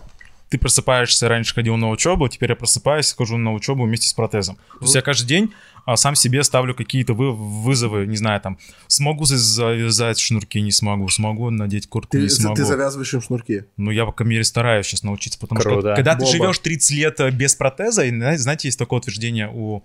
ты 0.50 0.58
просыпаешься, 0.58 1.28
раньше 1.28 1.54
ходил 1.54 1.76
на 1.78 1.90
учебу, 1.90 2.28
теперь 2.28 2.52
я 2.52 2.56
просыпаюсь, 2.56 3.12
хожу 3.14 3.38
на 3.38 3.54
учебу 3.54 3.84
вместе 3.86 4.08
с 4.08 4.14
протезом. 4.14 4.56
То 4.80 4.86
есть 4.86 4.96
я 4.96 5.02
каждый 5.02 5.28
день 5.28 5.54
а, 5.86 5.98
сам 5.98 6.16
себе 6.16 6.44
ставлю 6.44 6.74
какие-то 6.74 7.14
вы- 7.14 7.32
вызовы, 7.32 8.08
не 8.08 8.16
знаю, 8.18 8.42
там, 8.42 8.58
смогу 8.88 9.26
за- 9.26 9.38
завязать 9.38 10.20
шнурки, 10.20 10.60
не 10.62 10.72
смогу, 10.72 11.08
смогу 11.10 11.50
надеть 11.52 11.88
куртку, 11.88 12.12
Ты, 12.12 12.24
не 12.24 12.30
смогу. 12.30 12.56
ты 12.56 12.66
завязываешь 12.66 13.14
им 13.14 13.22
шнурки. 13.22 13.66
Ну, 13.78 13.92
я, 13.92 14.06
по 14.06 14.12
крайней 14.12 14.32
мере, 14.36 14.44
стараюсь 14.44 14.88
сейчас 14.88 15.04
научиться, 15.04 15.40
потому 15.40 15.62
Круто. 15.62 15.80
что 15.82 15.96
когда 15.96 16.14
ты 16.16 16.22
Бомба. 16.26 16.32
живешь 16.32 16.60
30 16.60 16.92
лет 16.98 17.20
э, 17.20 17.30
без 17.32 17.56
протеза, 17.56 18.04
и, 18.06 18.10
зна- 18.10 18.38
знаете, 18.38 18.68
есть 18.68 18.80
такое 18.80 19.00
утверждение 19.00 19.50
у, 19.54 19.84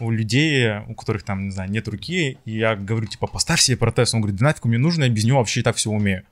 у 0.00 0.10
людей, 0.10 0.80
у 0.86 0.94
которых 0.94 1.22
там, 1.22 1.46
не 1.46 1.50
знаю, 1.50 1.70
нет 1.70 1.88
руки, 1.88 2.36
и 2.44 2.50
я 2.58 2.76
говорю, 2.76 3.06
типа, 3.06 3.26
поставь 3.26 3.60
себе 3.60 3.76
протез. 3.78 4.12
Он 4.14 4.20
говорит, 4.20 4.38
да 4.38 4.46
нафиг 4.46 4.64
мне 4.66 4.76
нужно, 4.78 5.04
я 5.04 5.08
без 5.10 5.24
него 5.24 5.38
вообще 5.38 5.60
и 5.60 5.62
так 5.62 5.76
все 5.76 5.90
умею. 5.90 6.24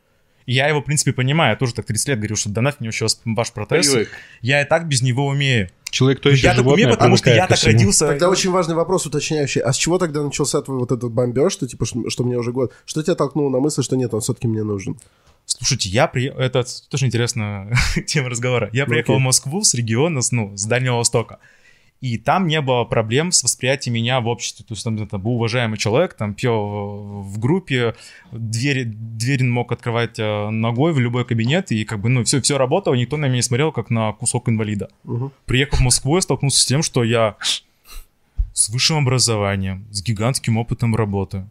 Я 0.47 0.69
его, 0.69 0.81
в 0.81 0.85
принципе, 0.85 1.13
понимаю. 1.13 1.51
Я 1.53 1.57
тоже 1.57 1.75
так 1.75 1.87
30 1.87 2.09
лет 2.09 2.19
говорю, 2.19 2.37
что 2.37 2.49
да 2.51 2.61
нафиг 2.63 2.81
мне 2.81 2.89
еще 2.89 3.07
ваш 3.25 3.53
протез. 3.53 3.89
Привык. 3.91 4.09
Я 4.43 4.63
и 4.63 4.65
так 4.65 4.87
без 4.87 5.03
него 5.03 5.27
умею. 5.27 5.69
Человек 5.91 6.21
то 6.21 6.29
Но 6.29 6.35
еще 6.35 6.47
я 6.47 6.55
так 6.55 6.67
умею, 6.67 6.91
потому 6.91 7.17
что 7.17 7.31
я 7.31 7.47
так 7.47 7.59
всему. 7.59 7.73
родился. 7.73 8.07
Тогда 8.07 8.29
очень 8.29 8.51
важный 8.51 8.75
вопрос 8.75 9.07
уточняющий. 9.07 9.61
А 9.61 9.73
с 9.73 9.77
чего 9.77 9.99
тогда 9.99 10.23
начался 10.23 10.61
твой 10.63 10.79
вот 10.79 10.93
этот 10.93 11.13
бомбеж, 11.13 11.53
что 11.53 11.67
типа, 11.67 11.85
что, 11.85 12.09
что 12.11 12.25
мне 12.25 12.37
уже 12.39 12.53
год? 12.53 12.73
Что 12.85 13.03
тебя 13.03 13.15
толкнуло 13.17 13.51
на 13.51 13.59
мысль, 13.61 13.83
что 13.83 13.97
нет, 13.97 14.15
он 14.15 14.21
все-таки 14.21 14.47
мне 14.47 14.63
нужен? 14.63 14.99
Слушайте, 15.47 15.89
я 15.89 16.07
приехал... 16.09 16.41
Это 16.41 16.65
тоже 16.91 17.07
интересная 17.07 17.73
тема 18.07 18.29
разговора. 18.29 18.69
Я 18.73 18.85
Ну, 18.85 18.91
приехал 18.91 19.15
окей. 19.15 19.23
в 19.23 19.25
Москву 19.25 19.63
с 19.65 19.75
региона, 19.75 20.21
с, 20.21 20.33
ну, 20.33 20.57
с 20.57 20.65
Дальнего 20.65 20.97
Востока. 20.97 21.39
И 22.01 22.19
там 22.19 22.47
не 22.47 22.61
было 22.61 22.85
проблем 22.85 23.33
с 23.33 23.43
восприятием 23.43 23.95
меня 23.95 24.21
в 24.21 24.29
обществе. 24.29 24.65
То 24.67 24.75
есть 24.75 24.85
там, 24.85 25.07
там 25.07 25.21
был 25.21 25.33
уважаемый 25.33 25.79
человек, 25.79 26.15
там 26.15 26.35
пел 26.35 27.23
в 27.23 27.39
группе, 27.39 27.95
двери, 28.33 28.85
дверь 28.85 29.45
мог 29.45 29.73
открывать 29.73 30.19
э, 30.19 30.51
ногой 30.51 30.93
в 30.93 30.99
любой 30.99 31.25
кабинет, 31.25 31.73
и 31.73 31.85
как 31.85 32.01
бы, 32.01 32.09
ну, 32.09 32.23
все, 32.25 32.41
все 32.41 32.59
работало, 32.59 32.95
никто 32.95 33.17
на 33.17 33.27
меня 33.27 33.37
не 33.37 33.43
смотрел, 33.43 33.73
как 33.73 33.91
на 33.91 34.13
кусок 34.13 34.49
инвалида. 34.49 34.89
Мгм. 35.05 35.33
Приехав 35.47 35.81
в 35.81 35.83
Москву, 35.83 36.17
я 36.17 36.21
столкнулся 36.21 36.61
с 36.61 36.67
тем, 36.67 36.83
что 36.83 37.03
я 37.03 37.37
с 38.53 38.69
высшим 38.69 38.99
образованием, 38.99 39.87
с 39.91 40.03
гигантским 40.03 40.57
опытом 40.59 40.95
работы, 40.95 41.47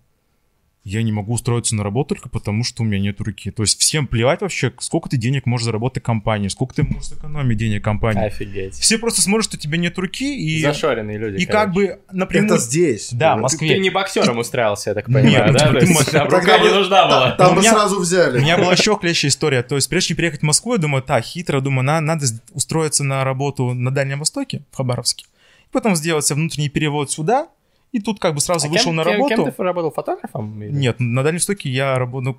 я 0.86 1.02
не 1.02 1.12
могу 1.12 1.34
устроиться 1.34 1.76
на 1.76 1.84
работу 1.84 2.14
только 2.16 2.30
потому, 2.30 2.64
что 2.64 2.84
у 2.84 2.86
меня 2.86 3.00
нет 3.00 3.20
руки. 3.20 3.50
То 3.50 3.64
есть 3.64 3.80
всем 3.80 4.06
плевать 4.06 4.42
вообще, 4.42 4.72
сколько 4.80 5.10
ты 5.10 5.18
денег 5.18 5.48
можешь 5.48 5.66
заработать 5.66 6.04
компании, 6.04 6.48
сколько 6.48 6.76
ты 6.76 6.84
можешь 6.84 7.10
сэкономить 7.10 7.58
денег 7.58 7.84
компании. 7.84 8.24
Офигеть. 8.24 8.76
Все 8.76 9.00
просто 9.00 9.24
смотрят, 9.24 9.46
что 9.46 9.58
у 9.58 9.60
тебя 9.60 9.78
нет 9.80 9.98
руки, 9.98 10.38
и, 10.38 10.62
Зашоренные 10.62 11.18
люди, 11.18 11.42
и 11.42 11.46
как 11.48 11.74
короче. 11.74 11.96
бы 11.96 12.00
напрямую... 12.12 12.54
Это 12.54 12.62
здесь. 12.62 13.10
Да, 13.12 13.34
в 13.34 13.38
Ну, 13.38 13.42
Москве. 13.44 13.70
Ты 13.74 13.80
не 13.80 13.90
боксером 13.90 14.38
устраивался, 14.38 14.92
я 14.92 14.94
так 14.94 15.08
Нет, 15.08 15.24
понимаю, 15.24 15.52
ну, 15.52 15.58
да? 15.58 15.66
То 15.68 15.72
ты 15.74 15.86
есть 15.86 15.92
можешь- 15.94 16.10
там 16.12 16.28
рука 16.30 16.58
не 16.60 16.70
бы- 16.70 16.76
нужна 16.76 17.06
была. 17.08 17.32
Там 17.32 17.52
У 17.52 17.56
бы 17.56 17.62
меня- 17.62 17.72
сразу 17.74 17.98
У 17.98 18.02
взяли. 18.02 18.40
меня 18.40 18.58
была 18.58 18.74
еще 18.74 18.96
клещая 18.96 19.32
история. 19.32 19.64
То 19.64 19.76
есть, 19.76 19.90
прежде 19.90 20.10
чем 20.10 20.18
приехать 20.18 20.42
в 20.42 20.44
Москву, 20.44 20.74
я 20.74 20.78
думаю, 20.78 21.02
так, 21.02 21.24
хитро, 21.26 21.62
думаю, 21.62 21.84
на- 21.84 22.00
надо 22.00 22.28
устроиться 22.54 23.04
на 23.04 23.24
работу 23.24 23.74
на 23.74 23.90
Дальнем 23.90 24.20
Востоке, 24.20 24.62
в 24.72 24.78
Хабаровске. 24.78 25.26
И 25.26 25.72
потом 25.72 25.96
сделать 25.96 26.26
себе 26.28 26.36
внутренний 26.36 26.70
перевод 26.70 27.10
сюда, 27.12 27.48
и 27.96 28.00
тут 28.02 28.20
как 28.20 28.34
бы 28.36 28.42
сразу 28.42 28.68
А 28.68 28.70
вышел 28.70 28.88
кем- 28.88 28.96
на 28.98 29.04
работу. 29.04 29.36
Кем 29.36 29.52
ты 29.52 29.64
работал? 29.64 29.92
Фотографом? 29.92 30.62
или- 30.62 30.72
Нет, 30.72 31.00
на 31.00 31.24
Дальнем 31.24 31.38
Востоке 31.38 31.70
я 31.70 31.98
работал... 31.98 32.22
Ну, 32.22 32.38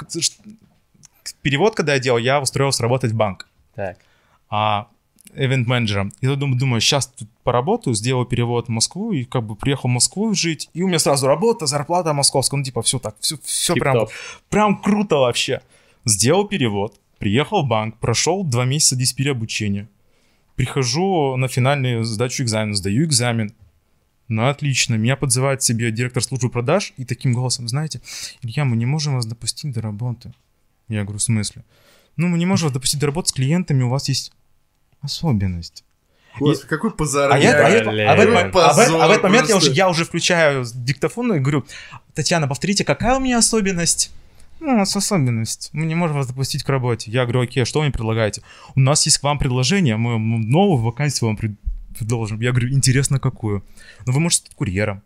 перевод, 1.43 1.75
когда 1.75 1.95
я 1.95 1.99
делал, 1.99 2.19
я 2.19 2.41
устроился 2.41 2.83
работать 2.83 3.13
в 3.13 3.17
банк. 3.17 3.49
Так. 3.75 3.99
а 4.49 4.87
event-менеджером. 5.35 6.13
И 6.21 6.27
я 6.27 6.35
думаю, 6.37 6.59
думаю, 6.59 6.81
сейчас 6.81 7.07
тут 7.09 7.29
поработаю, 7.43 7.95
сделаю 7.95 8.27
перевод 8.27 8.67
в 8.67 8.71
Москву, 8.71 9.13
и 9.13 9.25
как 9.25 9.43
бы 9.45 9.55
приехал 9.57 9.89
в 9.89 9.93
Москву 9.93 10.33
жить, 10.35 10.71
и 10.73 10.83
у 10.83 10.87
меня 10.89 10.99
сразу 10.99 11.27
работа, 11.27 11.67
зарплата 11.67 12.13
московская, 12.13 12.57
ну 12.57 12.63
типа 12.65 12.81
все 12.83 12.99
так, 12.99 13.17
все, 13.21 13.37
все 13.43 13.75
прям, 13.75 14.07
прям 14.49 14.81
круто 14.81 15.17
вообще. 15.17 15.61
Сделал 16.05 16.47
перевод, 16.47 16.95
приехал 17.19 17.63
в 17.65 17.69
банк, 17.69 17.99
прошел 17.99 18.45
два 18.45 18.65
месяца 18.65 18.95
здесь 18.95 19.13
переобучения. 19.13 19.89
Прихожу 20.55 21.37
на 21.37 21.49
финальную 21.49 22.05
сдачу 22.05 22.43
экзамена, 22.43 22.75
сдаю 22.75 23.05
экзамен. 23.05 23.53
Ну, 24.29 24.49
отлично. 24.49 24.95
Меня 24.97 25.17
подзывает 25.17 25.63
себе 25.63 25.91
директор 25.93 26.23
службы 26.23 26.51
продаж 26.51 26.93
и 26.97 27.05
таким 27.05 27.33
голосом, 27.33 27.69
знаете, 27.69 28.01
Илья, 28.43 28.65
мы 28.65 28.77
не 28.77 28.87
можем 28.87 29.15
вас 29.15 29.27
допустить 29.27 29.73
до 29.73 29.81
работы. 29.81 30.33
Я 30.89 31.03
говорю, 31.03 31.19
в 31.19 31.23
смысле? 31.23 31.65
Ну, 32.17 32.29
мы 32.29 32.39
не 32.39 32.47
можем 32.47 32.67
вас 32.67 32.73
допустить 32.75 33.01
до 33.01 33.07
работы 33.07 33.29
с 33.29 33.33
клиентами, 33.33 33.83
у 33.83 33.89
вас 33.89 34.09
есть 34.09 34.33
особенность. 35.01 35.85
Господи, 36.39 36.69
какой 36.69 36.91
позор. 36.91 37.33
А, 37.33 37.39
я, 37.39 37.53
а, 37.67 37.71
я- 37.71 38.13
а 38.13 38.17
в 38.17 38.21
этот, 38.21 38.35
мо- 38.35 38.41
а 38.41 38.73
в 38.75 38.79
этот- 38.79 38.95
а 38.95 39.07
в 39.07 39.11
этот 39.11 39.23
Позор 39.23 39.31
момент 39.31 39.49
я 39.49 39.57
уже, 39.57 39.73
я 39.73 39.89
уже 39.89 40.05
включаю 40.05 40.65
диктофон 40.75 41.33
и 41.35 41.39
говорю, 41.39 41.65
Татьяна, 42.15 42.47
повторите, 42.47 42.85
какая 42.85 43.17
у 43.17 43.21
меня 43.21 43.39
особенность? 43.39 44.11
Ну, 44.61 44.73
у 44.73 44.77
нас 44.77 44.95
особенность. 44.97 45.71
Мы 45.73 45.87
не 45.87 45.95
можем 45.95 46.17
вас 46.17 46.27
допустить 46.27 46.63
к 46.63 46.69
работе. 46.69 47.11
Я 47.11 47.23
говорю, 47.25 47.43
окей, 47.43 47.65
что 47.65 47.79
вы 47.81 47.87
мне 47.87 47.93
предлагаете? 47.93 48.43
У 48.75 48.81
нас 48.81 49.05
есть 49.07 49.19
к 49.19 49.23
вам 49.23 49.39
предложение, 49.39 49.97
мы 49.97 50.19
мы 50.19 50.39
новую 50.39 50.83
вакансию 50.83 51.29
вам 51.29 51.37
пред- 51.37 51.57
предложим. 51.97 52.41
Я 52.41 52.51
говорю, 52.51 52.71
интересно, 52.71 53.19
какую? 53.19 53.65
Ну, 54.07 54.13
вы 54.13 54.21
можете 54.21 54.47
стать 54.47 54.57
курьером. 54.57 55.03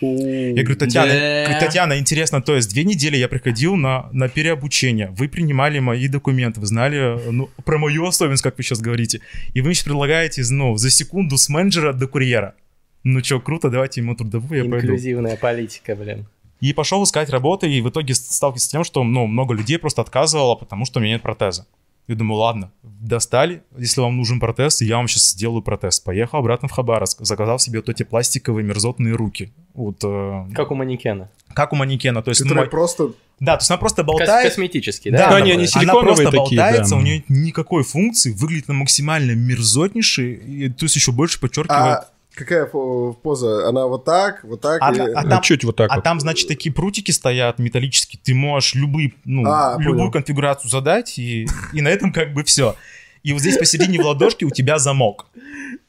Я 0.00 0.62
говорю, 0.62 0.76
Татьяна, 0.76 1.08
говорю, 1.08 1.60
Татьяна, 1.60 1.98
интересно, 1.98 2.40
то 2.40 2.54
есть 2.54 2.70
две 2.70 2.84
недели 2.84 3.16
я 3.16 3.28
приходил 3.28 3.74
на, 3.74 4.08
на 4.12 4.28
переобучение, 4.28 5.08
вы 5.10 5.28
принимали 5.28 5.80
мои 5.80 6.06
документы, 6.06 6.60
вы 6.60 6.66
знали 6.66 7.18
ну, 7.32 7.50
про 7.64 7.78
мою 7.78 8.06
особенность, 8.06 8.44
как 8.44 8.56
вы 8.56 8.62
сейчас 8.62 8.80
говорите, 8.80 9.20
и 9.54 9.60
вы 9.60 9.66
мне 9.66 9.74
сейчас 9.74 9.84
предлагаете, 9.84 10.42
ну, 10.50 10.76
за 10.76 10.90
секунду 10.90 11.36
с 11.36 11.48
менеджера 11.48 11.92
до 11.92 12.06
курьера. 12.06 12.54
Ну 13.02 13.24
что, 13.24 13.40
круто, 13.40 13.70
давайте 13.70 14.00
ему 14.00 14.14
трудовую, 14.14 14.64
я 14.64 14.70
пойду. 14.70 14.86
Инклюзивная 14.86 15.36
политика, 15.36 15.96
блин. 15.96 16.26
И 16.60 16.72
пошел 16.72 17.02
искать 17.04 17.30
работу, 17.30 17.66
и 17.66 17.80
в 17.80 17.88
итоге 17.88 18.14
сталкивался 18.14 18.66
с 18.66 18.68
тем, 18.68 18.84
что, 18.84 19.02
ну, 19.04 19.26
много 19.26 19.54
людей 19.54 19.78
просто 19.78 20.02
отказывало, 20.02 20.54
потому 20.54 20.84
что 20.84 20.98
у 20.98 21.02
меня 21.02 21.14
нет 21.14 21.22
протеза. 21.22 21.66
Я 22.08 22.14
думаю, 22.14 22.38
ладно, 22.40 22.72
достали, 22.82 23.62
если 23.76 24.00
вам 24.00 24.16
нужен 24.16 24.40
протез, 24.40 24.80
я 24.80 24.96
вам 24.96 25.08
сейчас 25.08 25.30
сделаю 25.32 25.60
протез. 25.62 26.00
Поехал 26.00 26.38
обратно 26.38 26.66
в 26.66 26.70
Хабаровск, 26.72 27.18
заказал 27.20 27.58
себе 27.58 27.80
вот 27.80 27.90
эти 27.90 28.02
пластиковые 28.02 28.64
мерзотные 28.64 29.14
руки. 29.14 29.52
Вот, 29.74 29.98
э, 30.02 30.46
Как 30.54 30.70
у 30.70 30.74
манекена. 30.74 31.28
как 31.52 31.74
у 31.74 31.76
манекена, 31.76 32.22
то 32.22 32.30
есть... 32.30 32.40
Которые 32.42 32.62
мой- 32.64 32.70
просто... 32.70 33.12
Да, 33.40 33.56
то 33.56 33.60
есть 33.60 33.70
она 33.70 33.76
просто 33.78 34.02
Кос- 34.02 34.06
болтает. 34.06 34.48
Косметический, 34.48 35.10
Да, 35.10 35.18
да? 35.18 35.24
Да, 35.24 35.28
она, 35.36 35.44
они- 35.44 35.52
они 35.52 35.68
она 35.74 35.92
просто 36.00 36.24
такие, 36.24 36.38
болтается, 36.38 36.94
да. 36.94 36.96
у 36.96 37.02
нее 37.02 37.16
нет 37.16 37.28
никакой 37.30 37.84
функции, 37.84 38.32
выглядит 38.32 38.70
она 38.70 38.78
максимально 38.80 39.32
мерзотнейшей, 39.32 40.32
и, 40.32 40.68
то 40.70 40.84
есть 40.86 40.96
еще 40.96 41.12
больше 41.12 41.38
подчеркивает. 41.38 41.80
А 41.80 42.08
какая 42.38 42.66
поза? 42.66 43.68
Она 43.68 43.86
вот 43.86 44.04
так, 44.04 44.44
вот 44.44 44.60
так? 44.60 44.78
А- 44.80 44.92
или- 44.92 45.00
а 45.12 45.20
А 45.20 45.28
там- 45.28 45.42
чуть 45.42 45.64
вот 45.64 45.76
так 45.76 45.90
А 45.90 45.96
вот. 45.96 46.04
там, 46.04 46.20
значит, 46.20 46.48
такие 46.48 46.72
прутики 46.74 47.10
стоят 47.10 47.58
металлические, 47.58 48.20
ты 48.22 48.34
можешь 48.34 48.74
любые, 48.74 49.12
ну, 49.24 49.42
А, 49.46 49.76
любую 49.78 49.98
понял. 49.98 50.10
конфигурацию 50.12 50.70
задать, 50.70 51.18
и, 51.18 51.46
и 51.72 51.80
на 51.82 51.88
этом 51.88 52.12
как 52.12 52.32
бы 52.32 52.44
все. 52.44 52.76
И 53.24 53.32
вот 53.32 53.40
здесь 53.40 53.58
посередине 53.58 53.98
в 54.00 54.06
ладошке 54.06 54.46
у 54.46 54.50
тебя 54.50 54.78
замок. 54.78 55.26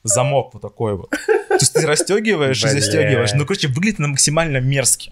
Замок 0.03 0.49
вот 0.53 0.61
такой 0.61 0.95
вот. 0.97 1.09
То 1.09 1.55
есть 1.59 1.73
ты 1.73 1.85
расстегиваешь 1.85 2.63
и 2.63 2.67
застегиваешь. 2.67 3.31
Ну, 3.33 3.45
короче, 3.45 3.67
выглядит 3.67 3.99
она 3.99 4.09
максимально 4.09 4.57
мерзки. 4.57 5.11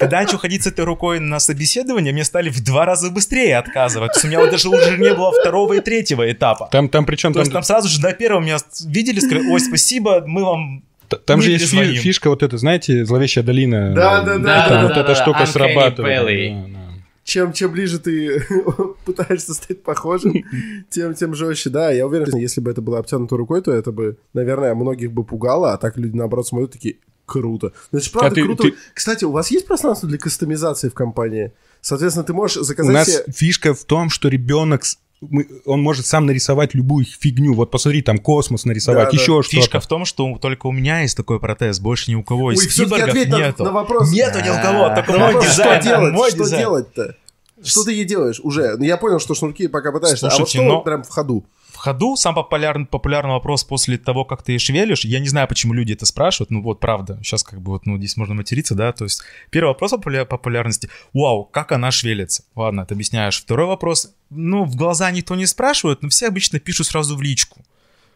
Когда 0.00 0.16
я 0.16 0.22
начал 0.22 0.38
ходить 0.38 0.62
с 0.62 0.66
этой 0.66 0.86
рукой 0.86 1.20
на 1.20 1.38
собеседование, 1.38 2.10
мне 2.14 2.24
стали 2.24 2.48
в 2.48 2.64
два 2.64 2.86
раза 2.86 3.10
быстрее 3.10 3.58
отказывать. 3.58 4.12
То 4.12 4.16
есть 4.16 4.24
у 4.24 4.28
меня 4.28 4.40
вот 4.40 4.50
даже 4.50 4.70
уже 4.70 4.96
не 4.96 5.12
было 5.12 5.30
второго 5.30 5.74
и 5.74 5.80
третьего 5.80 6.32
этапа. 6.32 6.70
Там, 6.72 6.88
там 6.88 7.04
причем, 7.04 7.34
То 7.34 7.40
там, 7.40 7.42
есть 7.42 7.52
там 7.52 7.62
сразу 7.62 7.88
же 7.90 8.00
до 8.00 8.14
первого 8.14 8.40
меня 8.40 8.56
видели, 8.86 9.20
сказали, 9.20 9.46
ой, 9.50 9.60
спасибо, 9.60 10.24
мы 10.26 10.42
вам... 10.42 10.84
там 11.26 11.36
мы 11.36 11.42
же 11.42 11.50
есть 11.50 11.68
фи- 11.68 11.96
фишка 11.96 12.30
вот 12.30 12.42
эта, 12.42 12.56
знаете, 12.56 13.04
зловещая 13.04 13.44
долина. 13.44 13.92
Да, 13.94 14.22
да, 14.22 14.38
да, 14.38 14.68
Там 14.68 14.70
да, 14.70 14.82
вот 14.84 14.94
да, 14.94 15.00
эта 15.00 15.08
да, 15.08 15.14
штука 15.14 15.44
срабатывает. 15.44 16.62
Да, 16.62 16.68
да. 16.78 17.02
чем, 17.24 17.52
чем 17.52 17.70
ближе 17.70 17.98
ты 17.98 18.42
пытаешься 19.04 19.52
стать 19.52 19.82
похожим, 19.82 20.32
тем, 20.88 21.12
тем 21.12 21.34
жестче. 21.34 21.68
Да, 21.68 21.90
я 21.90 22.06
уверен, 22.06 22.34
если 22.38 22.62
бы 22.62 22.70
это 22.70 22.80
было 22.80 23.00
обтянуто 23.00 23.36
рукой, 23.36 23.60
то 23.60 23.70
это 23.70 23.92
бы, 23.92 24.16
наверное, 24.32 24.74
многих 24.74 25.12
бы 25.12 25.24
пугало, 25.24 25.74
а 25.74 25.76
так 25.76 25.98
люди, 25.98 26.16
наоборот, 26.16 26.46
смотрят 26.46 26.72
такие, 26.72 26.96
круто. 27.30 27.72
Значит, 27.92 28.12
правда, 28.12 28.30
А 28.30 28.34
ты- 28.34 28.42
круто. 28.44 28.62
ты- 28.64 28.74
Кстати, 28.94 29.24
у 29.24 29.30
вас 29.30 29.50
есть 29.50 29.66
пространство 29.66 30.08
для 30.08 30.18
кастомизации 30.18 30.88
в 30.88 30.94
компании? 30.94 31.52
Соответственно, 31.80 32.24
ты 32.24 32.32
можешь 32.34 32.56
У 32.58 32.62
заказать 32.64 32.92
нас 32.92 33.08
себе... 33.08 33.24
фишка 33.32 33.72
в 33.74 33.84
том, 33.84 34.10
что 34.10 34.28
ребенок, 34.28 34.82
мы- 35.20 35.46
он 35.64 35.80
может 35.82 36.06
сам 36.06 36.26
нарисовать 36.26 36.74
любую 36.74 37.06
фигню. 37.06 37.54
Вот 37.54 37.70
посмотри, 37.70 38.02
там 38.02 38.18
космос 38.18 38.64
нарисовать, 38.64 39.06
Да, 39.06 39.10
да. 39.12 39.16
еще 39.22 39.40
Фишка 39.42 39.62
что-то. 39.62 39.80
в 39.80 39.86
том, 39.86 40.04
что 40.04 40.38
только 40.40 40.66
у 40.66 40.72
меня 40.72 41.00
есть 41.02 41.16
такой 41.16 41.38
протез, 41.40 41.78
больше 41.80 42.10
ни 42.10 42.16
у 42.16 42.22
кого 42.22 42.52
из 42.52 42.58
Ой, 42.60 42.66
киборгов 42.66 43.08
ответь 43.08 43.28
на- 43.28 43.38
нету. 43.38 43.64
на 43.64 43.72
вопрос. 43.72 44.10
Нету 44.12 44.38
ни 44.44 44.48
у 44.50 44.54
кого, 44.62 44.94
только 44.94 45.12
мой 45.12 45.20
вопрос, 45.34 45.46
дизайн. 45.46 45.80
что 45.80 45.88
делать? 45.90 46.12
мой 46.12 46.30
что 46.30 46.38
дизайн. 46.44 46.60
делать-то? 46.62 47.16
Что 47.62 47.84
ты 47.84 47.92
ей 47.92 48.04
делаешь 48.06 48.40
уже? 48.42 48.76
Ну, 48.78 48.84
я 48.84 48.96
понял, 48.96 49.20
что 49.20 49.34
шнурки 49.34 49.66
пока 49.68 49.92
пытаешься. 49.92 50.26
а 50.26 50.30
вот 50.30 50.36
Слушайте, 50.36 50.58
что 50.58 50.66
но- 50.66 50.80
прям 50.82 51.02
в 51.02 51.08
ходу? 51.10 51.44
Ходу 51.80 52.14
сам 52.16 52.34
популярный, 52.34 52.84
популярный 52.84 53.32
вопрос 53.32 53.64
после 53.64 53.96
того, 53.96 54.26
как 54.26 54.42
ты 54.42 54.58
шевелишь. 54.58 55.04
Я 55.06 55.18
не 55.18 55.28
знаю, 55.28 55.48
почему 55.48 55.72
люди 55.72 55.94
это 55.94 56.04
спрашивают. 56.04 56.50
Ну 56.50 56.60
вот, 56.62 56.78
правда. 56.78 57.18
Сейчас 57.22 57.42
как 57.42 57.62
бы 57.62 57.72
вот, 57.72 57.86
ну, 57.86 57.96
здесь 57.96 58.18
можно 58.18 58.34
материться, 58.34 58.74
да. 58.74 58.92
То 58.92 59.04
есть 59.04 59.22
первый 59.48 59.68
вопрос 59.68 59.94
популя- 59.94 60.26
популярности. 60.26 60.90
Вау, 61.14 61.44
как 61.44 61.72
она 61.72 61.90
шевелится? 61.90 62.44
Ладно, 62.54 62.84
ты 62.84 62.92
объясняешь. 62.94 63.40
Второй 63.40 63.66
вопрос. 63.66 64.12
Ну, 64.28 64.64
в 64.64 64.76
глаза 64.76 65.10
никто 65.10 65.34
не 65.36 65.46
спрашивает, 65.46 66.02
но 66.02 66.10
все 66.10 66.28
обычно 66.28 66.58
пишут 66.60 66.86
сразу 66.88 67.16
в 67.16 67.22
личку. 67.22 67.62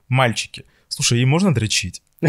Мальчики. 0.08 0.64
Слушай, 0.88 1.18
ей 1.20 1.24
можно 1.24 1.54
дрочить? 1.54 2.02
Ну, 2.20 2.28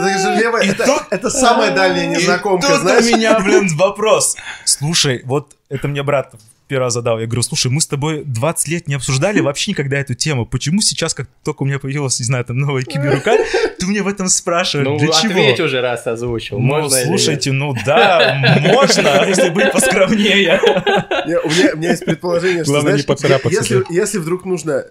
это 0.00 0.18
же 0.18 0.40
левая, 0.42 0.64
И 0.64 0.68
это, 0.68 0.84
тут- 0.86 1.06
это 1.10 1.30
самая 1.30 1.74
дальняя 1.74 2.06
незнакомка, 2.06 2.66
И 2.66 2.70
тут 2.70 2.80
знаешь? 2.80 3.04
у 3.04 3.16
меня, 3.16 3.38
блин, 3.40 3.68
вопрос. 3.76 4.36
Слушай, 4.64 5.22
вот 5.24 5.56
это 5.68 5.88
мне 5.88 6.02
брат 6.02 6.34
первый 6.68 6.84
раз 6.84 6.94
задал. 6.94 7.18
Я 7.18 7.26
говорю, 7.26 7.42
слушай, 7.42 7.70
мы 7.70 7.80
с 7.80 7.86
тобой 7.86 8.22
20 8.24 8.68
лет 8.68 8.86
не 8.88 8.94
обсуждали 8.94 9.40
вообще 9.40 9.72
никогда 9.72 9.98
эту 9.98 10.14
тему. 10.14 10.46
Почему 10.46 10.80
сейчас, 10.80 11.14
как 11.14 11.28
только 11.44 11.62
у 11.62 11.66
меня 11.66 11.78
появилась, 11.78 12.18
не 12.20 12.26
знаю, 12.26 12.44
там 12.44 12.58
новая 12.58 12.82
киберрука, 12.82 13.36
ты 13.78 13.86
мне 13.86 14.02
в 14.02 14.08
этом 14.08 14.28
спрашиваешь? 14.28 14.86
Ну, 14.86 14.98
Для 14.98 15.08
ответь 15.08 15.56
чего? 15.56 15.66
уже 15.66 15.80
раз 15.80 16.06
озвучил. 16.06 16.58
Ну, 16.58 16.66
Можно 16.66 16.96
или 16.96 17.08
нет? 17.08 17.08
слушайте, 17.08 17.52
ну 17.52 17.74
да, 17.84 18.60
можно, 18.60 19.24
если 19.26 19.48
быть 19.48 19.72
поскромнее. 19.72 20.60
Не, 21.26 21.38
у, 21.38 21.48
меня, 21.48 21.90
есть 21.90 22.04
предположение, 22.04 22.64
что, 22.64 22.72
Главное, 22.72 22.92
не 22.92 23.02
знаешь, 23.02 23.06
поцарапаться, 23.06 23.84
если, 23.90 24.18
вдруг 24.18 24.44
нужно 24.44 24.84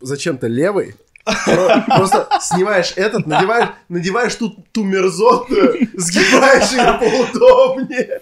зачем-то 0.00 0.46
левый, 0.46 0.94
просто 1.24 2.28
снимаешь 2.40 2.92
этот, 2.96 3.26
надеваешь, 3.26 3.68
надеваешь 3.88 4.34
ту, 4.34 4.50
ту 4.72 4.84
мерзотную, 4.84 5.88
сгибаешь 5.94 6.70
ее 6.72 6.98
поудобнее. 7.32 8.20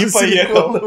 И 0.00 0.02
и 0.04 0.10
поехал. 0.10 0.80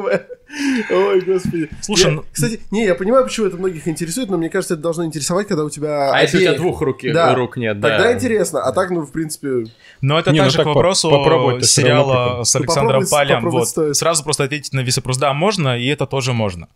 Ой, 0.89 1.21
господи. 1.21 1.69
Слушай, 1.81 2.05
Я- 2.07 2.11
ну- 2.13 2.25
кстати, 2.31 2.59
не, 2.71 2.85
я 2.85 2.95
понимаю, 2.95 3.23
почему 3.23 3.45
это 3.45 3.57
многих 3.57 3.87
интересует, 3.87 4.29
но 4.31 4.37
мне 4.37 4.49
кажется, 4.49 4.73
это 4.73 4.81
должно 4.81 5.05
интересовать, 5.05 5.47
когда 5.47 5.63
у 5.63 5.69
тебя 5.69 6.11
А 6.11 6.21
если 6.23 6.37
у 6.37 6.39
тебя 6.39 6.49
обеих. 6.51 6.61
двух 6.61 6.81
руки, 6.81 7.11
Да. 7.11 7.35
рук 7.35 7.55
нет, 7.57 7.79
да. 7.79 7.89
Тогда 7.89 8.13
интересно, 8.13 8.63
а 8.63 8.71
так, 8.71 8.89
ну, 8.89 9.01
в 9.01 9.11
принципе... 9.11 9.65
Но 10.01 10.17
это 10.19 10.31
Не, 10.31 10.39
ну 10.39 10.45
также 10.45 10.57
так 10.57 10.65
к 10.65 10.69
вопросу 10.69 11.09
сериала 11.61 12.43
с 12.43 12.53
Ну, 12.55 12.61
Александром 12.61 13.03
попробовать- 13.03 13.11
Палем. 13.11 13.49
Вот. 13.49 13.67
стоит. 13.67 13.95
Сразу 13.95 14.23
просто 14.23 14.45
ответить 14.45 14.73
на 14.73 14.79
весь 14.79 14.95
вопрос. 14.97 15.17
Да, 15.17 15.33
можно, 15.33 15.77
и 15.77 15.85
это 15.87 16.07
тоже 16.07 16.33
можно. 16.33 16.67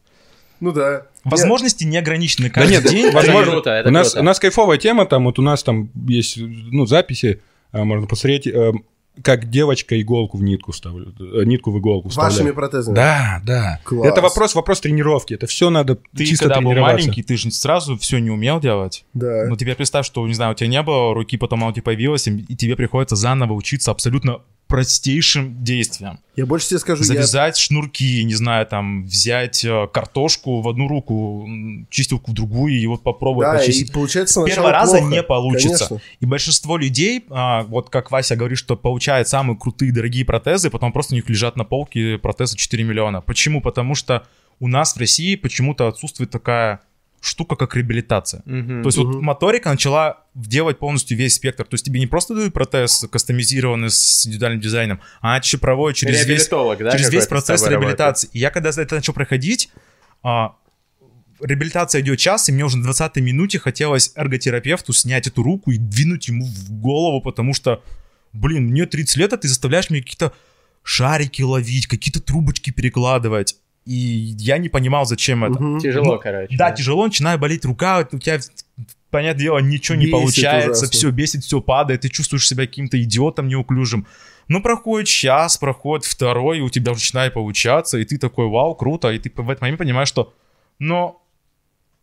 Ну 0.64 0.72
да. 0.72 1.08
Возможности 1.26 1.84
не 1.84 1.98
ограничены. 1.98 2.48
Да 2.48 2.54
Каждый 2.62 2.72
нет, 2.72 2.86
день. 2.86 3.12
Возможно, 3.12 3.52
круто, 3.52 3.70
это 3.70 3.90
у 3.90 3.92
нас, 3.92 4.12
круто. 4.12 4.22
у 4.22 4.24
нас 4.24 4.40
кайфовая 4.40 4.78
тема, 4.78 5.06
там 5.06 5.26
вот 5.26 5.38
у 5.38 5.42
нас 5.42 5.62
там 5.62 5.90
есть, 6.08 6.38
ну, 6.38 6.86
записи, 6.86 7.42
а, 7.74 7.84
можно 7.84 8.08
посмотреть, 8.08 8.48
э, 8.48 8.72
как 9.22 9.50
девочка 9.50 10.00
иголку 10.00 10.38
в 10.38 10.44
нитку 10.44 10.72
вставляет, 10.72 11.20
э, 11.20 11.44
нитку 11.44 11.72
в 11.72 11.80
иголку 11.80 12.08
Вашими 12.08 12.30
вставляет. 12.30 12.56
протезами. 12.56 12.96
Да, 12.96 13.42
да. 13.46 13.80
Класс. 13.84 14.08
Это 14.08 14.22
вопрос, 14.22 14.56
вопрос 14.56 14.80
тренировки. 14.80 15.34
Это 15.34 15.48
все 15.48 15.70
надо 15.70 16.00
Ты 16.16 16.24
чисто 16.26 16.46
когда 16.48 16.62
был 16.62 16.72
маленький, 16.72 17.24
ты 17.24 17.36
же 17.36 17.52
сразу 17.52 17.98
все 17.98 18.20
не 18.20 18.32
умел 18.32 18.62
делать. 18.62 19.04
Да. 19.14 19.44
Ну, 19.50 19.58
тебе 19.58 19.76
представь, 19.76 20.06
что, 20.06 20.26
не 20.26 20.34
знаю, 20.34 20.54
у 20.54 20.56
тебя 20.56 20.70
не 20.70 20.82
было 20.82 21.14
руки, 21.14 21.36
потом 21.36 21.60
она 21.60 21.72
у 21.72 21.74
тебя 21.74 21.84
появилась, 21.84 22.26
и 22.26 22.56
тебе 22.56 22.78
приходится 22.78 23.18
заново 23.18 23.52
учиться 23.52 23.92
абсолютно 23.92 24.40
простейшим 24.68 25.64
действиям. 25.64 26.20
Я 26.36 26.46
больше 26.46 26.70
тебе 26.70 26.80
скажу, 26.80 27.04
я... 27.04 27.08
Завязать 27.08 27.58
шнурки, 27.58 28.24
не 28.24 28.34
знаю, 28.34 28.66
там, 28.66 29.06
взять 29.06 29.64
э, 29.64 29.88
картошку 29.94 30.62
в 30.62 30.68
одну 30.70 30.88
руку, 30.88 31.48
чистилку 31.90 32.32
в 32.32 32.34
другую, 32.34 32.74
и 32.80 32.86
вот 32.88 33.04
попробовать 33.04 33.48
Да, 33.50 33.56
и 33.56 33.60
почистить. 33.60 33.94
получается 33.94 34.42
С 34.42 34.46
первого 34.46 34.72
раза 34.72 34.98
плохо. 34.98 35.14
не 35.14 35.22
получится. 35.22 35.88
Конечно. 35.88 36.02
И 36.20 36.26
большинство 36.26 36.78
людей, 36.78 37.24
а, 37.30 37.64
вот 37.64 37.90
как 37.90 38.10
Вася 38.10 38.36
говорит, 38.36 38.58
что 38.58 38.76
получают 38.76 39.28
самые 39.28 39.58
крутые, 39.58 39.92
дорогие 39.92 40.26
протезы, 40.26 40.70
потом 40.70 40.92
просто 40.92 41.14
у 41.14 41.18
них 41.18 41.30
лежат 41.30 41.56
на 41.56 41.66
полке 41.66 42.18
протезы 42.18 42.58
4 42.58 42.84
миллиона. 42.84 43.22
Почему? 43.22 43.62
Потому 43.62 43.94
что 43.94 44.26
у 44.60 44.68
нас 44.68 44.96
в 44.96 45.00
России 45.00 45.36
почему-то 45.36 45.88
отсутствует 45.88 46.32
такая 46.32 46.82
штука, 47.24 47.56
как 47.56 47.76
реабилитация. 47.76 48.42
Мгм. 48.46 48.84
То 48.84 48.88
есть 48.88 48.98
вот 48.98 49.08
Мгм. 49.08 49.24
моторика 49.24 49.70
начала 49.70 50.24
делать 50.36 50.78
полностью 50.78 51.18
весь 51.18 51.36
спектр. 51.36 51.64
То 51.64 51.76
есть 51.76 51.86
тебе 51.86 52.00
не 52.02 52.08
просто 52.08 52.36
дают 52.36 52.54
протез 52.54 53.06
кастомизированный 53.10 53.90
с 53.90 54.28
индивидуальным 54.28 54.60
дизайном, 54.60 55.00
а 55.22 55.38
еще 55.38 55.58
проводит 55.58 55.98
через 55.98 56.26
весь, 56.26 56.48
да, 56.50 56.92
через 56.92 57.10
весь 57.10 57.28
процесс 57.28 57.62
работает? 57.62 57.82
реабилитации. 57.82 58.30
И 58.34 58.40
я 58.40 58.50
когда 58.50 58.74
за 58.74 58.82
это 58.82 58.96
начал 58.96 59.14
проходить, 59.14 59.70
а, 60.22 60.56
реабилитация 61.40 62.02
идет 62.02 62.20
час, 62.20 62.50
и 62.50 62.52
мне 62.52 62.66
уже 62.66 62.78
на 62.78 62.84
20 62.84 63.22
минуте 63.22 63.58
хотелось 63.58 64.12
эрготерапевту 64.16 64.92
снять 64.92 65.26
эту 65.26 65.44
руку 65.44 65.72
и 65.72 65.78
двинуть 65.78 66.28
ему 66.28 66.46
в 66.46 66.72
голову, 66.72 67.22
потому 67.22 67.54
что, 67.54 67.82
блин, 68.34 68.66
мне 68.66 68.86
30 68.86 69.16
лет, 69.16 69.32
а 69.32 69.38
ты 69.38 69.48
заставляешь 69.48 69.90
меня 69.90 70.02
какие-то 70.04 70.34
шарики 70.84 71.42
ловить, 71.42 71.88
какие-то 71.88 72.22
трубочки 72.22 72.70
перекладывать. 72.72 73.56
И 73.86 73.94
я 74.38 74.58
не 74.58 74.70
понимал, 74.70 75.06
зачем 75.06 75.44
это. 75.44 75.62
Мгм. 75.62 75.80
Тяжело, 75.80 76.14
Ну, 76.14 76.20
короче. 76.20 76.56
Да, 76.56 76.72
тяжело, 76.72 77.06
начинает 77.06 77.40
болеть 77.40 77.66
рука, 77.66 78.08
у 78.12 78.18
тебя, 78.18 78.40
понятное 79.10 79.44
дело, 79.44 79.58
ничего 79.60 79.98
не 79.98 80.06
Бесит 80.06 80.12
получается, 80.12 80.70
ужасно. 80.72 80.88
все 80.88 81.12
бесит, 81.12 81.44
все 81.44 81.60
падает, 81.62 82.02
ты 82.02 82.10
чувствуешь 82.10 82.48
себя 82.48 82.66
каким-то 82.66 83.02
идиотом 83.02 83.48
неуклюжим. 83.48 84.08
Ну, 84.48 84.62
проходит 84.62 85.08
час, 85.08 85.58
проходит 85.58 86.06
второй, 86.06 86.60
и 86.60 86.62
у 86.62 86.70
тебя 86.70 86.92
уже 86.92 87.00
начинает 87.02 87.34
получаться, 87.34 87.98
и 87.98 88.06
ты 88.06 88.18
такой, 88.18 88.48
вау, 88.48 88.76
круто, 88.76 89.10
и 89.12 89.20
ты 89.20 89.32
в 89.36 89.50
этот 89.50 89.62
момент 89.62 89.80
понимаешь, 89.80 90.08
что, 90.08 90.34
но, 90.80 91.22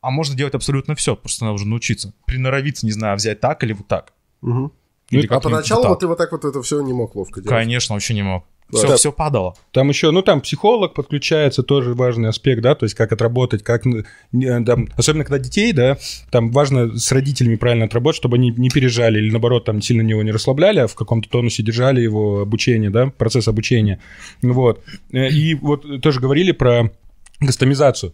а 0.00 0.10
можно 0.10 0.36
делать 0.36 0.54
абсолютно 0.54 0.94
все, 0.94 1.16
просто 1.16 1.44
надо 1.44 1.54
уже 1.54 1.66
научиться. 1.66 2.12
Приноровиться, 2.26 2.86
не 2.86 2.92
знаю, 2.92 3.16
взять 3.16 3.40
так 3.40 3.62
или 3.64 3.72
вот 3.72 3.88
так. 3.88 4.12
Мгм. 4.42 4.72
Или 5.10 5.26
А 5.26 5.28
как-нибудь 5.28 5.42
поначалу 5.42 5.88
вот 5.88 5.98
ты 6.00 6.06
вот 6.06 6.18
так 6.18 6.30
вот 6.30 6.44
это 6.44 6.62
все 6.62 6.80
не 6.82 6.92
мог 6.92 7.14
ловко 7.16 7.40
делать. 7.40 7.48
Конечно, 7.58 7.94
вообще 7.94 8.14
не 8.14 8.22
мог. 8.22 8.44
Все, 8.72 8.88
Да. 8.88 8.96
все 8.96 9.12
падало. 9.12 9.54
Там 9.72 9.88
еще, 9.88 10.10
ну 10.10 10.22
там 10.22 10.40
психолог 10.40 10.94
подключается, 10.94 11.62
тоже 11.62 11.94
важный 11.94 12.28
аспект, 12.28 12.62
да, 12.62 12.74
то 12.74 12.84
есть 12.84 12.94
как 12.94 13.12
отработать, 13.12 13.62
как, 13.62 13.84
не, 14.32 14.64
там, 14.64 14.88
особенно 14.96 15.24
когда 15.24 15.38
детей, 15.38 15.72
да, 15.72 15.98
там 16.30 16.50
важно 16.50 16.96
с 16.96 17.10
родителями 17.12 17.56
правильно 17.56 17.86
отработать, 17.86 18.16
чтобы 18.16 18.36
они 18.36 18.50
не 18.56 18.68
пережали 18.70 19.18
или 19.18 19.30
наоборот 19.30 19.64
там 19.64 19.80
сильно 19.82 20.08
его 20.08 20.22
не 20.22 20.30
расслабляли, 20.32 20.80
а 20.80 20.86
в 20.86 20.94
каком-то 20.94 21.28
тонусе 21.28 21.62
держали 21.62 22.00
его 22.00 22.40
обучение, 22.40 22.90
да, 22.90 23.06
процесс 23.08 23.48
обучения, 23.48 24.00
вот. 24.42 24.82
Э, 25.12 25.28
И 25.28 25.54
вот 25.54 25.84
тоже 26.02 26.20
говорили 26.20 26.52
про 26.52 26.90
кастомизацию. 27.38 28.12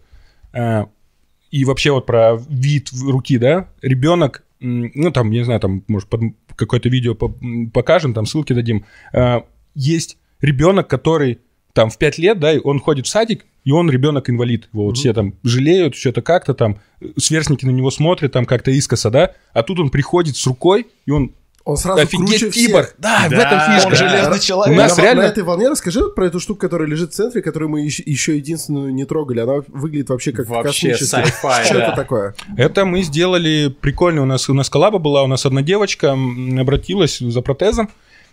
Э, 0.53 0.85
И 1.51 1.65
вообще 1.65 1.91
вот 1.93 2.07
про 2.07 2.37
вид 2.49 2.91
руки, 3.07 3.39
да, 3.39 3.69
ребенок, 3.83 4.43
ну 4.61 5.11
там, 5.13 5.31
не 5.31 5.45
знаю, 5.45 5.61
там, 5.61 5.85
может, 5.89 6.09
под 6.09 6.21
какое-то 6.57 6.89
видео 6.89 7.15
покажем, 7.73 8.15
там 8.15 8.27
ссылки 8.27 8.53
дадим, 8.55 8.85
Э, 9.13 9.43
есть 9.75 10.17
ребенок, 10.41 10.89
который 10.89 11.39
там 11.73 11.91
в 11.91 11.99
5 11.99 12.19
лет, 12.19 12.39
да, 12.41 12.53
и 12.55 12.59
он 12.63 12.81
ходит 12.81 13.07
в 13.07 13.09
садик, 13.11 13.45
и 13.65 13.71
он 13.71 13.91
ребенок-инвалид. 13.91 14.69
Его 14.73 14.87
вот 14.87 14.97
все 14.97 15.13
там 15.13 15.35
жалеют, 15.43 15.95
что-то 15.95 16.23
как-то 16.23 16.55
там, 16.55 16.79
э, 17.01 17.07
сверстники 17.19 17.67
на 17.67 17.71
него 17.71 17.91
смотрят 17.91 18.33
там 18.33 18.47
как-то 18.47 18.71
искоса, 18.71 19.11
да, 19.11 19.33
а 19.53 19.63
тут 19.63 19.79
он 19.81 19.91
приходит 19.91 20.37
с 20.37 20.47
рукой, 20.47 20.87
и 21.05 21.11
он 21.11 21.33
Он 21.65 21.77
сразу 21.77 22.07
круче 22.07 22.17
офигеть 22.37 22.53
всех. 22.53 22.67
киборг. 22.69 22.95
Да, 22.97 23.25
в 23.27 23.31
Да, 23.31 23.37
этом 23.39 23.75
фишка. 23.75 23.89
он 23.89 23.95
железный 23.97 24.39
человек. 24.41 24.75
У 24.79 24.81
нас 24.81 24.97
на, 24.97 25.03
реально- 25.03 25.23
на 25.23 25.27
этой 25.27 25.43
волне 25.43 25.69
расскажи 25.69 26.01
про 26.15 26.27
эту 26.29 26.39
штуку, 26.39 26.61
которая 26.61 26.89
лежит 26.89 27.11
в 27.11 27.15
центре, 27.15 27.43
которую 27.43 27.69
мы 27.71 27.81
еще, 27.81 28.05
еще 28.07 28.37
единственную 28.37 28.95
не 28.95 29.05
трогали. 29.05 29.41
Она 29.41 29.55
выглядит 29.67 30.09
вообще 30.09 30.31
как 30.31 30.49
Вообще 30.49 30.93
космическая. 30.93 31.25
sci-fi, 31.25 31.65
Что 31.65 31.75
да. 31.75 31.87
это 31.89 31.97
такое? 31.97 32.35
Это 32.57 32.85
мы 32.85 33.03
сделали 33.03 33.69
прикольно. 33.81 34.23
У 34.23 34.27
нас, 34.27 34.49
у 34.49 34.55
нас 34.55 34.71
коллаба 34.71 34.99
была, 34.99 35.25
у 35.25 35.27
нас 35.27 35.45
одна 35.45 35.61
девочка 35.61 36.13
обратилась 36.57 37.19
за 37.19 37.41
протезом, 37.43 37.91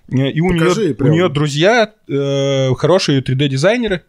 и 0.10 0.40
у 0.42 0.50
Покажи 0.50 0.86
нее, 0.86 0.96
прям. 0.96 1.10
у 1.10 1.14
нее 1.14 1.30
друзья 1.30 1.92
э, 2.08 2.74
хорошие 2.76 3.22
3D-дизайнеры. 3.22 4.02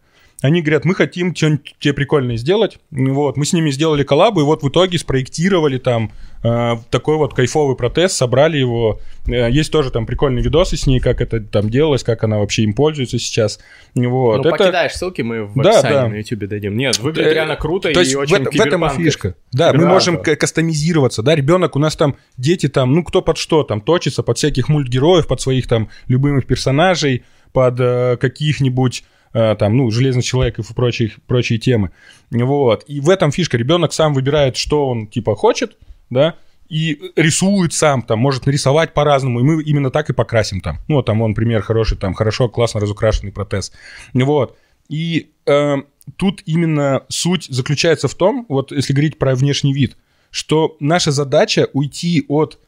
Они 0.45 0.61
говорят, 0.61 0.85
мы 0.85 0.93
хотим 0.93 1.35
что-нибудь 1.35 1.75
тебе 1.79 1.93
прикольное 1.93 2.37
сделать. 2.37 2.77
Вот, 2.91 3.35
мы 3.35 3.45
с 3.45 3.53
ними 3.53 3.71
сделали 3.71 4.03
коллабу, 4.03 4.41
и 4.41 4.43
вот 4.43 4.61
в 4.61 4.69
итоге 4.69 4.99
спроектировали 4.99 5.79
там 5.79 6.11
э, 6.43 6.75
такой 6.91 7.17
вот 7.17 7.33
кайфовый 7.33 7.75
протез, 7.75 8.13
собрали 8.13 8.57
его. 8.57 8.99
Э, 9.27 9.49
есть 9.49 9.71
тоже 9.71 9.89
там 9.89 10.05
прикольные 10.05 10.43
видосы 10.43 10.77
с 10.77 10.85
ней, 10.85 10.99
как 10.99 11.19
это 11.19 11.39
там 11.41 11.69
делалось, 11.69 12.03
как 12.03 12.23
она 12.23 12.37
вообще 12.37 12.61
им 12.61 12.73
пользуется 12.73 13.17
сейчас. 13.17 13.59
Вот. 13.95 14.43
Ну, 14.43 14.49
это... 14.49 14.51
покидаешь 14.51 14.93
ссылки, 14.93 15.23
мы 15.23 15.45
в 15.45 15.55
Да, 15.55 15.71
описании 15.71 15.93
да. 15.93 16.07
на 16.07 16.15
YouTube 16.15 16.47
дадим. 16.47 16.77
Нет, 16.77 16.99
выглядит 16.99 17.31
Э, 17.31 17.33
реально 17.33 17.55
круто 17.55 17.91
То 17.91 17.99
есть 17.99 18.11
и 18.13 18.15
в, 18.15 18.19
очень 18.19 18.35
это- 18.35 18.51
в 18.51 18.61
этом 18.61 18.85
и 18.85 18.89
фишка. 18.89 19.35
Да, 19.51 19.73
мы 19.73 19.85
можем 19.87 20.21
кастомизироваться, 20.21 21.23
да, 21.23 21.35
ребенок 21.35 21.75
у 21.75 21.79
нас 21.79 21.95
там, 21.95 22.17
дети 22.37 22.69
там, 22.69 22.93
ну 22.93 23.03
кто 23.03 23.21
под 23.21 23.37
что 23.37 23.63
там, 23.63 23.81
точится 23.81 24.21
под 24.21 24.37
всяких 24.37 24.69
мультгероев, 24.69 25.27
под 25.27 25.41
своих 25.41 25.67
там 25.67 25.89
любимых 26.07 26.45
персонажей, 26.45 27.23
под 27.51 27.79
э, 27.79 28.17
каких-нибудь 28.17 29.03
там, 29.35 29.75
ну, 29.75 29.91
Железных 29.91 30.23
Человеков 30.23 30.71
и 30.71 30.73
прочие, 30.73 31.11
прочие 31.27 31.59
темы. 31.59 31.91
Вот. 32.31 32.85
И 32.87 33.01
в 33.01 33.09
этом 33.09 33.31
фишка. 33.31 33.57
Ребенок 33.57 33.91
сам 33.91 34.13
выбирает, 34.13 34.55
что 34.55 34.87
он, 34.87 35.07
типа, 35.07 35.35
хочет, 35.35 35.77
да, 36.09 36.35
и 36.69 37.11
рисует 37.15 37.73
сам, 37.73 38.01
там, 38.01 38.19
может 38.19 38.45
нарисовать 38.45 38.93
по-разному, 38.93 39.39
и 39.39 39.43
мы 39.43 39.61
именно 39.63 39.91
так 39.91 40.09
и 40.09 40.13
покрасим 40.13 40.61
там. 40.61 40.79
Ну, 40.87 41.03
там, 41.03 41.19
вон, 41.19 41.35
пример 41.35 41.61
хороший, 41.61 41.97
там, 41.97 42.13
хорошо, 42.13 42.49
классно 42.49 42.79
разукрашенный 42.79 43.31
протез. 43.31 43.71
Вот. 44.13 44.57
И 44.89 45.31
э, 45.45 45.75
тут 46.15 46.41
именно 46.45 47.03
суть 47.09 47.45
заключается 47.49 48.07
в 48.07 48.15
том, 48.15 48.45
вот 48.49 48.71
если 48.71 48.93
говорить 48.93 49.19
про 49.19 49.35
внешний 49.35 49.73
вид, 49.73 49.97
что 50.31 50.75
наша 50.79 51.11
задача 51.11 51.67
уйти 51.73 52.25
от 52.27 52.59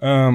э, 0.00 0.30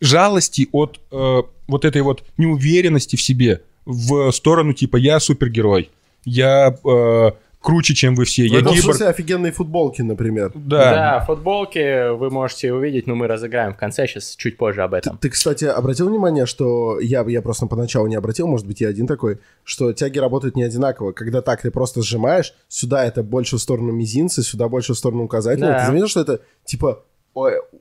жалости, 0.00 0.68
от 0.72 1.00
э, 1.10 1.42
вот 1.66 1.84
этой 1.84 2.02
вот 2.02 2.24
неуверенности 2.36 3.16
в 3.16 3.22
себе 3.22 3.62
в 3.86 4.30
сторону 4.32 4.72
типа 4.74 4.96
я 4.96 5.20
супергерой, 5.20 5.90
я 6.24 6.76
э, 6.84 7.30
круче, 7.66 7.94
чем 7.94 8.14
вы 8.14 8.24
все, 8.24 8.46
я 8.46 8.60
этом 8.60 8.74
гибор. 8.74 8.84
смысле 8.84 9.08
офигенные 9.08 9.52
футболки, 9.52 10.00
например. 10.00 10.52
Да. 10.54 10.94
Да, 10.94 11.24
футболки 11.24 12.10
вы 12.14 12.30
можете 12.30 12.72
увидеть, 12.72 13.08
но 13.08 13.16
мы 13.16 13.26
разыграем 13.26 13.74
в 13.74 13.76
конце, 13.76 14.06
сейчас 14.06 14.36
чуть 14.36 14.56
позже 14.56 14.82
об 14.82 14.94
этом. 14.94 15.18
Ты, 15.18 15.30
кстати, 15.30 15.64
обратил 15.64 16.08
внимание, 16.08 16.46
что 16.46 17.00
я, 17.00 17.24
я 17.26 17.42
просто 17.42 17.66
поначалу 17.66 18.06
не 18.06 18.14
обратил, 18.14 18.46
может 18.46 18.66
быть, 18.68 18.80
я 18.80 18.88
один 18.88 19.08
такой, 19.08 19.38
что 19.64 19.92
тяги 19.92 20.18
работают 20.18 20.54
не 20.54 20.62
одинаково. 20.62 21.10
Когда 21.10 21.42
так 21.42 21.60
ты 21.62 21.72
просто 21.72 22.02
сжимаешь, 22.02 22.54
сюда 22.68 23.04
это 23.04 23.24
больше 23.24 23.56
в 23.56 23.60
сторону 23.60 23.92
мизинца, 23.92 24.44
сюда 24.44 24.68
больше 24.68 24.94
в 24.94 24.98
сторону 24.98 25.24
указательного. 25.24 25.72
Да. 25.72 25.80
Ты 25.80 25.86
заметил, 25.86 26.08
что 26.08 26.20
это 26.20 26.40
типа 26.64 27.04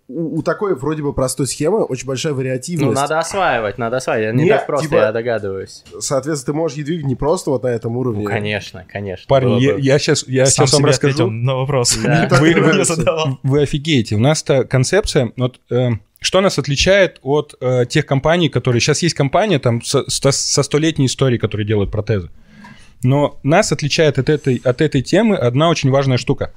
у, 0.07 0.39
у 0.39 0.41
такой 0.43 0.75
вроде 0.75 1.01
бы 1.01 1.13
простой 1.13 1.47
схемы 1.47 1.83
очень 1.83 2.05
большая 2.07 2.33
вариативность. 2.33 2.87
Ну, 2.87 2.93
надо 2.93 3.19
осваивать, 3.19 3.77
надо 3.77 3.97
осваивать. 3.97 4.35
Не 4.35 4.43
Нет, 4.45 4.57
так 4.57 4.65
просто, 4.67 4.87
типа- 4.87 4.95
я 4.97 5.11
догадываюсь. 5.11 5.83
Соответственно, 5.99 6.53
ты 6.53 6.57
можешь 6.57 6.77
ее 6.77 6.83
двигать 6.85 7.05
не 7.05 7.15
просто 7.15 7.49
вот 7.51 7.63
на 7.63 7.67
этом 7.67 7.95
уровне. 7.97 8.23
Ну, 8.23 8.29
конечно, 8.29 8.85
конечно. 8.87 9.25
Парни, 9.27 9.59
я, 9.61 9.73
бы. 9.75 9.81
я 9.81 9.97
сейчас, 9.99 10.27
я 10.27 10.45
Сам 10.45 10.67
сейчас 10.67 10.73
вам 10.79 10.85
расскажу. 10.85 11.13
ответил 11.13 11.31
на 11.31 11.55
вопрос. 11.55 11.97
Да. 12.03 12.27
Вы, 12.39 12.53
вы- 12.53 13.37
вы 13.43 13.61
офигеете. 13.61 14.15
У 14.15 14.19
нас-то 14.19 14.63
концепция, 14.65 15.31
вот, 15.37 15.59
э, 15.69 15.89
что 16.19 16.41
нас 16.41 16.59
отличает 16.59 17.19
от 17.21 17.55
э, 17.61 17.85
тех 17.87 18.05
компаний, 18.05 18.49
которые... 18.49 18.81
Сейчас 18.81 19.01
есть 19.03 19.15
компания 19.15 19.59
там 19.59 19.81
со, 19.81 20.09
со- 20.09 20.31
со 20.31 20.63
столетней 20.63 21.05
историей, 21.05 21.39
которые 21.39 21.65
делают 21.65 21.91
протезы. 21.91 22.29
Но 23.03 23.39
нас 23.43 23.71
отличает 23.71 24.17
от 24.19 24.29
этой, 24.29 24.59
от 24.63 24.81
этой 24.81 25.01
темы 25.01 25.35
одна 25.35 25.69
очень 25.69 25.91
важная 25.91 26.17
штука. 26.17 26.51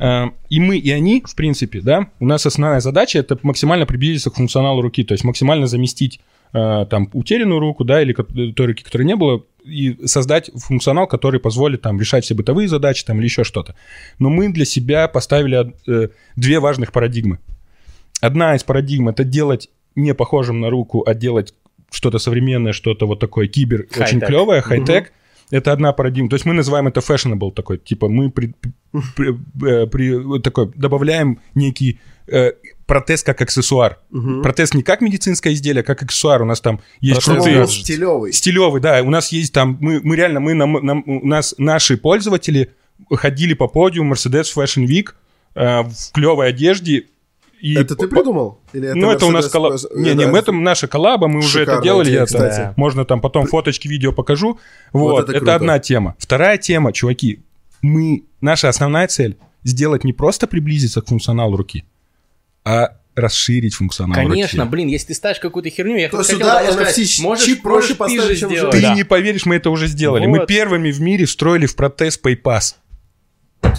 Э, 0.00 0.30
И 0.48 0.58
мы, 0.60 0.78
и 0.78 0.90
они, 0.90 1.22
в 1.26 1.34
принципе, 1.36 1.80
да, 1.80 2.08
у 2.20 2.26
нас 2.26 2.46
основная 2.46 2.80
задача 2.80 3.18
это 3.18 3.38
максимально 3.42 3.86
приблизиться 3.86 4.30
к 4.30 4.34
функционалу 4.36 4.80
руки, 4.82 5.04
то 5.04 5.12
есть 5.14 5.24
максимально 5.24 5.66
заместить 5.66 6.20
э, 6.52 6.86
там 6.90 7.08
утерянную 7.12 7.60
руку, 7.60 7.84
да, 7.84 8.02
или 8.02 8.12
ко- 8.12 8.24
той 8.24 8.66
руки, 8.66 8.82
которой 8.82 9.02
не 9.04 9.14
было, 9.16 9.42
и 9.64 9.96
создать 10.06 10.50
функционал, 10.56 11.06
который 11.06 11.38
позволит 11.38 11.82
там 11.82 12.00
решать 12.00 12.24
все 12.24 12.34
бытовые 12.34 12.66
задачи 12.66 13.04
там 13.04 13.18
или 13.18 13.24
еще 13.26 13.44
что-то. 13.44 13.74
Но 14.18 14.30
мы 14.30 14.48
для 14.52 14.64
себя 14.64 15.06
поставили 15.06 15.74
э, 15.86 16.08
две 16.36 16.58
важных 16.60 16.92
парадигмы. 16.92 17.38
Одна 18.22 18.54
из 18.56 18.64
парадигм 18.64 19.08
это 19.08 19.22
делать 19.24 19.68
не 19.96 20.14
похожим 20.14 20.60
на 20.60 20.70
руку, 20.70 21.02
а 21.06 21.14
делать 21.14 21.54
что-то 21.90 22.18
современное, 22.18 22.72
что-то 22.72 23.06
вот 23.06 23.18
такое 23.20 23.48
кибер, 23.48 23.86
Хай-тек. 23.90 24.06
очень 24.06 24.20
клевое, 24.20 24.60
хай-тек. 24.62 25.12
Это 25.50 25.72
одна 25.72 25.92
парадигма. 25.92 26.28
То 26.28 26.36
есть 26.36 26.46
мы 26.46 26.54
называем 26.54 26.86
это 26.88 27.00
fashionable 27.00 27.52
такой. 27.52 27.78
Типа 27.78 28.08
мы 28.08 28.30
при, 28.30 28.54
при- 29.16 29.34
э, 29.66 29.86
при- 29.86 30.40
такой, 30.40 30.70
добавляем 30.76 31.40
некий 31.54 31.98
э, 32.28 32.52
протез 32.86 33.22
как 33.24 33.40
аксессуар. 33.40 33.98
Протез 34.42 34.74
не 34.74 34.82
как 34.82 35.00
медицинское 35.00 35.52
изделие, 35.52 35.80
а 35.80 35.84
как 35.84 36.02
аксессуар. 36.02 36.42
У 36.42 36.44
нас 36.44 36.60
там 36.60 36.80
есть 37.00 37.24
Протез 37.24 37.44
крутые- 37.44 37.66
стилевый. 37.66 38.32
Стилевый, 38.32 38.80
да. 38.80 39.02
У 39.02 39.10
нас 39.10 39.32
есть 39.32 39.52
там, 39.52 39.76
мы, 39.80 40.00
мы 40.02 40.16
реально, 40.16 40.40
мы, 40.40 40.54
нам, 40.54 40.72
нам- 40.84 41.02
у 41.06 41.26
нас 41.26 41.54
наши 41.58 41.96
пользователи 41.96 42.70
ходили 43.12 43.54
по 43.54 43.66
подиуму 43.68 44.14
Mercedes 44.14 44.46
Fashion 44.56 44.86
Week 44.86 45.14
э, 45.54 45.82
в 45.82 46.12
клевой 46.12 46.48
одежде. 46.48 47.06
И 47.60 47.74
Это 47.74 47.94
ты 47.94 48.08
придумал? 48.08 48.60
Или 48.72 48.88
это 48.88 48.96
ну, 48.96 49.10
это 49.10 49.26
у 49.26 49.30
нас 49.30 49.48
просто- 49.48 49.88
Не, 49.94 50.14
не, 50.14 50.24
да. 50.24 50.30
мы 50.30 50.38
это 50.38 50.50
наша 50.52 50.88
коллаба, 50.88 51.28
мы 51.28 51.40
уже 51.40 51.62
это 51.62 51.80
делали. 51.82 52.08
идея, 52.08 52.22
это- 52.22 52.26
кстати. 52.26 52.74
Можно 52.76 53.04
там 53.04 53.20
потом 53.20 53.46
фоточки, 53.46 53.86
видео 53.88 54.12
покажу. 54.12 54.58
Вот 54.92 55.10
Вот, 55.12 55.28
это 55.28 55.38
это, 55.38 55.54
одна 55.54 55.78
тема. 55.78 56.14
Вторая 56.18 56.56
тема, 56.58 56.92
чуваки, 56.92 57.40
мы, 57.82 58.24
наша 58.40 58.68
основная 58.68 59.06
цель 59.08 59.36
сделать 59.62 60.04
не 60.04 60.12
просто 60.12 60.46
приблизиться 60.46 61.02
к 61.02 61.08
функционалу 61.08 61.56
руки, 61.56 61.84
а 62.64 62.96
расширить 63.14 63.74
функционал 63.74 64.14
Конечно, 64.14 64.64
руки. 64.64 64.70
блин, 64.70 64.88
если 64.88 65.08
ты 65.08 65.14
ставишь 65.14 65.40
какую-то 65.40 65.68
херню, 65.68 65.96
я 65.98 66.08
То 66.08 66.22
сюда 66.22 66.62
NFC 66.64 67.20
можешь, 67.22 67.44
чип 67.44 67.60
проще 67.62 67.94
можешь 67.98 67.98
поставить. 67.98 68.70
Ты 68.70 68.80
Да. 68.80 68.94
не 68.94 69.04
поверишь, 69.04 69.44
мы 69.44 69.56
это 69.56 69.68
уже 69.70 69.88
сделали. 69.88 70.26
Мы 70.26 70.38
Вот. 70.38 70.48
первыми 70.48 70.90
в 70.90 71.00
мире 71.00 71.26
встроили 71.26 71.66
в 71.66 71.76
протез 71.76 72.18
PayPass. 72.22 72.76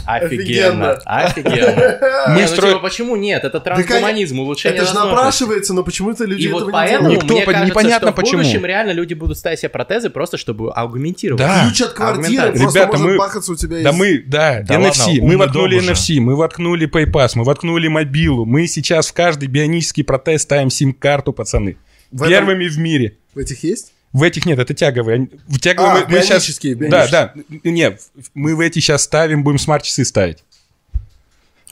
Офигенно, 0.05 0.93
офигенно. 1.05 1.99
Мы 2.29 2.35
Не, 2.35 2.41
ну 2.41 2.47
строим- 2.47 2.73
типа, 2.73 2.79
почему 2.79 3.15
нет? 3.15 3.43
Это 3.43 3.59
трансгуманизм, 3.59 4.39
улучшение 4.39 4.77
Это 4.79 4.87
же 4.87 4.93
напрашивается, 4.95 5.73
но 5.73 5.83
почему-то 5.83 6.25
люди 6.25 6.43
И 6.43 6.45
этого 6.47 6.59
вот 6.65 6.73
не 6.73 6.87
делают. 6.89 7.21
Никто 7.23 7.33
мне 7.35 7.45
под- 7.45 7.53
кажется, 7.55 7.71
непонятно 7.71 8.07
что 8.07 8.13
в 8.13 8.15
почему. 8.15 8.37
будущем 8.41 8.65
реально 8.65 8.91
люди 8.91 9.13
будут 9.13 9.37
ставить 9.37 9.59
себе 9.59 9.69
протезы 9.69 10.09
просто, 10.09 10.37
чтобы 10.37 10.71
аугментировать. 10.71 11.41
Да. 11.41 11.65
Ключ 11.67 11.81
от 11.81 11.93
квартиры 11.93 12.51
Ребята, 12.53 12.87
может 12.87 12.99
мы- 13.01 13.17
бахаться 13.17 13.51
у 13.51 13.55
тебя 13.55 13.81
Да 13.83 13.91
мы, 13.91 14.23
да, 14.25 14.61
NFC, 14.61 15.21
мы 15.21 15.37
воткнули. 15.37 15.79
NFC, 15.79 16.19
мы 16.19 16.35
воткнули 16.35 16.87
PayPass, 16.89 17.31
мы 17.35 17.43
воткнули 17.43 17.87
мобилу, 17.87 18.45
мы 18.45 18.67
сейчас 18.67 19.07
в 19.07 19.13
каждый 19.13 19.47
бионический 19.47 20.03
протез 20.03 20.43
ставим 20.43 20.69
сим-карту, 20.69 21.33
пацаны. 21.33 21.77
Первыми 22.11 22.67
в 22.67 22.77
мире. 22.77 23.17
В 23.33 23.39
этих 23.39 23.63
есть? 23.63 23.93
В 24.14 24.24
этих 24.24 24.45
нет, 24.45 24.59
это 24.59 24.74
тяговые. 24.74 25.30
В 25.47 25.59
тяговые 25.59 26.03
А, 26.03 26.07
мы, 26.07 26.16
мы 26.16 26.22
сейчас... 26.22 26.43
бионические, 26.43 26.76
Да, 26.76 27.07
да. 27.07 27.34
Не, 27.64 27.97
мы 28.34 28.55
в 28.55 28.59
эти 28.59 28.80
сейчас 28.80 29.03
ставим, 29.03 29.43
будем 29.43 29.57
смарт-часы 29.57 30.03
ставить. 30.03 30.43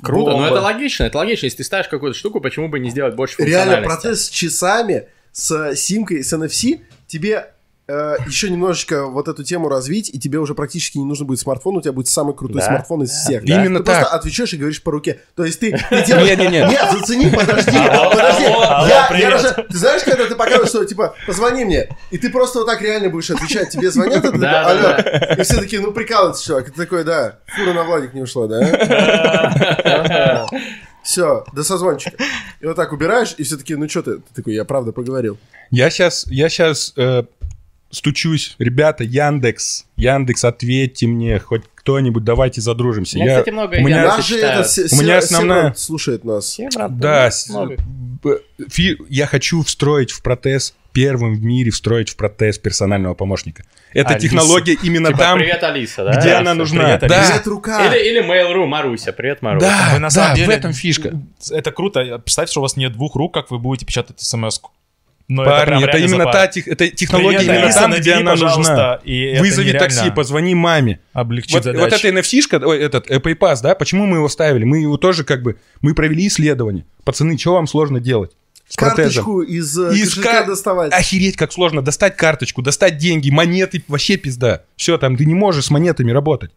Круто, 0.01 0.31
но 0.31 0.37
Бомба. 0.37 0.47
это 0.47 0.61
логично, 0.61 1.03
это 1.03 1.17
логично. 1.17 1.45
Если 1.47 1.57
ты 1.57 1.63
ставишь 1.65 1.89
какую-то 1.89 2.17
штуку, 2.17 2.39
почему 2.39 2.69
бы 2.69 2.79
не 2.79 2.89
сделать 2.89 3.15
больше 3.15 3.35
Реально, 3.43 3.81
протез 3.81 4.27
с 4.27 4.29
часами, 4.29 5.07
с 5.33 5.75
симкой, 5.75 6.23
с 6.23 6.31
NFC, 6.31 6.79
тебе 7.07 7.51
еще 8.27 8.49
немножечко 8.49 9.07
вот 9.07 9.27
эту 9.27 9.43
тему 9.43 9.67
развить, 9.69 10.09
и 10.13 10.19
тебе 10.19 10.39
уже 10.39 10.53
практически 10.53 10.97
не 10.99 11.05
нужно 11.05 11.25
будет 11.25 11.39
смартфон, 11.39 11.77
у 11.77 11.81
тебя 11.81 11.91
будет 11.91 12.07
самый 12.07 12.35
крутой 12.35 12.61
Да, 12.61 12.67
смартфон 12.67 13.03
из 13.03 13.09
всех. 13.11 13.43
да. 13.45 13.55
Именно 13.61 13.79
ты 13.79 13.85
так. 13.85 13.99
просто 14.01 14.15
отвечаешь 14.15 14.53
и 14.53 14.57
говоришь 14.57 14.81
по 14.83 14.91
руке. 14.91 15.19
То 15.35 15.43
есть 15.45 15.59
ты, 15.59 15.71
ты 15.89 16.03
делаешь... 16.05 16.37
Не-не-не. 16.37 16.67
Нет, 16.69 16.85
зацени, 16.91 17.29
подожди, 17.29 17.77
Алло, 17.77 18.11
подожди. 18.11 18.45
алло, 18.45 18.87
Я- 18.87 19.17
я 19.17 19.29
даже- 19.31 19.65
Ты 19.69 19.77
знаешь, 19.77 20.03
когда 20.03 20.25
ты 20.27 20.35
показываешь, 20.35 20.69
что 20.69 20.85
типа, 20.85 21.15
позвони 21.25 21.65
мне, 21.65 21.89
и 22.11 22.17
ты 22.17 22.29
просто 22.29 22.59
вот 22.59 22.67
так 22.67 22.81
реально 22.81 23.09
будешь 23.09 23.29
отвечать, 23.31 23.69
тебе 23.69 23.89
звонят, 23.91 24.23
и 24.23 24.31
ты 24.31 24.37
Да, 24.37 24.67
алло. 24.67 25.35
И 25.37 25.43
все 25.43 25.57
такие, 25.57 25.81
ну 25.81 25.91
прикалывается 25.91 26.45
чувак. 26.45 26.67
И 26.67 26.71
ты 26.71 26.77
такой, 26.77 27.03
да, 27.03 27.39
фура 27.47 27.73
на 27.73 27.83
Владик 27.83 28.13
не 28.13 28.21
ушла, 28.21 28.47
да? 28.47 30.47
Все, 31.03 31.45
до 31.53 31.63
созвончика. 31.63 32.17
И 32.59 32.65
вот 32.65 32.75
так 32.75 32.91
убираешь, 32.91 33.33
и 33.37 33.43
все 33.43 33.57
таки 33.57 33.75
ну 33.75 33.87
что 33.89 34.03
ты? 34.03 34.15
Ты 34.17 34.23
такой, 34.35 34.53
я 34.53 34.65
правда 34.65 34.91
поговорил. 34.91 35.37
Я 35.71 35.89
сейчас, 35.89 36.25
я 36.27 36.49
сейчас 36.49 36.93
стучусь. 37.91 38.55
Ребята, 38.59 39.03
Яндекс, 39.03 39.85
Яндекс, 39.97 40.43
ответьте 40.45 41.07
мне, 41.07 41.39
хоть 41.39 41.63
кто-нибудь, 41.75 42.23
давайте 42.23 42.61
задружимся. 42.61 43.17
Я, 43.17 43.25
Я- 43.25 43.31
кстати, 43.39 43.49
много 43.53 43.77
у 43.77 43.81
меня- 43.81 44.21
читаю. 44.21 44.59
это 44.61 44.63
се- 44.69 44.95
У 44.95 44.99
меня 45.01 45.17
основная- 45.17 45.73
слушает 45.73 46.23
нас. 46.23 46.59
Да, 46.89 47.31
с- 47.31 47.49
фи- 48.69 48.97
я 49.09 49.25
хочу 49.27 49.63
встроить 49.63 50.11
в 50.11 50.21
протез, 50.21 50.75
первым 50.91 51.35
в 51.35 51.41
мире 51.43 51.71
встроить 51.71 52.09
в 52.09 52.15
протез 52.15 52.57
персонального 52.57 53.13
помощника. 53.13 53.63
Это 53.93 54.09
Алиса. 54.15 54.27
технология 54.27 54.77
именно 54.83 55.07
Типа, 55.09 55.19
там, 55.19 55.39
привет, 55.39 55.63
Алиса, 55.63 56.03
да? 56.03 56.19
где 56.19 56.29
Да, 56.31 56.39
она 56.39 56.53
нужна. 56.53 56.83
привет, 56.83 56.99
да, 57.01 57.07
Привет, 57.27 57.47
рука. 57.47 57.87
Или, 57.87 58.09
или 58.09 58.23
Mail.ru, 58.23 58.65
Маруся, 58.65 59.13
привет, 59.13 59.41
Маруся. 59.41 59.65
да, 59.67 59.89
Вы 59.93 59.99
на 59.99 60.07
да, 60.07 60.09
самом 60.11 60.35
деле- 60.35 60.47
в 60.47 60.49
этом 60.51 60.73
фишка. 60.73 61.19
Это 61.51 61.71
круто. 61.71 62.19
Представьте, 62.19 62.51
что 62.51 62.59
у 62.59 62.63
вас 62.63 62.75
нет 62.75 62.91
двух 62.93 63.15
рук, 63.15 63.33
как 63.33 63.49
вы 63.51 63.57
будете 63.59 63.85
печатать 63.85 64.19
смс 64.19 64.59
-ку. 64.59 64.69
Но 65.29 65.43
это 65.43 65.51
Парни, 65.51 65.83
это, 65.83 65.91
реально 65.91 66.05
именно 66.05 66.23
запар. 66.25 66.33
та 66.33 66.47
тех- 66.47 66.67
это 66.67 66.87
технология 66.89 67.37
Привет, 67.37 67.53
именно 67.53 67.63
Алиса, 67.65 67.79
там, 67.81 67.93
где 67.93 68.13
она 68.13 68.35
нужна. 68.35 68.99
и 69.03 69.21
это 69.25 69.41
Вызови 69.41 69.71
такси, 69.71 70.09
позвони 70.11 70.55
маме. 70.55 70.99
облегчит 71.13 71.53
Вот, 71.53 71.63
задачу. 71.63 71.83
вот 71.83 71.93
эта 71.93 72.07
NFC-шка, 72.09 72.65
ой, 72.65 72.79
этот 72.79 73.09
э, 73.11 73.19
PayPass, 73.19 73.61
да, 73.61 73.75
почему 73.75 74.07
мы 74.07 74.17
его 74.17 74.27
ставили? 74.27 74.63
Мы 74.63 74.79
его 74.79 74.97
тоже 74.97 75.23
как 75.23 75.43
бы, 75.43 75.57
мы 75.81 75.93
провели 75.93 76.25
исследование. 76.27 76.83
Пацаны, 77.03 77.37
что 77.37 77.53
вам 77.53 77.67
сложно 77.67 77.99
делать? 77.99 78.31
С. 78.67 78.75
Карточку 78.75 79.41
из, 79.41 79.77
э, 79.79 79.93
Из 79.95 80.15
кар- 80.15 80.47
доставать. 80.47 80.91
Охереть, 80.93 81.35
как 81.37 81.51
сложно 81.51 81.81
достать 81.83 82.15
карточку, 82.17 82.61
достать 82.63 82.97
деньги, 82.97 83.29
монеты, 83.29 83.83
вообще 83.87 84.17
пизда. 84.17 84.63
Все, 84.77 84.97
там 84.97 85.15
ты 85.15 85.25
не 85.25 85.35
можешь 85.35 85.65
с 85.65 85.69
монетами 85.69 86.11
работать. 86.11 86.51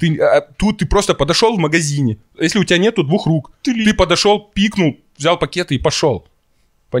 Ты, 0.00 0.18
а, 0.20 0.40
тут 0.56 0.78
ты 0.78 0.86
просто 0.86 1.14
подошел 1.14 1.56
в 1.56 1.58
магазине. 1.58 2.18
Если 2.38 2.58
у 2.58 2.64
тебя 2.64 2.78
нету 2.78 3.02
двух 3.02 3.26
рук, 3.26 3.52
ты, 3.62 3.94
подошел, 3.94 4.40
пикнул, 4.54 4.98
взял 5.16 5.38
пакеты 5.38 5.74
и 5.74 5.78
пошел. 5.78 6.26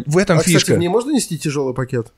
В 0.06 0.18
этом 0.18 0.36
А, 0.36 0.40
кстати, 0.40 0.54
фишка. 0.56 0.74
в 0.74 0.78
ней 0.78 0.88
можно 0.88 1.10
нести 1.12 1.38
тяжелый 1.38 1.74
пакет? 1.74 2.12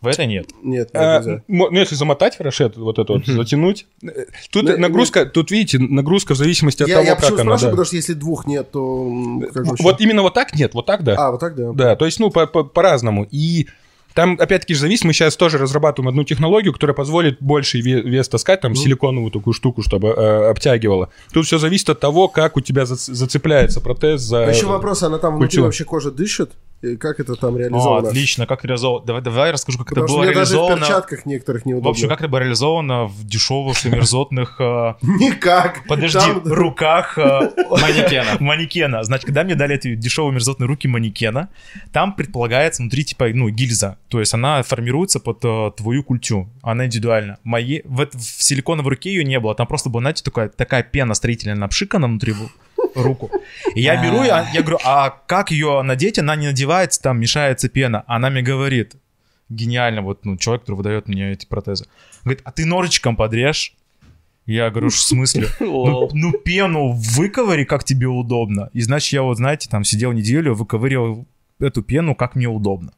В 0.00 0.06
это 0.06 0.26
нет. 0.26 0.46
Нет, 0.62 0.90
нет, 0.94 0.94
А, 0.94 1.40
ну, 1.48 1.72
если 1.72 1.96
замотать 1.96 2.36
хорошо, 2.36 2.66
это 2.66 2.78
вот 2.80 3.00
это 3.00 3.14
вот, 3.14 3.26
затянуть. 3.26 3.86
Э, 4.04 4.26
Тут 4.52 4.66
Да, 4.66 4.76
нагрузка, 4.76 5.26
тут 5.26 5.50
видите, 5.50 5.80
нагрузка 5.80 6.34
в 6.34 6.36
зависимости 6.36 6.84
от 6.84 6.88
Я, 6.88 6.96
того, 6.96 7.06
я 7.06 7.12
как 7.16 7.20
почему 7.22 7.34
она. 7.40 7.44
спрашиваю, 7.58 7.70
да. 7.70 7.70
потому 7.72 7.84
что 7.86 7.96
если 7.96 8.12
двух 8.14 8.46
нет, 8.46 8.70
то 8.70 9.40
как 9.52 9.66
вообще? 9.66 9.82
Вот 9.82 10.00
именно 10.00 10.22
вот 10.22 10.34
так 10.34 10.54
нет, 10.54 10.72
вот 10.74 10.86
так 10.86 11.02
да. 11.02 11.16
А, 11.18 11.32
вот 11.32 11.40
так, 11.40 11.56
да. 11.56 11.72
Да, 11.72 11.96
то 11.96 12.06
есть, 12.06 12.20
ну, 12.20 12.30
по- 12.30 12.46
по- 12.46 12.62
по-разному. 12.62 13.26
И 13.32 13.66
там, 14.14 14.36
опять-таки, 14.40 14.74
же 14.74 14.80
зависит, 14.82 15.04
мы 15.04 15.12
сейчас 15.12 15.36
тоже 15.36 15.58
разрабатываем 15.58 16.08
одну 16.10 16.22
технологию, 16.22 16.72
которая 16.72 16.94
позволит 16.94 17.38
больший 17.40 17.80
ве- 17.80 18.00
вес 18.00 18.28
таскать, 18.28 18.60
там, 18.60 18.76
силиконовую 18.76 19.32
такую 19.32 19.52
штуку, 19.52 19.82
чтобы 19.82 20.08
э, 20.10 20.50
обтягивала. 20.50 21.08
Тут 21.32 21.46
все 21.46 21.58
зависит 21.58 21.90
от 21.90 21.98
того, 21.98 22.28
как 22.28 22.56
у 22.56 22.60
тебя 22.60 22.82
зац- 22.84 23.12
зацепляется 23.12 23.80
протез 23.80 24.20
за... 24.20 24.44
А 24.46 24.50
еще 24.50 24.66
вопрос, 24.66 25.02
она 25.02 25.18
там 25.18 25.32
внутри 25.34 25.48
культуру. 25.48 25.64
вообще 25.66 25.84
кожа 25.84 26.10
дышит? 26.12 26.52
И 26.80 26.96
как 26.96 27.18
это 27.18 27.34
там 27.34 27.56
О, 27.56 27.58
реализовано? 27.58 28.08
отлично, 28.08 28.46
как 28.46 28.64
реализовано. 28.64 29.04
Давай, 29.04 29.20
давай 29.22 29.46
я 29.48 29.52
расскажу, 29.52 29.78
как 29.78 29.88
Потому 29.88 30.04
это 30.04 30.12
что 30.12 30.16
было 30.18 30.24
мне 30.26 30.34
даже 30.34 30.50
в 30.50 30.54
реализовано. 30.54 30.80
перчатках 30.86 31.26
некоторых 31.26 31.66
неудобно. 31.66 31.88
В 31.88 31.90
общем, 31.90 32.08
как 32.08 32.20
это 32.20 32.28
было 32.28 32.38
реализовано 32.38 33.04
в 33.06 33.24
дешевых 33.26 33.84
и 33.84 33.88
мерзотных 33.90 34.56
э, 34.60 34.94
Никак. 35.02 35.84
Подожди, 35.88 36.18
руках 36.44 37.18
э, 37.18 37.50
Манекена. 37.70 38.36
манекена. 38.40 39.02
Значит, 39.02 39.26
когда 39.26 39.42
мне 39.42 39.56
дали 39.56 39.74
эти 39.74 39.96
дешевые 39.96 40.32
мерзотные 40.32 40.68
руки 40.68 40.86
манекена, 40.86 41.48
там 41.92 42.14
предполагается 42.14 42.82
внутри 42.82 43.04
типа, 43.04 43.28
ну, 43.34 43.48
гильза. 43.48 43.98
То 44.08 44.20
есть 44.20 44.32
она 44.34 44.62
формируется 44.62 45.18
под 45.18 45.44
э, 45.44 45.70
твою 45.76 46.04
культю. 46.04 46.48
Она 46.62 46.86
индивидуальна. 46.86 47.38
Моей, 47.42 47.82
в, 47.84 48.08
силиконовой 48.18 48.90
руке 48.90 49.10
ее 49.10 49.24
не 49.24 49.40
было. 49.40 49.54
Там 49.54 49.66
просто 49.66 49.90
была, 49.90 50.02
знаете, 50.02 50.22
такая, 50.22 50.48
такая 50.48 50.84
пена 50.84 51.14
строительная 51.14 51.56
напшикана 51.56 52.06
внутри 52.06 52.34
руку. 52.94 53.30
И 53.74 53.80
я 53.80 54.02
беру, 54.02 54.22
я, 54.22 54.48
я 54.52 54.62
говорю, 54.62 54.78
а 54.84 55.10
как 55.10 55.50
ее 55.50 55.82
надеть? 55.82 56.18
Она 56.18 56.36
не 56.36 56.46
надевается, 56.48 57.00
там 57.00 57.20
мешается 57.20 57.68
пена. 57.68 58.04
Она 58.06 58.30
мне 58.30 58.42
говорит, 58.42 58.96
гениально, 59.48 60.02
вот, 60.02 60.24
ну, 60.24 60.36
человек, 60.36 60.62
который 60.62 60.76
выдает 60.76 61.08
мне 61.08 61.32
эти 61.32 61.46
протезы. 61.46 61.86
Говорит, 62.24 62.42
а 62.44 62.52
ты 62.52 62.66
ножичком 62.66 63.16
подрежь. 63.16 63.74
Я 64.46 64.70
говорю, 64.70 64.88
в 64.88 64.98
смысле? 64.98 65.48
Ну, 65.60 66.08
ну, 66.12 66.32
пену 66.32 66.92
выковыри, 66.92 67.64
как 67.64 67.84
тебе 67.84 68.06
удобно. 68.06 68.70
И 68.72 68.80
значит, 68.80 69.12
я 69.12 69.22
вот, 69.22 69.36
знаете, 69.36 69.68
там 69.68 69.84
сидел 69.84 70.12
неделю, 70.12 70.54
выковыривал 70.54 71.26
эту 71.58 71.82
пену, 71.82 72.14
как 72.14 72.34
мне 72.34 72.46
удобно. 72.46 72.92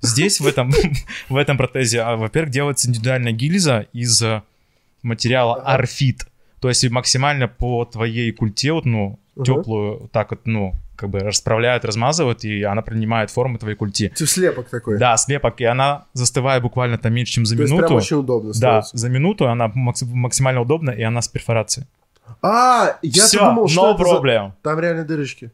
Здесь, 0.00 0.40
в 0.40 0.46
этом, 0.46 0.72
в 1.28 1.36
этом 1.36 1.56
протезе, 1.56 2.02
а, 2.02 2.16
во-первых, 2.16 2.52
делается 2.52 2.88
индивидуальная 2.88 3.32
гильза 3.32 3.86
из 3.92 4.22
э, 4.22 4.42
материала 5.02 5.56
арфит. 5.62 6.26
То 6.60 6.68
есть 6.68 6.88
максимально 6.88 7.48
по 7.48 7.84
твоей 7.84 8.30
культе, 8.32 8.72
вот, 8.72 8.84
ну, 8.84 9.18
Ага. 9.36 9.44
теплую, 9.44 10.08
так 10.12 10.30
вот, 10.30 10.40
ну, 10.44 10.74
как 10.96 11.08
бы 11.10 11.20
расправляют, 11.20 11.84
размазывают, 11.84 12.44
и 12.44 12.62
она 12.62 12.82
принимает 12.82 13.30
форму 13.30 13.58
твоей 13.58 13.76
культи. 13.76 14.08
Типа 14.10 14.30
слепок 14.30 14.68
такой. 14.68 14.98
Да, 14.98 15.16
слепок, 15.16 15.60
и 15.60 15.64
она 15.64 16.04
застывает 16.12 16.62
буквально 16.62 16.98
там 16.98 17.14
меньше, 17.14 17.32
чем 17.32 17.46
за 17.46 17.56
То 17.56 17.62
есть 17.62 17.72
минуту. 17.72 17.88
прям 17.88 17.96
очень 17.98 18.16
удобно 18.18 18.50
Да, 18.50 18.54
становится. 18.54 18.96
за 18.98 19.08
минуту 19.08 19.48
она 19.48 19.68
макс- 19.74 20.02
максимально 20.02 20.60
удобна, 20.60 20.90
и 20.90 21.02
она 21.02 21.22
с 21.22 21.28
перфорацией. 21.28 21.86
А, 22.42 22.98
я 23.02 23.24
Все, 23.24 23.38
думал, 23.38 23.68
что 23.68 23.90
no 23.90 23.94
это 23.94 24.04
за- 24.04 24.10
problem. 24.16 24.52
Там 24.62 24.78
реально 24.80 25.04
дырочки. 25.04 25.50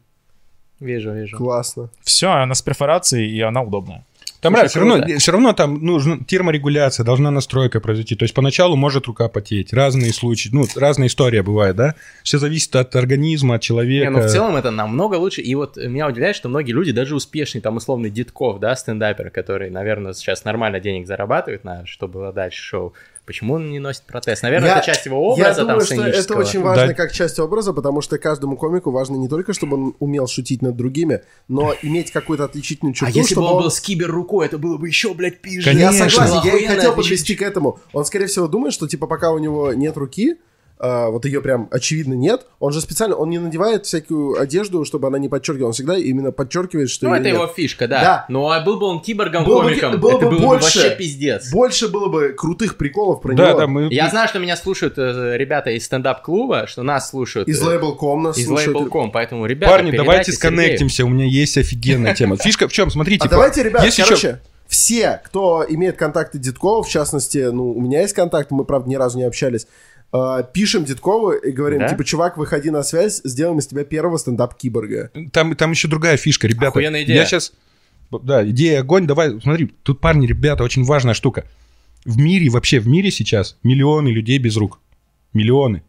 Вижу, 0.79 1.11
вижу. 1.13 1.37
Классно. 1.37 1.89
Все, 2.01 2.27
она 2.31 2.53
с 2.55 2.61
перфорацией, 2.61 3.29
и 3.31 3.41
она 3.41 3.61
удобная. 3.61 4.05
Там 4.41 4.55
раз, 4.55 4.71
все 4.71 4.79
равно, 4.79 5.05
все 5.17 5.31
равно 5.31 5.53
там 5.53 5.83
нужна 5.83 6.17
терморегуляция, 6.25 7.03
должна 7.03 7.29
настройка 7.29 7.81
произойти. 7.81 8.15
То 8.15 8.23
есть 8.23 8.33
поначалу 8.33 8.75
может 8.77 9.07
рука 9.07 9.27
потеть, 9.27 9.73
разные 9.73 10.13
случаи, 10.13 10.49
ну, 10.51 10.65
разная 10.75 11.07
история 11.07 11.43
бывает, 11.43 11.75
да? 11.75 11.95
Все 12.23 12.37
зависит 12.37 12.75
от 12.75 12.95
организма, 12.95 13.55
от 13.55 13.61
человека. 13.61 14.09
Не, 14.09 14.11
ну 14.11 14.21
в 14.21 14.29
целом 14.29 14.55
это 14.55 14.71
намного 14.71 15.15
лучше. 15.15 15.41
И 15.41 15.55
вот 15.55 15.75
меня 15.75 16.07
удивляет, 16.07 16.35
что 16.35 16.47
многие 16.47 16.71
люди, 16.71 16.91
даже 16.91 17.15
успешные, 17.15 17.61
там 17.61 17.75
условный 17.77 18.09
Дедков, 18.09 18.59
да, 18.59 18.75
стендапер, 18.75 19.29
который, 19.29 19.69
наверное, 19.69 20.13
сейчас 20.13 20.45
нормально 20.45 20.79
денег 20.79 21.05
зарабатывает 21.05 21.63
на 21.63 21.85
что 21.85 22.07
было 22.07 22.31
дальше 22.31 22.61
шоу, 22.61 22.93
почему 23.29 23.53
он 23.53 23.69
не 23.69 23.77
носит 23.77 24.01
протез? 24.07 24.41
Наверное, 24.41 24.69
Я- 24.69 24.77
это 24.77 24.87
часть 24.87 25.05
его 25.05 25.21
образа 25.21 25.49
Я 25.49 25.53
там 25.53 25.67
думаю, 25.67 25.85
что 25.85 26.01
это 26.03 26.33
очень 26.35 26.61
важно 26.61 26.87
Да. 26.87 26.93
как 26.95 27.11
часть 27.11 27.37
образа, 27.37 27.73
потому 27.73 28.01
что 28.01 28.17
каждому 28.17 28.57
комику 28.57 28.89
важно 28.89 29.17
не 29.17 29.27
только, 29.27 29.53
чтобы 29.53 29.77
он 29.77 29.95
умел 29.99 30.25
шутить 30.25 30.63
над 30.63 30.75
другими, 30.75 31.21
но 31.47 31.75
иметь 31.83 32.09
какую-то 32.09 32.45
отличительную 32.45 32.95
черту, 32.95 33.05
А 33.05 33.09
если 33.15 33.35
бы 33.35 33.41
чтобы 33.41 33.47
он 33.53 33.61
был 33.61 33.69
с 33.69 33.79
киберрукой, 33.79 34.47
это 34.47 34.57
было 34.57 34.77
бы 34.77 34.87
еще, 34.87 35.13
блядь, 35.13 35.41
пизже. 35.41 35.69
Я 35.73 35.89
Конечно. 35.91 36.09
согласен, 36.09 36.41
я 36.49 36.57
и 36.57 36.65
хотел 36.65 36.95
подвести 36.95 37.35
к 37.35 37.43
этому. 37.43 37.79
Он, 37.93 38.03
скорее 38.03 38.25
всего, 38.25 38.47
думает, 38.47 38.73
что, 38.73 38.87
типа, 38.87 39.05
пока 39.05 39.29
у 39.31 39.37
него 39.37 39.73
нет 39.73 39.95
руки, 39.95 40.37
а, 40.81 41.09
вот 41.09 41.25
ее 41.25 41.41
прям 41.41 41.67
очевидно 41.71 42.13
нет, 42.13 42.45
он 42.59 42.71
же 42.71 42.79
специально, 42.79 43.13
он 43.15 43.29
не 43.29 43.37
надевает 43.37 43.85
всякую 43.85 44.39
одежду, 44.39 44.85
чтобы 44.85 45.07
она 45.07 45.17
не 45.19 45.27
подчеркивала, 45.27 45.67
он 45.67 45.73
всегда 45.73 45.97
именно 45.97 46.31
подчеркивает, 46.31 46.89
что 46.89 47.07
Ну, 47.09 47.15
это 47.15 47.25
нет. 47.25 47.33
его 47.33 47.47
фишка, 47.47 47.87
да. 47.87 48.01
Да. 48.01 48.25
Ну, 48.29 48.49
а 48.49 48.61
был 48.61 48.79
бы 48.79 48.85
он 48.85 49.01
киборгом 49.01 49.43
Было 49.43 49.61
бы- 49.63 49.69
комиком, 49.69 49.99
было 49.99 50.11
это 50.17 50.25
бы 50.25 50.29
было 50.31 50.39
бы 50.39 50.45
больше. 50.45 50.79
вообще 50.79 50.95
пиздец. 50.95 51.51
Больше 51.51 51.89
было 51.89 52.07
бы 52.07 52.29
крутых 52.29 52.77
приколов 52.77 53.21
про 53.21 53.33
Да, 53.35 53.49
него. 53.49 53.59
да, 53.59 53.67
мы... 53.67 53.87
Я 53.91 54.09
знаю, 54.09 54.29
что 54.29 54.39
меня 54.39 54.55
слушают 54.55 54.93
э, 54.97 55.35
ребята 55.35 55.69
из 55.71 55.83
стендап-клуба, 55.85 56.65
что 56.67 56.83
нас 56.83 57.09
слушают 57.09 57.49
Из 57.49 57.61
э, 57.61 57.65
Label.com 57.77 58.23
нас 58.23 58.37
из 58.37 58.45
слушают. 58.45 58.77
Label.com, 58.77 59.11
поэтому, 59.11 59.45
ребята, 59.45 59.73
Парни, 59.73 59.91
давайте 59.91 60.31
Сергею. 60.31 60.37
сконнектимся, 60.55 61.03
у 61.05 61.09
меня 61.09 61.25
есть 61.25 61.57
офигенная 61.57 62.15
тема. 62.15 62.37
Фишка 62.37 62.67
в 62.67 62.71
чем? 62.71 62.89
Смотрите, 62.89 63.25
А 63.25 63.29
давайте, 63.29 63.63
ребят, 63.63 63.83
есть 63.83 63.97
еще- 63.97 64.07
короче, 64.07 64.39
все, 64.67 65.19
кто 65.25 65.65
имеет 65.67 65.97
контакты 65.97 66.37
Дедкова, 66.37 66.83
в 66.83 66.89
частности, 66.89 67.39
ну, 67.51 67.71
у 67.71 67.81
меня 67.81 68.01
есть 68.01 68.13
контакт, 68.13 68.51
мы, 68.51 68.63
правда, 68.63 68.87
ни 68.89 68.95
разу 68.95 69.17
не 69.17 69.23
общались, 69.23 69.67
э, 70.13 70.43
пишем 70.53 70.85
Дедкову 70.85 71.31
и 71.31 71.51
говорим, 71.51 71.79
Да? 71.79 71.89
типа, 71.89 72.03
чувак, 72.03 72.37
выходи 72.37 72.69
на 72.69 72.83
связь, 72.83 73.21
сделаем 73.23 73.59
из 73.59 73.67
тебя 73.67 73.83
первого 73.83 74.17
стендап-киборга. 74.17 75.11
Там, 75.31 75.55
там 75.55 75.71
еще 75.71 75.87
другая 75.87 76.17
фишка, 76.17 76.47
ребята. 76.47 76.67
Охуенная 76.69 77.03
идея. 77.03 77.17
Я 77.17 77.25
сейчас... 77.25 77.53
Да, 78.11 78.47
идея 78.49 78.79
огонь, 78.79 79.05
давай, 79.05 79.39
смотри, 79.39 79.71
тут, 79.83 80.01
парни, 80.01 80.25
ребята, 80.25 80.63
очень 80.63 80.83
важная 80.83 81.13
штука. 81.13 81.45
В 82.05 82.17
мире, 82.17 82.49
вообще 82.49 82.79
в 82.79 82.87
мире 82.87 83.11
сейчас 83.11 83.57
миллионы 83.61 84.07
людей 84.09 84.39
без 84.39 84.57
рук. 84.57 84.79
Миллионы. 85.33 85.83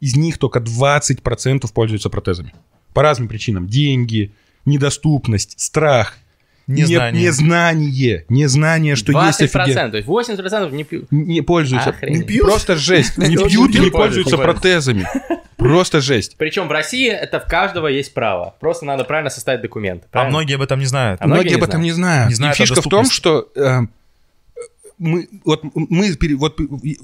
Из 0.00 0.14
них 0.14 0.38
только 0.38 0.60
20% 0.60 1.72
пользуются 1.72 2.08
протезами. 2.08 2.54
По 2.94 3.02
разным 3.02 3.26
причинам. 3.28 3.66
Деньги, 3.66 4.32
недоступность, 4.64 5.58
страх. 5.58 6.18
Незнание. 6.66 7.20
Не- 7.20 7.26
незнание. 7.28 8.24
Незнание, 8.28 8.96
что 8.96 9.12
есть 9.12 9.40
20%, 9.40 9.44
офигенно. 9.44 9.90
то 9.90 9.96
есть 9.98 10.08
80% 10.08 10.72
не 10.72 10.84
пьют. 10.84 11.06
Не 11.12 11.40
пользуются. 11.40 11.90
Охренеть. 11.90 12.22
Не 12.22 12.26
пьют? 12.26 12.46
Просто 12.46 12.76
жесть. 12.76 13.16
Не 13.18 13.36
пьют 13.36 13.74
и 13.74 13.78
не 13.78 13.90
пользуются 13.90 14.36
протезами. 14.36 15.08
Просто 15.56 16.00
жесть. 16.00 16.36
Причем 16.36 16.68
в 16.68 16.70
России 16.70 17.08
это 17.08 17.40
в 17.40 17.46
каждого 17.46 17.86
есть 17.86 18.12
право. 18.12 18.54
Просто 18.60 18.84
надо 18.84 19.04
правильно 19.04 19.30
составить 19.30 19.62
документы. 19.62 20.06
А 20.12 20.24
многие 20.28 20.56
об 20.56 20.62
этом 20.62 20.80
не 20.80 20.86
знают. 20.86 21.20
А 21.20 21.26
многие 21.26 21.56
об 21.56 21.62
этом 21.62 21.82
не 21.82 21.92
знают. 21.92 22.28
Не 22.28 22.34
знают 22.34 22.56
И 22.56 22.62
фишка 22.62 22.82
в 22.82 22.88
том, 22.88 23.06
что 23.06 23.48
э, 23.54 23.80
мы, 24.98 25.28
вот 25.44 25.62
мы, 25.74 26.16
вот 26.36 26.60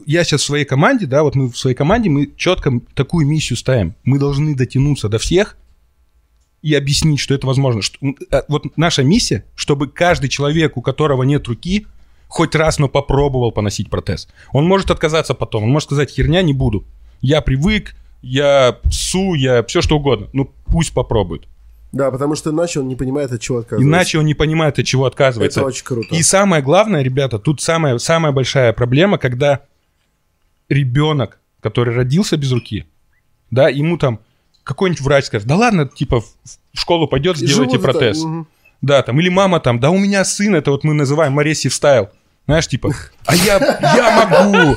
я 0.06 0.24
сейчас 0.24 0.42
в 0.42 0.44
своей 0.44 0.64
команде, 0.64 1.06
да, 1.06 1.22
вот 1.22 1.34
мы 1.34 1.50
в 1.50 1.56
своей 1.56 1.76
команде, 1.76 2.08
мы 2.10 2.30
четко 2.36 2.80
такую 2.94 3.26
миссию 3.26 3.56
ставим. 3.56 3.94
Мы 4.04 4.18
должны 4.18 4.54
дотянуться 4.54 5.08
до 5.08 5.18
всех 5.18 5.56
и 6.62 6.74
объяснить, 6.74 7.20
что 7.20 7.34
это 7.34 7.46
возможно. 7.46 7.82
Что, 7.82 7.98
э, 8.30 8.42
вот 8.48 8.76
наша 8.76 9.02
миссия, 9.02 9.44
чтобы 9.54 9.88
каждый 9.88 10.28
человек, 10.28 10.76
у 10.76 10.82
которого 10.82 11.24
нет 11.24 11.46
руки, 11.48 11.86
хоть 12.28 12.54
раз, 12.54 12.78
но 12.78 12.88
попробовал 12.88 13.52
поносить 13.52 13.90
протез. 13.90 14.28
Он 14.52 14.64
может 14.64 14.90
отказаться 14.90 15.34
потом, 15.34 15.64
он 15.64 15.70
может 15.70 15.88
сказать, 15.88 16.10
херня, 16.10 16.42
не 16.42 16.54
буду. 16.54 16.84
Я 17.20 17.40
привык, 17.40 17.94
я 18.22 18.78
су, 18.90 19.34
я 19.34 19.62
все 19.64 19.82
что 19.82 19.96
угодно. 19.96 20.28
Ну, 20.32 20.50
пусть 20.66 20.94
попробует. 20.94 21.46
Да, 21.90 22.10
потому 22.10 22.36
что 22.36 22.50
иначе 22.50 22.80
он 22.80 22.88
не 22.88 22.96
понимает, 22.96 23.32
от 23.32 23.40
чего 23.42 23.58
отказывается. 23.58 23.88
Иначе 23.88 24.18
он 24.18 24.24
не 24.24 24.34
понимает, 24.34 24.78
от 24.78 24.86
чего 24.86 25.04
отказывается. 25.04 25.60
Это 25.60 25.66
очень 25.66 25.84
круто. 25.84 26.14
И 26.14 26.22
самое 26.22 26.62
главное, 26.62 27.02
ребята, 27.02 27.38
тут 27.38 27.60
самая, 27.60 27.98
самая 27.98 28.32
большая 28.32 28.72
проблема, 28.72 29.18
когда 29.18 29.60
ребенок, 30.70 31.38
который 31.60 31.94
родился 31.94 32.38
без 32.38 32.50
руки, 32.50 32.86
да, 33.50 33.68
ему 33.68 33.98
там 33.98 34.20
какой-нибудь 34.64 35.00
врач 35.02 35.26
скажет, 35.26 35.46
да 35.46 35.56
ладно, 35.56 35.88
типа 35.88 36.20
в 36.20 36.78
школу 36.78 37.06
пойдет, 37.08 37.36
сделайте 37.36 37.78
Живут 37.78 37.82
протез. 37.82 38.22
мгм. 38.22 38.46
Да, 38.80 39.02
там, 39.02 39.20
или 39.20 39.28
мама 39.28 39.60
там, 39.60 39.78
да 39.78 39.90
у 39.90 39.98
меня 39.98 40.24
сын, 40.24 40.54
это 40.56 40.72
вот 40.72 40.82
мы 40.84 40.92
называем 40.94 41.32
Моресив 41.34 41.72
стайл. 41.72 42.10
Знаешь, 42.46 42.66
типа, 42.66 42.92
а 43.26 43.36
я, 43.36 43.58
я 43.80 44.26
могу, 44.26 44.76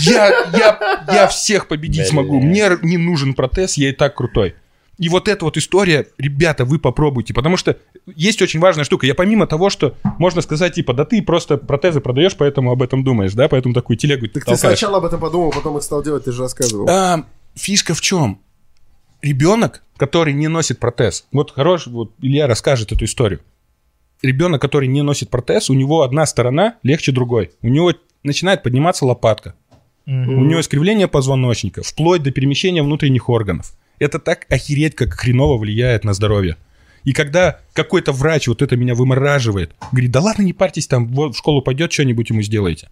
я, 0.00 0.28
я, 0.52 1.04
я 1.10 1.26
всех 1.28 1.66
победить 1.66 2.08
смогу, 2.08 2.40
мне 2.40 2.70
не 2.82 2.98
нужен 2.98 3.32
протез, 3.32 3.78
я 3.78 3.88
и 3.88 3.92
так 3.92 4.14
крутой. 4.14 4.54
И 4.98 5.08
вот 5.08 5.28
эта 5.28 5.44
вот 5.44 5.56
история, 5.58 6.06
ребята, 6.18 6.64
вы 6.64 6.78
попробуйте, 6.78 7.34
потому 7.34 7.56
что 7.58 7.76
есть 8.14 8.40
очень 8.40 8.60
важная 8.60 8.84
штука. 8.84 9.06
Я 9.06 9.14
помимо 9.14 9.46
того, 9.46 9.68
что 9.68 9.94
можно 10.18 10.40
сказать, 10.40 10.74
типа, 10.74 10.94
да 10.94 11.04
ты 11.04 11.20
просто 11.22 11.58
протезы 11.58 12.00
продаешь, 12.00 12.34
поэтому 12.36 12.70
об 12.70 12.82
этом 12.82 13.04
думаешь, 13.04 13.32
да, 13.34 13.48
поэтому 13.48 13.74
такую 13.74 13.98
телегу 13.98 14.26
Так 14.26 14.32
ты 14.32 14.40
толкаешь. 14.40 14.60
сначала 14.60 14.98
об 14.98 15.04
этом 15.04 15.20
подумал, 15.20 15.50
потом 15.50 15.76
их 15.76 15.82
стал 15.82 16.02
делать, 16.02 16.24
ты 16.24 16.32
же 16.32 16.42
рассказывал. 16.42 16.88
А, 16.88 17.24
фишка 17.54 17.94
в 17.94 18.00
чем? 18.00 18.40
Ребенок, 19.22 19.82
который 19.96 20.32
не 20.32 20.48
носит 20.48 20.78
протез, 20.78 21.26
вот 21.32 21.50
хорош, 21.50 21.86
вот 21.86 22.12
Илья 22.20 22.46
расскажет 22.46 22.92
эту 22.92 23.04
историю. 23.04 23.40
Ребенок, 24.22 24.60
который 24.60 24.88
не 24.88 25.02
носит 25.02 25.30
протез, 25.30 25.70
у 25.70 25.74
него 25.74 26.02
одна 26.02 26.26
сторона 26.26 26.76
легче 26.82 27.12
другой. 27.12 27.50
У 27.62 27.68
него 27.68 27.92
начинает 28.22 28.62
подниматься 28.62 29.04
лопатка. 29.06 29.54
У 30.06 30.10
него 30.10 30.60
искривление 30.60 31.08
позвоночника, 31.08 31.82
вплоть 31.82 32.22
до 32.22 32.30
перемещения 32.30 32.82
внутренних 32.82 33.28
органов. 33.28 33.76
Это 33.98 34.18
так 34.18 34.46
охереть, 34.48 34.94
как 34.94 35.14
хреново 35.14 35.58
влияет 35.58 36.04
на 36.04 36.12
здоровье. 36.12 36.56
И 37.02 37.12
когда 37.12 37.60
какой-то 37.72 38.12
врач 38.12 38.48
вот 38.48 38.62
это 38.62 38.76
меня 38.76 38.94
вымораживает, 38.94 39.74
говорит, 39.92 40.10
да 40.10 40.20
ладно, 40.20 40.42
не 40.42 40.52
парьтесь, 40.52 40.86
там 40.86 41.08
вот 41.08 41.34
в 41.34 41.38
школу 41.38 41.62
пойдет, 41.62 41.92
что-нибудь 41.92 42.30
ему 42.30 42.42
сделаете. 42.42 42.88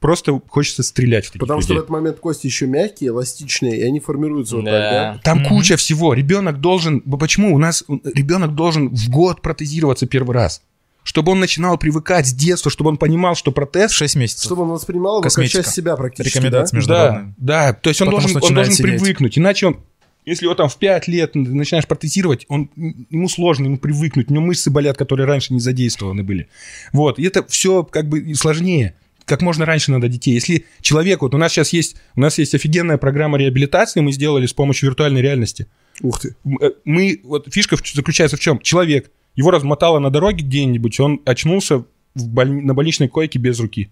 Просто 0.00 0.40
хочется 0.48 0.84
стрелять 0.84 1.24
в 1.24 1.28
таких 1.28 1.40
Потому 1.40 1.60
что 1.60 1.68
в 1.68 1.70
людей. 1.70 1.78
этот 1.80 1.90
момент 1.90 2.20
кости 2.20 2.46
еще 2.46 2.66
мягкие, 2.68 3.08
эластичные, 3.08 3.80
и 3.80 3.82
они 3.82 3.98
формируются 3.98 4.56
вот 4.56 4.64
так, 4.64 4.72
Да. 4.72 4.90
да? 5.14 5.20
Там 5.24 5.44
куча 5.44 5.76
всего. 5.76 6.14
Ребенок 6.14 6.60
должен... 6.60 7.00
Почему 7.00 7.52
у 7.54 7.58
нас 7.58 7.84
ребенок 8.14 8.54
должен 8.54 8.90
в 8.90 9.08
год 9.10 9.42
протезироваться 9.42 10.06
первый 10.06 10.34
раз? 10.34 10.62
Чтобы 11.02 11.32
он 11.32 11.40
начинал 11.40 11.78
привыкать 11.78 12.26
с 12.28 12.32
детства, 12.32 12.70
чтобы 12.70 12.90
он 12.90 12.96
понимал, 12.96 13.34
что 13.34 13.50
протез... 13.50 13.90
6 13.92 14.14
месяцев. 14.16 14.44
Чтобы 14.44 14.62
он 14.62 14.68
воспринимал 14.68 15.20
его 15.20 15.28
как 15.28 15.48
часть 15.48 15.70
себя 15.72 15.96
практически, 15.96 16.36
Рекомендации 16.36 16.72
да? 16.72 16.78
международные. 16.78 17.34
Да, 17.38 17.66
да. 17.66 17.72
То 17.72 17.88
есть 17.88 18.00
он 18.02 18.08
Потому 18.08 18.20
должен, 18.22 18.42
он 18.44 18.54
должен 18.54 18.72
сидеть. 18.74 19.00
привыкнуть. 19.00 19.38
Иначе 19.38 19.66
он... 19.66 19.80
Если 20.26 20.44
его 20.44 20.54
там 20.54 20.68
в 20.68 20.76
5 20.76 21.08
лет 21.08 21.34
начинаешь 21.34 21.86
протезировать, 21.86 22.44
он, 22.48 22.70
ему 22.76 23.28
сложно, 23.30 23.64
ему 23.64 23.78
привыкнуть. 23.78 24.30
У 24.30 24.34
него 24.34 24.44
мышцы 24.44 24.70
болят, 24.70 24.96
которые 24.98 25.26
раньше 25.26 25.54
не 25.54 25.60
задействованы 25.60 26.22
были. 26.22 26.48
Вот. 26.92 27.18
И 27.18 27.24
это 27.24 27.44
все 27.48 27.82
как 27.82 28.08
бы 28.08 28.34
сложнее. 28.34 28.94
Как 29.28 29.42
можно 29.42 29.66
раньше 29.66 29.92
надо 29.92 30.08
детей. 30.08 30.32
Если 30.34 30.64
человек... 30.80 31.22
Вот 31.22 31.34
у 31.34 31.38
нас 31.38 31.52
сейчас 31.52 31.72
есть... 31.72 31.96
У 32.16 32.20
нас 32.20 32.38
есть 32.38 32.54
офигенная 32.54 32.96
программа 32.96 33.38
реабилитации, 33.38 34.00
мы 34.00 34.12
сделали 34.12 34.46
с 34.46 34.54
помощью 34.54 34.88
виртуальной 34.88 35.20
реальности. 35.20 35.66
Ух 36.02 36.20
ты. 36.20 36.34
Э, 36.60 36.70
мы, 36.84 37.20
вот 37.24 37.52
фишка 37.52 37.76
заключается 37.76 38.36
в 38.36 38.40
чем? 38.40 38.58
Человек, 38.60 39.10
его 39.36 39.50
размотало 39.50 39.98
на 39.98 40.10
дороге 40.10 40.44
где-нибудь, 40.44 40.98
он 41.00 41.20
очнулся 41.24 41.84
в 42.14 42.28
боль- 42.28 42.62
на 42.62 42.74
больничной 42.74 43.08
койке 43.08 43.38
без 43.38 43.60
руки. 43.60 43.90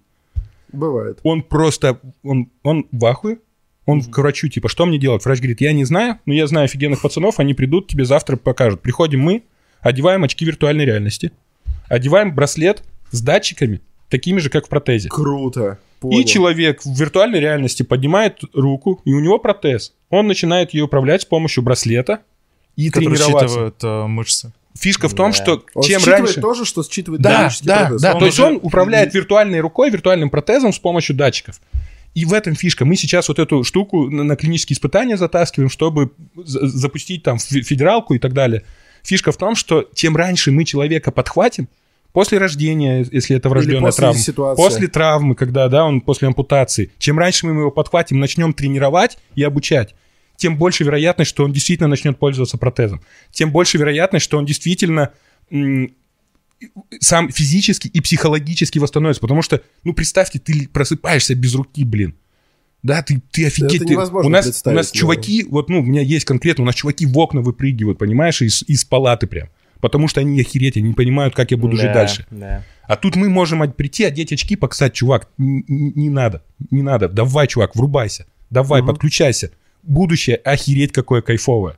Бывает. 0.72 1.20
Он 1.22 1.42
просто, 1.42 2.00
он, 2.22 2.50
он 2.62 2.86
в 2.90 3.04
ахуе, 3.04 3.38
он 3.84 4.02
к 4.02 4.18
врачу, 4.18 4.48
типа, 4.48 4.68
что 4.68 4.86
мне 4.86 4.98
делать? 4.98 5.24
Врач 5.24 5.38
говорит, 5.38 5.60
я 5.60 5.72
не 5.72 5.84
знаю, 5.84 6.18
но 6.26 6.34
я 6.34 6.46
знаю 6.46 6.64
офигенных 6.64 7.02
пацанов, 7.02 7.38
они 7.38 7.54
придут, 7.54 7.88
тебе 7.88 8.04
завтра 8.04 8.36
покажут. 8.36 8.82
Приходим 8.82 9.20
мы, 9.20 9.44
одеваем 9.80 10.24
очки 10.24 10.44
виртуальной 10.44 10.84
реальности, 10.84 11.30
одеваем 11.88 12.34
браслет 12.34 12.82
с 13.10 13.20
датчиками, 13.20 13.80
такими 14.08 14.38
же, 14.38 14.50
как 14.50 14.66
в 14.66 14.68
протезе. 14.68 15.08
Круто. 15.08 15.78
Понял. 16.00 16.20
И 16.20 16.24
человек 16.26 16.82
в 16.84 16.94
виртуальной 16.98 17.40
реальности 17.40 17.82
поднимает 17.82 18.40
руку, 18.52 19.00
и 19.04 19.12
у 19.12 19.20
него 19.20 19.38
протез. 19.38 19.92
Он 20.10 20.26
начинает 20.26 20.74
ее 20.74 20.84
управлять 20.84 21.22
с 21.22 21.24
помощью 21.24 21.62
браслета 21.62 22.20
и 22.76 22.90
Которые 22.90 23.16
тренироваться. 23.16 23.72
э, 23.82 24.06
мышцы. 24.06 24.52
Фишка 24.78 25.08
в 25.08 25.14
том, 25.14 25.30
Да. 25.30 25.36
что 25.36 25.64
Он 25.74 25.82
чем 25.82 26.00
считывает 26.00 26.20
раньше... 26.26 26.40
то 26.42 26.52
же, 26.54 26.64
что 26.66 26.82
считывает 26.82 27.22
Да, 27.22 27.50
да, 27.62 27.86
протез. 27.86 28.02
да. 28.02 28.12
Он 28.12 28.20
То 28.20 28.26
есть 28.26 28.38
уже- 28.38 28.48
он 28.48 28.58
управляет 28.62 29.14
виртуальной 29.14 29.60
рукой, 29.60 29.88
виртуальным 29.90 30.28
протезом 30.28 30.74
с 30.74 30.78
помощью 30.78 31.16
датчиков. 31.16 31.60
И 32.14 32.26
в 32.26 32.32
этом 32.34 32.54
фишка. 32.54 32.84
Мы 32.84 32.96
сейчас 32.96 33.28
вот 33.28 33.38
эту 33.38 33.64
штуку 33.64 34.10
на, 34.10 34.22
на 34.22 34.36
клинические 34.36 34.74
испытания 34.74 35.16
затаскиваем, 35.16 35.70
чтобы 35.70 36.12
за- 36.34 36.66
запустить 36.66 37.22
там 37.22 37.38
федералку 37.38 38.12
и 38.14 38.18
так 38.18 38.34
далее. 38.34 38.64
Фишка 39.02 39.32
в 39.32 39.36
том, 39.38 39.54
что 39.54 39.88
чем 39.94 40.14
раньше 40.16 40.50
мы 40.50 40.64
человека 40.64 41.10
подхватим, 41.10 41.68
после 42.16 42.38
рождения, 42.38 43.06
если 43.12 43.36
это 43.36 43.50
врожденная 43.50 43.82
после 43.90 44.00
травма, 44.00 44.18
ситуации. 44.18 44.62
после 44.62 44.88
травмы, 44.88 45.34
когда, 45.34 45.68
да, 45.68 45.84
он 45.84 46.00
после 46.00 46.28
ампутации, 46.28 46.90
чем 46.98 47.18
раньше 47.18 47.44
мы 47.44 47.60
его 47.60 47.70
подхватим, 47.70 48.18
начнем 48.18 48.54
тренировать 48.54 49.18
и 49.34 49.42
обучать, 49.42 49.94
тем 50.34 50.56
больше 50.56 50.82
вероятность, 50.82 51.28
что 51.28 51.44
он 51.44 51.52
действительно 51.52 51.90
начнет 51.90 52.18
пользоваться 52.18 52.56
протезом. 52.56 53.02
Тем 53.32 53.52
больше 53.52 53.76
вероятность, 53.76 54.24
что 54.24 54.38
он 54.38 54.46
действительно 54.46 55.10
сам 57.00 57.30
физически 57.30 57.88
и 57.88 58.00
психологически 58.00 58.78
восстановится. 58.78 59.20
Потому 59.20 59.42
что, 59.42 59.60
ну, 59.84 59.92
представьте, 59.92 60.38
ты 60.38 60.70
просыпаешься 60.72 61.34
без 61.34 61.54
руки, 61.54 61.84
блин. 61.84 62.14
Да, 62.82 63.02
ты, 63.02 63.20
ты 63.30 63.46
офигеть. 63.46 63.82
Это 63.82 63.84
ты- 63.84 63.94
у 63.94 64.30
нас, 64.30 64.62
у 64.64 64.70
нас 64.70 64.90
чуваки, 64.90 65.44
вот, 65.50 65.68
ну, 65.68 65.80
у 65.80 65.82
меня 65.82 66.00
есть 66.00 66.24
конкретно, 66.24 66.62
у 66.62 66.66
нас 66.66 66.76
чуваки 66.76 67.04
в 67.04 67.18
окна 67.18 67.42
выпрыгивают, 67.42 67.98
понимаешь, 67.98 68.40
из, 68.40 68.62
из 68.62 68.86
палаты 68.86 69.26
прям. 69.26 69.50
Потому 69.86 70.08
что 70.08 70.20
они 70.20 70.40
охереть, 70.40 70.76
они 70.76 70.88
не 70.88 70.94
понимают, 70.94 71.32
как 71.36 71.52
я 71.52 71.56
буду 71.56 71.76
жить 71.76 71.86
Да, 71.86 71.94
дальше. 71.94 72.26
Да. 72.28 72.64
А 72.88 72.96
тут 72.96 73.14
мы 73.14 73.28
можем 73.28 73.70
прийти, 73.70 74.02
одеть 74.02 74.32
очки, 74.32 74.56
показать, 74.56 74.94
чувак, 74.94 75.28
не 75.38 76.10
надо, 76.10 76.42
не 76.72 76.82
надо, 76.82 77.08
давай, 77.08 77.46
чувак, 77.46 77.76
врубайся, 77.76 78.26
давай, 78.50 78.82
подключайся. 78.82 79.52
Будущее 79.84 80.36
охереть 80.38 80.90
какое 80.90 81.22
кайфовое. 81.22 81.76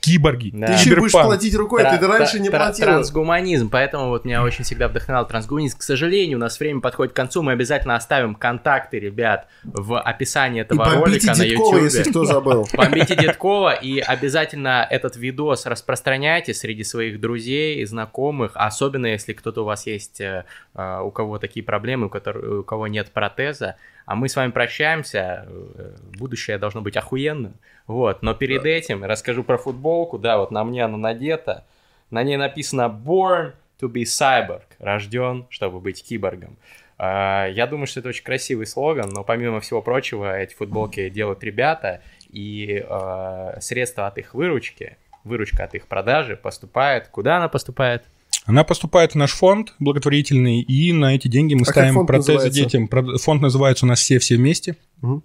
Киборги, 0.00 0.50
Да. 0.52 0.66
Ты 0.68 0.72
еще 0.72 0.90
и 0.90 0.94
будешь 0.98 1.12
платить 1.12 1.54
рукой, 1.54 1.82
ты 1.84 1.98
Тра- 1.98 2.08
раньше 2.08 2.32
тра- 2.38 2.42
не 2.42 2.48
платил. 2.50 2.84
Трансгуманизм, 2.86 3.68
поэтому 3.70 4.08
вот 4.08 4.24
меня 4.24 4.42
очень 4.42 4.64
всегда 4.64 4.88
вдохновлял 4.88 5.26
трансгуманизм. 5.26 5.78
К 5.78 5.82
сожалению, 5.82 6.38
у 6.38 6.40
нас 6.40 6.58
время 6.58 6.80
подходит 6.80 7.12
к 7.12 7.16
концу, 7.16 7.42
мы 7.42 7.52
обязательно 7.52 7.96
оставим 7.96 8.34
контакты, 8.34 8.98
ребят, 8.98 9.46
в 9.62 10.00
описании 10.00 10.60
И 10.60 10.62
этого 10.62 10.78
бомбите 10.84 11.00
ролика 11.00 11.26
на 11.26 11.34
Дедкова, 11.34 11.74
YouTube. 11.76 11.84
если 11.84 12.10
кто 12.10 12.24
забыл. 12.24 12.68
Бомбите 12.74 13.14
Дедкова 13.16 13.74
и 13.74 13.98
обязательно 13.98 14.86
этот 14.88 15.16
видос 15.16 15.66
распространяйте 15.66 16.54
среди 16.54 16.82
своих 16.84 17.20
друзей 17.20 17.82
и 17.82 17.84
знакомых, 17.84 18.52
особенно 18.54 19.06
если 19.06 19.32
кто-то 19.34 19.62
у 19.62 19.64
вас 19.64 19.86
есть, 19.86 20.20
э, 20.20 20.44
э, 20.74 21.00
у 21.02 21.10
кого 21.10 21.38
такие 21.38 21.62
проблемы, 21.64 22.06
у, 22.06 22.10
которых- 22.10 22.60
у 22.60 22.62
кого 22.62 22.86
нет 22.86 23.10
протеза. 23.12 23.76
А 24.06 24.14
мы 24.16 24.28
с 24.28 24.34
вами 24.34 24.50
прощаемся. 24.50 25.46
Э, 25.46 25.92
Будущее 26.18 26.58
должно 26.58 26.80
быть 26.80 26.96
охуенным. 26.96 27.54
Вот. 27.90 28.22
Но 28.22 28.34
перед 28.34 28.64
этим 28.66 29.02
расскажу 29.04 29.42
про 29.42 29.58
футболку. 29.58 30.16
Да, 30.16 30.38
вот 30.38 30.52
на 30.52 30.62
мне 30.62 30.84
она 30.84 30.96
надета. 30.96 31.64
На 32.10 32.22
ней 32.22 32.36
написано 32.36 32.82
Born 32.82 33.52
to 33.82 33.88
be 33.90 34.02
Cyborg. 34.04 34.62
Рожден, 34.78 35.46
чтобы 35.50 35.80
быть 35.80 36.04
киборгом. 36.04 36.56
А, 36.98 37.46
Я 37.48 37.66
думаю, 37.66 37.88
что 37.88 37.98
это 37.98 38.10
очень 38.10 38.22
красивый 38.22 38.66
слоган, 38.66 39.10
но 39.10 39.24
помимо 39.24 39.60
всего 39.60 39.82
прочего, 39.82 40.38
эти 40.38 40.54
футболки 40.54 41.08
делают 41.08 41.42
ребята, 41.42 42.00
и 42.30 42.84
э, 42.88 43.60
средства 43.60 44.06
от 44.06 44.18
их 44.18 44.34
выручки, 44.34 44.96
выручка 45.24 45.64
от 45.64 45.74
их 45.74 45.88
продажи 45.88 46.36
поступает. 46.36 47.08
Куда 47.08 47.38
она 47.38 47.48
поступает? 47.48 48.04
Она 48.46 48.62
поступает 48.62 49.12
в 49.12 49.14
наш 49.16 49.32
фонд 49.32 49.74
благотворительный, 49.80 50.60
и 50.60 50.92
на 50.92 51.16
эти 51.16 51.26
деньги 51.26 51.54
мы 51.54 51.64
как 51.64 51.74
ставим 51.74 52.06
протезы 52.06 52.34
называется? 52.34 52.78
детям. 52.78 52.88
Фонд 53.18 53.42
называется 53.42 53.84
у 53.84 53.88
нас 53.88 53.98
«Все-все 53.98 54.36
вместе». 54.36 54.76
Мгм. 55.02 55.24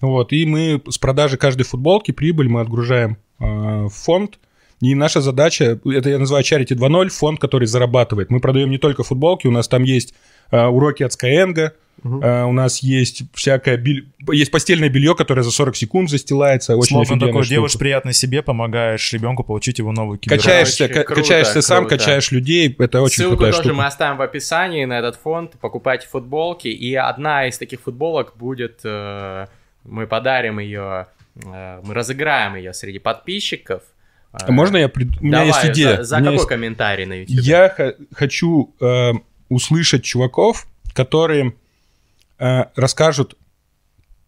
Вот, 0.00 0.32
и 0.32 0.46
мы 0.46 0.80
с 0.88 0.98
продажи 0.98 1.36
каждой 1.36 1.64
футболки 1.64 2.12
прибыль 2.12 2.48
мы 2.48 2.60
отгружаем 2.60 3.16
э, 3.40 3.44
в 3.86 3.90
фонд. 3.90 4.38
И 4.80 4.94
наша 4.94 5.20
задача, 5.20 5.80
это 5.84 6.08
я 6.10 6.18
называю 6.20 6.44
Charity 6.44 6.76
2.0, 6.76 7.08
фонд, 7.08 7.40
который 7.40 7.66
зарабатывает. 7.66 8.30
Мы 8.30 8.38
продаем 8.38 8.70
не 8.70 8.78
только 8.78 9.02
футболки, 9.02 9.48
у 9.48 9.50
нас 9.50 9.66
там 9.66 9.82
есть 9.82 10.14
э, 10.52 10.64
уроки 10.66 11.02
от 11.02 11.10
Skyeng, 11.10 11.72
э, 12.04 12.42
у 12.44 12.52
нас 12.52 12.78
есть 12.80 13.24
всякое 13.34 13.76
бель- 13.76 14.06
есть 14.30 14.52
постельное 14.52 14.88
белье, 14.88 15.16
которое 15.16 15.42
за 15.42 15.50
40 15.50 15.74
секунд 15.74 16.10
застилается. 16.10 16.76
Очень 16.76 16.90
Слоган 16.90 17.02
офигенная 17.14 17.26
такой, 17.26 17.42
штука. 17.42 17.54
делаешь 17.56 17.76
приятно 17.76 18.12
себе, 18.12 18.40
помогаешь 18.40 19.12
ребенку 19.12 19.42
получить 19.42 19.80
его 19.80 19.90
новую 19.90 20.16
кибербронь. 20.18 20.44
Качаешься, 20.44 20.84
Очень 20.84 20.94
ка- 20.94 21.02
круто, 21.02 21.22
качаешься 21.22 21.60
сам, 21.60 21.78
круто. 21.86 21.98
качаешь 21.98 22.30
людей. 22.30 22.76
Это 22.78 23.02
очень 23.02 23.16
Ссылку 23.16 23.30
крутая 23.38 23.50
тоже 23.54 23.62
штука. 23.64 23.74
мы 23.74 23.84
оставим 23.86 24.16
в 24.16 24.22
описании 24.22 24.84
на 24.84 25.00
этот 25.00 25.16
фонд. 25.16 25.54
Покупайте 25.60 26.06
футболки. 26.06 26.68
И 26.68 26.94
одна 26.94 27.48
из 27.48 27.58
таких 27.58 27.80
футболок 27.80 28.34
будет... 28.36 28.78
э, 28.84 29.46
мы 29.84 30.06
подарим 30.06 30.58
ее... 30.58 31.06
э, 31.44 31.80
мы 31.84 31.94
разыграем 31.94 32.56
ее 32.56 32.72
среди 32.74 32.98
подписчиков. 32.98 33.82
А 34.32 34.50
Можно 34.52 34.76
я... 34.78 34.86
прид- 34.88 35.18
У 35.20 35.24
меня 35.24 35.38
Давай, 35.44 35.46
есть 35.48 35.64
идея. 35.76 35.96
За, 35.98 36.04
за 36.04 36.16
какой 36.18 36.32
есть- 36.34 36.46
комментарий 36.48 37.06
на 37.06 37.14
YouTube? 37.20 37.36
Я 37.44 37.68
х- 37.70 37.94
хочу 38.12 38.74
э, 38.80 39.12
услышать 39.48 40.04
чуваков, 40.04 40.66
которые 40.94 41.54
э, 42.38 42.64
расскажут, 42.76 43.36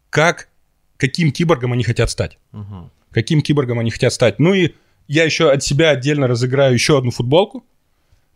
как, 0.09 0.49
каким 0.97 1.31
киборгом 1.33 1.73
они 1.73 1.85
хотят 1.85 2.11
стать. 2.11 2.39
Мгм. 2.53 2.91
Каким 3.13 3.43
киборгом 3.43 3.79
они 3.79 3.91
хотят 3.91 4.13
стать. 4.13 4.39
Ну 4.39 4.55
и 4.55 4.75
я 5.09 5.25
еще 5.25 5.51
от 5.51 5.63
себя 5.63 5.91
отдельно 5.91 6.27
разыграю 6.29 6.73
еще 6.73 6.97
одну 6.99 7.11
футболку 7.11 7.65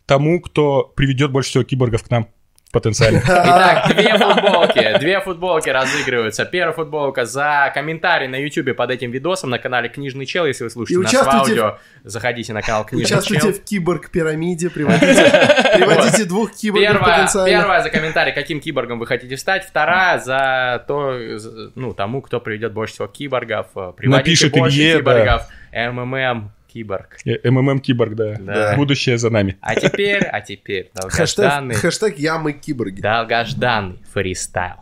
тому, 0.05 0.39
кто 0.41 0.83
приведет 0.95 1.31
больше 1.31 1.49
всего 1.49 1.63
киборгов 1.63 2.03
к 2.03 2.09
нам 2.11 2.27
потенциально. 2.71 3.21
Итак, 3.23 3.87
две 3.95 4.17
футболки, 4.17 4.97
две 4.99 5.21
футболки 5.21 5.69
разыгрываются. 5.69 6.45
Первая 6.45 6.73
футболка 6.75 7.25
за 7.25 7.71
комментарий 7.73 8.27
на 8.27 8.35
YouTube 8.35 8.75
под 8.75 8.91
этим 8.91 9.11
видосом 9.11 9.49
на 9.49 9.59
канале 9.59 9.87
Книжный 9.89 10.25
Чел. 10.25 10.45
Если 10.45 10.65
вы 10.65 10.69
слушаете 10.69 10.99
И 10.99 11.03
нас 11.03 11.11
в 11.11 11.15
участвуйте 11.15 11.61
аудио, 11.61 11.77
заходите 12.03 12.53
на 12.53 12.61
канал 12.61 12.85
Книжный 12.85 13.05
Участвуйте 13.05 13.41
Чел. 13.43 13.53
в 13.53 13.63
киборг-пирамиде, 13.63 14.69
приводите, 14.69 15.05
приводите 15.75 16.25
двух 16.25 16.53
киборгов 16.53 16.91
Первая, 16.91 17.15
потенциально. 17.15 17.49
первая 17.59 17.83
за 17.83 17.89
комментарий, 17.89 18.33
каким 18.33 18.59
киборгом 18.59 18.99
вы 18.99 19.07
хотите 19.07 19.37
стать. 19.37 19.63
Вторая 19.65 20.19
за 20.19 20.83
то, 20.87 21.37
за- 21.37 21.71
ну, 21.75 21.93
тому, 21.93 22.21
кто 22.21 22.41
приведет 22.41 22.73
больше 22.73 22.95
всего 22.95 23.07
киборгов. 23.07 23.67
Э, 23.75 23.93
Приводите 23.95 24.17
Напишет 24.17 24.51
больше 24.51 24.77
Илье, 24.77 24.93
да. 24.93 24.99
киборгов. 24.99 25.43
МММ 25.73 26.51
киборг. 26.75 27.17
Э, 27.25 27.49
МММ 27.49 27.79
киборг, 27.79 28.15
да. 28.15 28.35
Да. 28.37 28.75
Будущее 28.75 29.17
за 29.17 29.29
нами. 29.29 29.55
А 29.61 29.75
теперь, 29.75 30.23
а 30.25 30.41
теперь, 30.41 30.91
Хэштег, 30.93 31.45
долгожданный, 31.45 31.75
хэштег 31.75 32.19
ямы 32.19 32.51
киборги. 32.51 32.99
долгожданный 32.99 33.99
фристайл. 34.13 34.75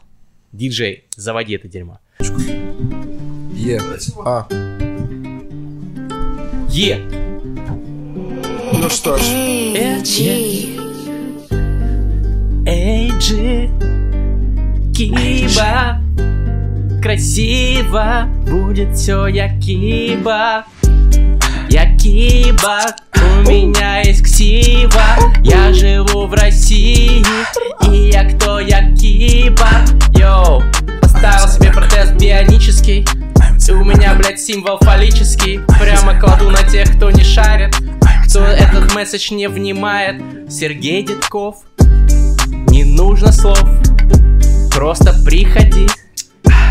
Диджей, 0.52 1.04
заводи 1.16 1.54
это 1.54 1.68
дерьмо. 1.68 2.00
Yeah. 3.56 3.80
А, 4.26 4.48
yeah! 6.70 6.97
ну 8.74 8.89
что 8.89 9.18
ж, 9.18 9.22
LG. 9.22 10.80
Эйджи, 12.66 13.70
Киба, 14.96 16.00
красиво 17.04 18.28
будет 18.50 18.96
все, 18.98 19.28
я 19.28 19.60
Киба. 19.60 20.66
Киба, 22.04 22.82
у 23.16 23.49
меня 23.49 24.01
есть 24.01 24.24
ксива, 24.24 25.01
я 25.41 25.72
живу 25.72 26.28
в 26.28 26.34
России, 26.34 27.24
и 27.89 28.10
я 28.10 28.30
кто, 28.30 28.60
я 28.60 28.93
Киба. 28.93 29.70
Йоу, 30.14 30.62
поставил 31.01 31.47
себе 31.47 31.72
протез 31.72 32.12
бионический, 32.12 33.08
и 33.66 33.72
у 33.72 33.86
меня, 33.86 34.16
блядь, 34.16 34.41
символ 34.41 34.80
фаллический, 34.82 35.62
прямо 35.80 36.20
кладу 36.20 36.49
на 36.49 36.62
тех, 36.64 36.93
кто 36.97 37.10
не 37.10 37.24
шарит, 37.24 37.74
кто 38.28 38.39
этот 38.39 38.93
месседж 38.93 39.34
не 39.34 39.47
внимает. 39.47 40.22
Сергей 40.51 41.04
Дедков, 41.04 41.56
не 42.68 42.84
нужно 42.84 43.32
слов, 43.32 43.64
просто 44.76 45.14
приходи. 45.24 45.88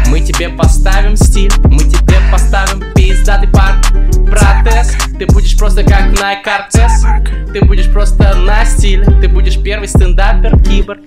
Мы 0.09 0.21
тебе 0.21 0.51
поставим 0.51 1.17
стиль, 1.17 1.53
мы 1.65 1.79
тебе 1.79 2.19
поставим 2.31 2.83
пиздатый 2.95 3.49
парк 3.49 3.83
Протез, 4.31 4.93
ты 5.19 5.27
будешь 5.27 5.57
просто 5.57 5.83
как 5.85 6.13
Nike 6.13 6.45
Cortez. 6.45 7.53
Ты 7.53 7.65
будешь 7.65 7.91
просто 7.93 8.35
на 8.35 8.65
стиле, 8.65 9.05
ты 9.21 9.29
будешь 9.29 9.61
первый 9.63 9.89
стендапер, 9.89 10.59
киборг. 10.63 11.01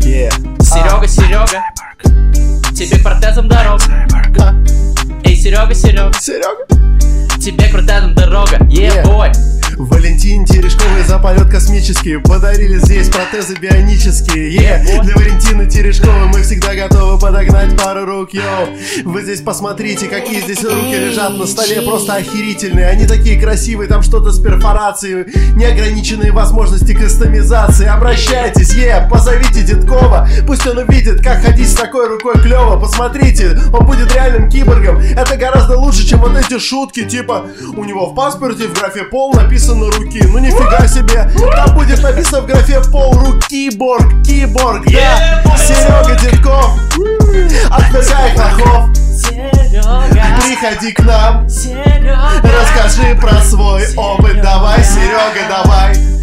Серега, 0.00 1.06
Серега, 1.08 1.62
тебе 2.74 2.98
протезом 3.02 3.48
дорога. 3.48 3.82
Эй, 5.24 5.36
Серега, 5.36 5.74
Серега, 5.74 6.12
Серега? 6.18 6.66
тебе 7.40 7.68
протезом 7.68 8.14
дорога, 8.14 8.56
Yeah. 8.68 9.00
е-бой 9.02 9.30
Валентине 9.76 10.46
Терешковой 10.46 11.02
за 11.02 11.18
полет 11.18 11.50
космический 11.50 12.18
Подарили 12.18 12.78
здесь 12.78 13.08
протезы 13.08 13.54
бионические. 13.54 14.54
Е, 14.54 15.00
Для 15.02 15.14
Валентины 15.14 15.66
Терешковой 15.66 16.26
мы 16.26 16.42
всегда 16.42 16.74
готовы 16.74 17.18
подогнать 17.18 17.76
пару 17.76 18.04
рук 18.04 18.34
Йоу, 18.34 18.68
вы 19.04 19.22
здесь 19.22 19.40
посмотрите, 19.40 20.06
какие 20.06 20.40
здесь 20.40 20.62
руки 20.62 20.94
лежат 20.94 21.36
на 21.36 21.46
столе 21.46 21.82
Просто 21.82 22.14
охерительные, 22.14 22.86
они 22.86 23.06
такие 23.06 23.40
красивые 23.40 23.88
Там 23.88 24.02
что-то 24.02 24.30
с 24.30 24.40
перфорацией 24.40 25.26
Неограниченные 25.56 26.32
возможности 26.32 26.94
кастомизации. 26.94 27.86
Обращайтесь, 27.86 28.74
е, 28.74 29.08
позовите 29.10 29.62
Дедкова 29.62 30.28
Пусть 30.46 30.66
он 30.66 30.78
увидит, 30.78 31.22
как 31.22 31.42
ходить 31.42 31.68
с 31.68 31.74
такой 31.74 32.08
рукой 32.08 32.34
клево. 32.34 32.78
Посмотрите, 32.78 33.58
он 33.72 33.86
будет 33.86 34.12
реальным 34.14 34.48
киборгом. 34.48 34.98
Это 34.98 35.36
гораздо 35.36 35.78
лучше, 35.78 36.06
чем 36.06 36.20
вот 36.20 36.36
эти 36.36 36.58
шутки 36.58 37.04
Типа, 37.04 37.46
у 37.76 37.84
него 37.84 38.06
в 38.10 38.14
паспорте 38.14 38.68
в 38.68 38.74
графе 38.74 39.04
пол 39.04 39.34
написано 39.34 39.63
руки. 39.72 40.22
Ну 40.28 40.38
нифига 40.38 40.86
себе, 40.86 41.30
там 41.56 41.74
будет 41.74 42.02
написано 42.02 42.42
в 42.42 42.46
графе 42.46 42.80
пол 42.90 43.14
руки 43.14 43.70
Борг, 43.70 44.22
киборг, 44.24 44.84
да? 44.86 45.42
Серега 45.56 46.14
Дедков 46.20 46.78
Отвергай 47.70 48.36
хохов 48.36 48.90
Приходи 50.42 50.92
к 50.92 51.00
нам. 51.00 51.46
Расскажи 51.46 53.14
про 53.20 53.40
свой 53.42 53.84
опыт. 53.96 54.40
Давай, 54.42 54.84
Серега, 54.84 55.48
давай 55.48 56.13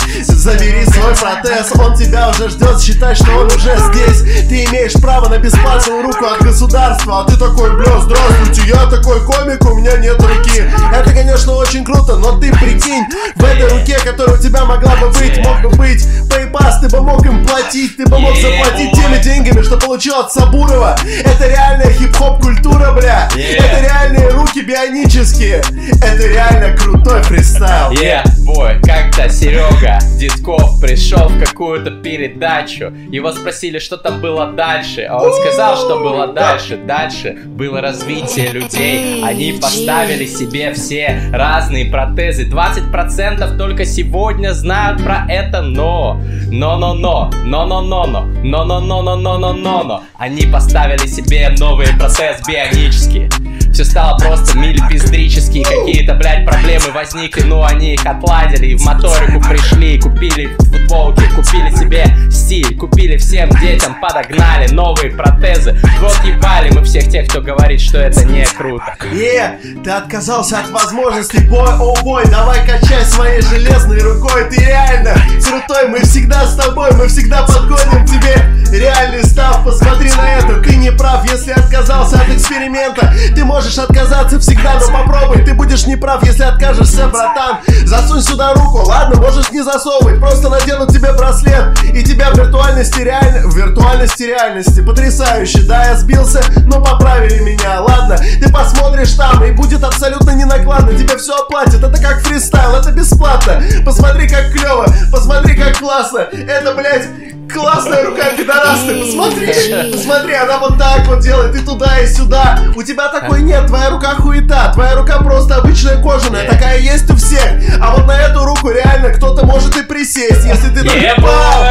Забери 0.42 0.84
свой 0.86 1.14
протез, 1.16 1.72
он 1.78 1.96
тебя 1.96 2.30
уже 2.30 2.50
ждет. 2.50 2.82
Считай, 2.82 3.14
что 3.14 3.30
он 3.32 3.46
уже 3.46 3.78
здесь. 3.94 4.48
Ты 4.50 4.66
имеешь 4.66 4.94
право 4.94 5.30
на 5.30 5.38
бесплатную 5.38 6.02
руку 6.02 6.26
от 6.26 6.42
государства. 6.42 7.22
А 7.22 7.26
ты 7.26 7.38
такой, 7.38 7.70
бля, 7.78 8.00
здравствуйте, 8.00 8.64
я 8.66 8.88
такой 8.88 9.24
комик, 9.24 9.64
у 9.70 9.76
меня 9.76 9.98
нет 9.98 10.20
руки. 10.20 10.64
Это, 10.92 11.12
конечно, 11.12 11.54
очень 11.54 11.86
круто, 11.86 12.18
но 12.18 12.40
ты 12.40 12.52
прикинь 12.54 13.06
В 13.36 13.44
этой 13.44 13.70
руке, 13.70 14.00
которая 14.04 14.36
у 14.36 14.42
тебя 14.42 14.66
могла 14.66 14.96
бы 14.96 15.10
быть 15.10 15.38
Мог 15.46 15.62
бы 15.62 15.70
быть 15.78 16.04
PayPass, 16.30 16.82
ты 16.82 16.90
бы 16.90 17.02
мог 17.02 17.24
им 17.26 17.46
платить 17.46 17.98
Ты 17.98 18.06
бы 18.08 18.18
мог 18.18 18.36
заплатить 18.36 18.92
теми 18.94 19.22
деньгами, 19.22 19.62
что 19.62 19.78
получил 19.78 20.16
от 20.16 20.34
Сабурова. 20.34 20.98
Это 21.24 21.48
реальная 21.48 21.92
хип-хоп 21.94 22.42
культура, 22.42 22.92
бля. 22.94 23.30
Это 23.36 23.82
реальные 23.82 24.30
руки 24.30 24.62
бионические. 24.62 25.62
Это 26.02 26.28
реально 26.28 26.76
крутой 26.78 27.22
фристайл. 27.24 27.92
Yeah, 27.92 28.24
бой, 28.40 28.80
как-то 28.84 29.30
Серега 29.30 30.00
Дедков 30.36 30.80
пришел 30.80 31.28
в 31.28 31.40
какую-то 31.44 31.92
передачу. 31.92 32.94
Его 33.12 33.32
спросили, 33.32 33.80
что 33.80 33.98
там 33.98 34.22
было 34.22 34.52
дальше. 34.52 35.04
А 35.04 35.22
он 35.22 35.34
сказал, 35.34 35.76
что 35.78 36.00
было 36.00 36.28
дальше. 36.28 36.78
Дальше 36.78 37.38
было 37.46 37.82
развитие 37.82 38.50
людей. 38.50 39.24
Они 39.24 39.54
поставили 39.62 40.26
себе 40.26 40.74
все 40.74 41.30
разные 41.32 41.86
протезы. 41.86 42.48
20% 42.50 43.58
только 43.58 43.86
сегодня 43.86 44.54
знают 44.54 45.04
про 45.04 45.26
это, 45.30 45.62
но... 45.62 46.22
Но-но-но, 46.52 47.32
но-но-но-но, 47.46 48.26
но-но-но-но-но-но-но. 48.44 50.04
Они 50.18 50.46
поставили 50.48 51.08
себе 51.08 51.50
новые 51.58 51.94
протезы 51.98 52.42
бионические. 52.48 53.30
Все 53.72 53.86
стало 53.86 54.18
просто 54.18 54.58
милипиздрические 54.58 55.64
Какие-то, 55.64 56.16
блядь, 56.16 56.46
проблемы 56.46 56.92
возникли 56.94 57.44
Но 57.44 57.64
они 57.64 57.94
их 57.94 58.06
отладили. 58.06 58.68
И 58.68 58.76
в 58.76 58.84
моторику 58.84 59.40
пришли 59.42 60.00
Купили 60.00 60.48
футболки, 60.58 61.24
купили 61.36 61.70
себе 61.76 62.06
стиль 62.30 62.76
Купили 62.76 63.18
всем 63.18 63.50
детям, 63.62 63.96
подогнали 64.02 64.72
новые 64.72 65.12
протезы. 65.12 65.80
Вот 66.00 66.20
ебали 66.26 66.72
мы 66.72 66.84
всех 66.84 67.10
тех, 67.10 67.28
кто 67.28 67.42
говорит, 67.42 67.80
что 67.80 68.00
это 68.00 68.26
не 68.26 68.46
круто. 68.46 68.96
Е, 69.14 69.60
ты 69.84 69.92
отказался 69.92 70.60
от 70.60 70.70
возможностей, 70.70 71.40
бой, 71.48 71.70
о 71.80 71.96
бой, 72.04 72.26
давай 72.26 72.66
качай 72.66 73.06
своей 73.06 73.42
железной 73.42 74.00
рукой, 74.00 74.50
ты 74.50 74.66
реально 74.66 75.16
крутой, 75.44 75.90
мы 75.90 76.00
всегда 76.00 76.46
с 76.46 76.56
тобой, 76.56 76.92
мы 76.94 77.08
всегда 77.08 77.46
подгоним 77.46 78.06
тебе 78.06 78.36
реальный 78.72 79.24
став, 79.24 79.64
посмотри 79.64 80.10
на 80.12 80.34
это, 80.36 80.62
ты 80.62 80.76
не 80.78 80.92
прав, 80.92 81.30
если 81.30 81.52
отказался 81.52 82.22
от 82.22 82.30
эксперимента, 82.30 83.14
ты 83.36 83.44
можешь 83.44 83.61
отказаться 83.62 84.40
всегда, 84.40 84.80
но 84.80 84.88
попробуй, 84.88 85.44
ты 85.44 85.54
будешь 85.54 85.86
не 85.86 85.96
прав, 85.96 86.24
если 86.24 86.44
откажешься, 86.44 87.08
братан, 87.08 87.60
засунь 87.86 88.22
сюда 88.22 88.54
руку, 88.54 88.84
ладно, 88.86 89.22
можешь 89.22 89.52
не 89.52 89.62
засовывать, 89.62 90.20
просто 90.20 90.50
надену 90.50 90.88
тебе 90.88 91.14
браслет, 91.14 91.78
и 91.84 92.04
тебя 92.04 92.32
в 92.32 92.38
виртуальности 92.38 93.02
реально, 93.02 93.48
в 93.48 93.56
виртуальности 93.56 94.24
реальности, 94.24 94.82
потрясающе, 94.82 95.62
да, 95.64 95.86
я 95.86 95.96
сбился, 95.96 96.42
но 96.66 96.84
поправили 96.84 97.40
меня, 97.40 97.82
ладно, 97.82 98.18
ты 98.18 98.52
посмотришь 98.52 99.14
там, 99.14 99.44
и 99.44 99.52
будет 99.52 99.84
абсолютно 99.84 100.32
не 100.32 100.46
накладно, 100.46 100.98
тебе 100.98 101.18
все 101.18 101.36
оплатят, 101.36 101.84
это 101.84 102.02
как 102.02 102.22
фристайл, 102.22 102.76
это 102.76 102.92
бесплатно, 102.92 103.62
посмотри, 103.86 104.28
как 104.28 104.52
клево, 104.52 104.86
посмотри, 105.12 105.56
как 105.56 105.78
классно, 105.78 106.20
это, 106.20 106.74
блядь, 106.74 107.08
классная 107.52 108.06
рука 108.06 108.32
пидорасты, 108.38 109.00
посмотри, 109.00 109.92
посмотри, 109.92 110.34
она 110.34 110.58
вот 110.60 110.78
так 110.78 111.08
вот 111.08 111.20
делает, 111.20 111.56
и 111.56 111.60
туда, 111.60 112.00
и 112.00 112.08
сюда, 112.08 112.60
у 112.76 112.84
тебя 112.84 113.10
такой 113.10 113.42
нет, 113.52 113.68
твоя 113.68 113.90
рука 113.90 114.16
хуета, 114.16 114.72
твоя 114.74 114.96
рука 114.96 115.18
просто 115.20 115.56
обычная 115.58 116.02
кожаная, 116.02 116.50
такая 116.50 116.80
есть 116.80 117.10
у 117.10 117.16
всех, 117.18 117.44
а 117.82 117.96
вот 117.96 118.08
на 118.08 118.18
эту 118.18 118.46
руку 118.46 118.70
реально 118.70 119.10
кто-то 119.10 119.46
может 119.46 119.76
и 119.76 119.84
присесть, 119.84 120.46
если 120.46 120.70
ты 120.70 120.84
так 120.84 121.18
упал. 121.18 121.66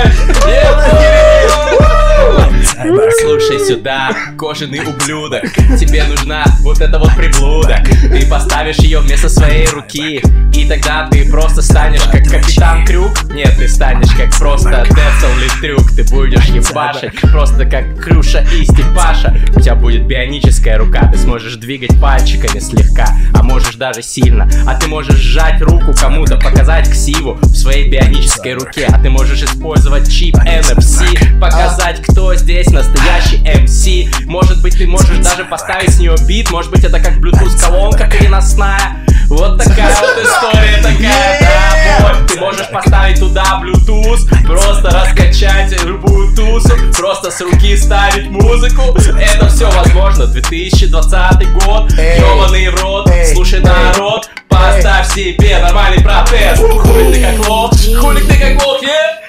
Сюда, 3.70 4.10
кожаный 4.36 4.80
ублюдок. 4.80 5.44
Тебе 5.78 6.02
нужна 6.04 6.44
вот 6.60 6.80
эта 6.80 6.98
вот 6.98 7.14
приблуда. 7.16 7.82
Ты 8.02 8.26
поставишь 8.26 8.78
ее 8.78 8.98
вместо 8.98 9.28
своей 9.28 9.66
руки 9.68 10.22
И 10.54 10.68
тогда 10.68 11.08
ты 11.10 11.30
просто 11.30 11.62
станешь 11.62 12.02
как 12.02 12.24
капитан 12.24 12.84
Крюк. 12.84 13.32
Нет, 13.32 13.54
ты 13.56 13.68
станешь 13.68 14.10
как 14.16 14.36
просто 14.36 14.84
Дефтон 14.88 15.60
Трюк. 15.60 15.90
Ты 15.92 16.02
будешь 16.04 16.46
ебашить 16.46 17.20
просто 17.20 17.64
как 17.64 18.02
Крюша 18.02 18.44
и 18.52 18.64
Степаша. 18.64 19.36
У 19.54 19.60
тебя 19.60 19.76
будет 19.76 20.06
бионическая 20.06 20.76
рука. 20.78 21.08
Ты 21.12 21.18
сможешь 21.18 21.54
двигать 21.56 22.00
пальчиками 22.00 22.58
слегка 22.58 23.06
А 23.34 23.42
можешь 23.42 23.76
даже 23.76 24.02
сильно. 24.02 24.48
А 24.66 24.74
ты 24.74 24.88
можешь 24.88 25.16
сжать 25.16 25.60
руку 25.62 25.94
кому-то 25.98 26.36
Показать 26.38 26.90
ксиву 26.90 27.38
в 27.40 27.54
своей 27.54 27.88
бионической 27.88 28.54
руке. 28.54 28.88
А 28.90 29.00
ты 29.00 29.10
можешь 29.10 29.42
использовать 29.42 30.10
чип 30.10 30.36
NFC 30.36 31.38
Показать, 31.40 32.02
кто 32.02 32.34
здесь 32.34 32.70
настоящий 32.70 33.40
MC 33.64 34.26
Может 34.26 34.62
быть, 34.62 34.76
ты 34.78 34.86
можешь 34.86 35.18
даже 35.18 35.44
поставить 35.44 35.90
с 35.90 35.98
нее 35.98 36.14
бит 36.26 36.50
Может 36.50 36.70
быть, 36.70 36.84
это 36.84 37.00
как 37.00 37.14
Bluetooth 37.14 37.58
колонка 37.60 38.08
переносная 38.10 39.04
Вот 39.28 39.58
такая 39.58 39.94
вот 40.00 40.22
история 40.22 40.76
такая, 40.82 41.40
да. 41.40 42.26
Ты 42.26 42.40
можешь 42.40 42.68
поставить 42.68 43.18
туда 43.18 43.62
Bluetooth 43.62 44.46
Просто 44.46 44.90
раскачать 44.90 45.82
любую 45.84 46.34
тусу 46.34 46.74
Просто 46.96 47.30
с 47.30 47.40
руки 47.40 47.76
ставить 47.76 48.28
музыку 48.30 48.96
Это 49.18 49.48
все 49.48 49.70
возможно 49.70 50.26
2020 50.26 51.52
год 51.64 51.92
Ёбаный 51.92 52.68
в 52.68 52.82
рот 52.82 53.10
Слушай, 53.32 53.60
народ 53.60 54.28
Поставь 54.48 55.12
себе 55.14 55.58
нормальный 55.58 56.02
протез 56.02 56.58
Хули 56.58 57.12
ты 57.12 57.22
как 57.22 57.48
лох 57.48 57.72
Хули 57.72 58.20
ты 58.20 58.34
как 58.34 58.66
лох, 58.66 58.82
е? 58.82 59.20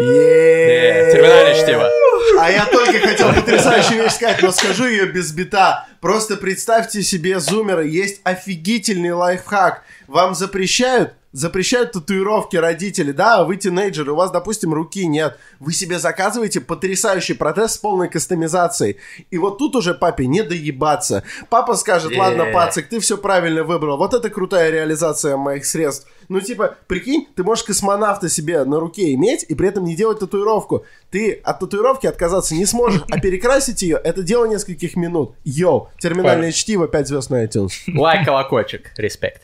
Е. 0.00 1.12
Терминальное 1.12 1.54
чтиво 1.54 2.01
А 2.38 2.50
я 2.50 2.66
только 2.66 2.98
хотел 3.00 3.32
потрясающую 3.32 4.02
вещь 4.02 4.12
сказать, 4.12 4.42
но 4.42 4.50
скажу 4.50 4.86
ее 4.86 5.06
без 5.06 5.32
бита. 5.32 5.86
Просто 6.00 6.36
представьте 6.36 7.02
себе, 7.02 7.40
зумеры, 7.40 7.86
есть 7.86 8.20
офигительный 8.24 9.12
лайфхак. 9.12 9.82
Вам 10.08 10.34
запрещают 10.34 11.14
запрещают 11.32 11.92
татуировки 11.92 12.56
родители, 12.56 13.12
да, 13.12 13.44
вы 13.44 13.56
тинейджеры, 13.56 14.12
у 14.12 14.16
вас, 14.16 14.30
допустим, 14.30 14.72
руки 14.72 15.06
нет, 15.06 15.38
вы 15.60 15.72
себе 15.72 15.98
заказываете 15.98 16.60
потрясающий 16.60 17.34
протез 17.34 17.72
с 17.72 17.78
полной 17.78 18.08
кастомизацией, 18.08 18.98
и 19.30 19.38
вот 19.38 19.58
тут 19.58 19.76
уже 19.76 19.94
папе 19.94 20.26
не 20.26 20.42
доебаться. 20.42 21.24
Папа 21.48 21.74
скажет, 21.74 22.16
ладно, 22.16 22.46
пацик, 22.52 22.88
ты 22.88 23.00
все 23.00 23.16
правильно 23.16 23.64
выбрал, 23.64 23.96
вот 23.96 24.14
это 24.14 24.30
крутая 24.30 24.70
реализация 24.70 25.36
моих 25.36 25.64
средств. 25.64 26.06
Ну, 26.28 26.40
типа, 26.40 26.76
прикинь, 26.86 27.26
ты 27.34 27.42
можешь 27.42 27.64
космонавта 27.64 28.28
себе 28.28 28.64
на 28.64 28.78
руке 28.78 29.12
иметь 29.14 29.44
и 29.48 29.54
при 29.54 29.68
этом 29.68 29.84
не 29.84 29.96
делать 29.96 30.20
татуировку. 30.20 30.84
Ты 31.10 31.32
от 31.32 31.60
татуировки 31.60 32.06
отказаться 32.06 32.54
не 32.54 32.64
сможешь, 32.64 33.02
а 33.10 33.18
перекрасить 33.18 33.82
ее— 33.82 34.00
это 34.04 34.22
дело 34.22 34.46
нескольких 34.46 34.96
минут. 34.96 35.34
Yo, 35.44 35.90
терминальное 35.98 36.52
чтиво, 36.52 36.88
5 36.88 37.08
звезд 37.08 37.30
на 37.30 37.44
iTunes. 37.44 37.72
Лайк, 37.88 38.24
колокольчик, 38.24 38.92
респект 38.96 39.42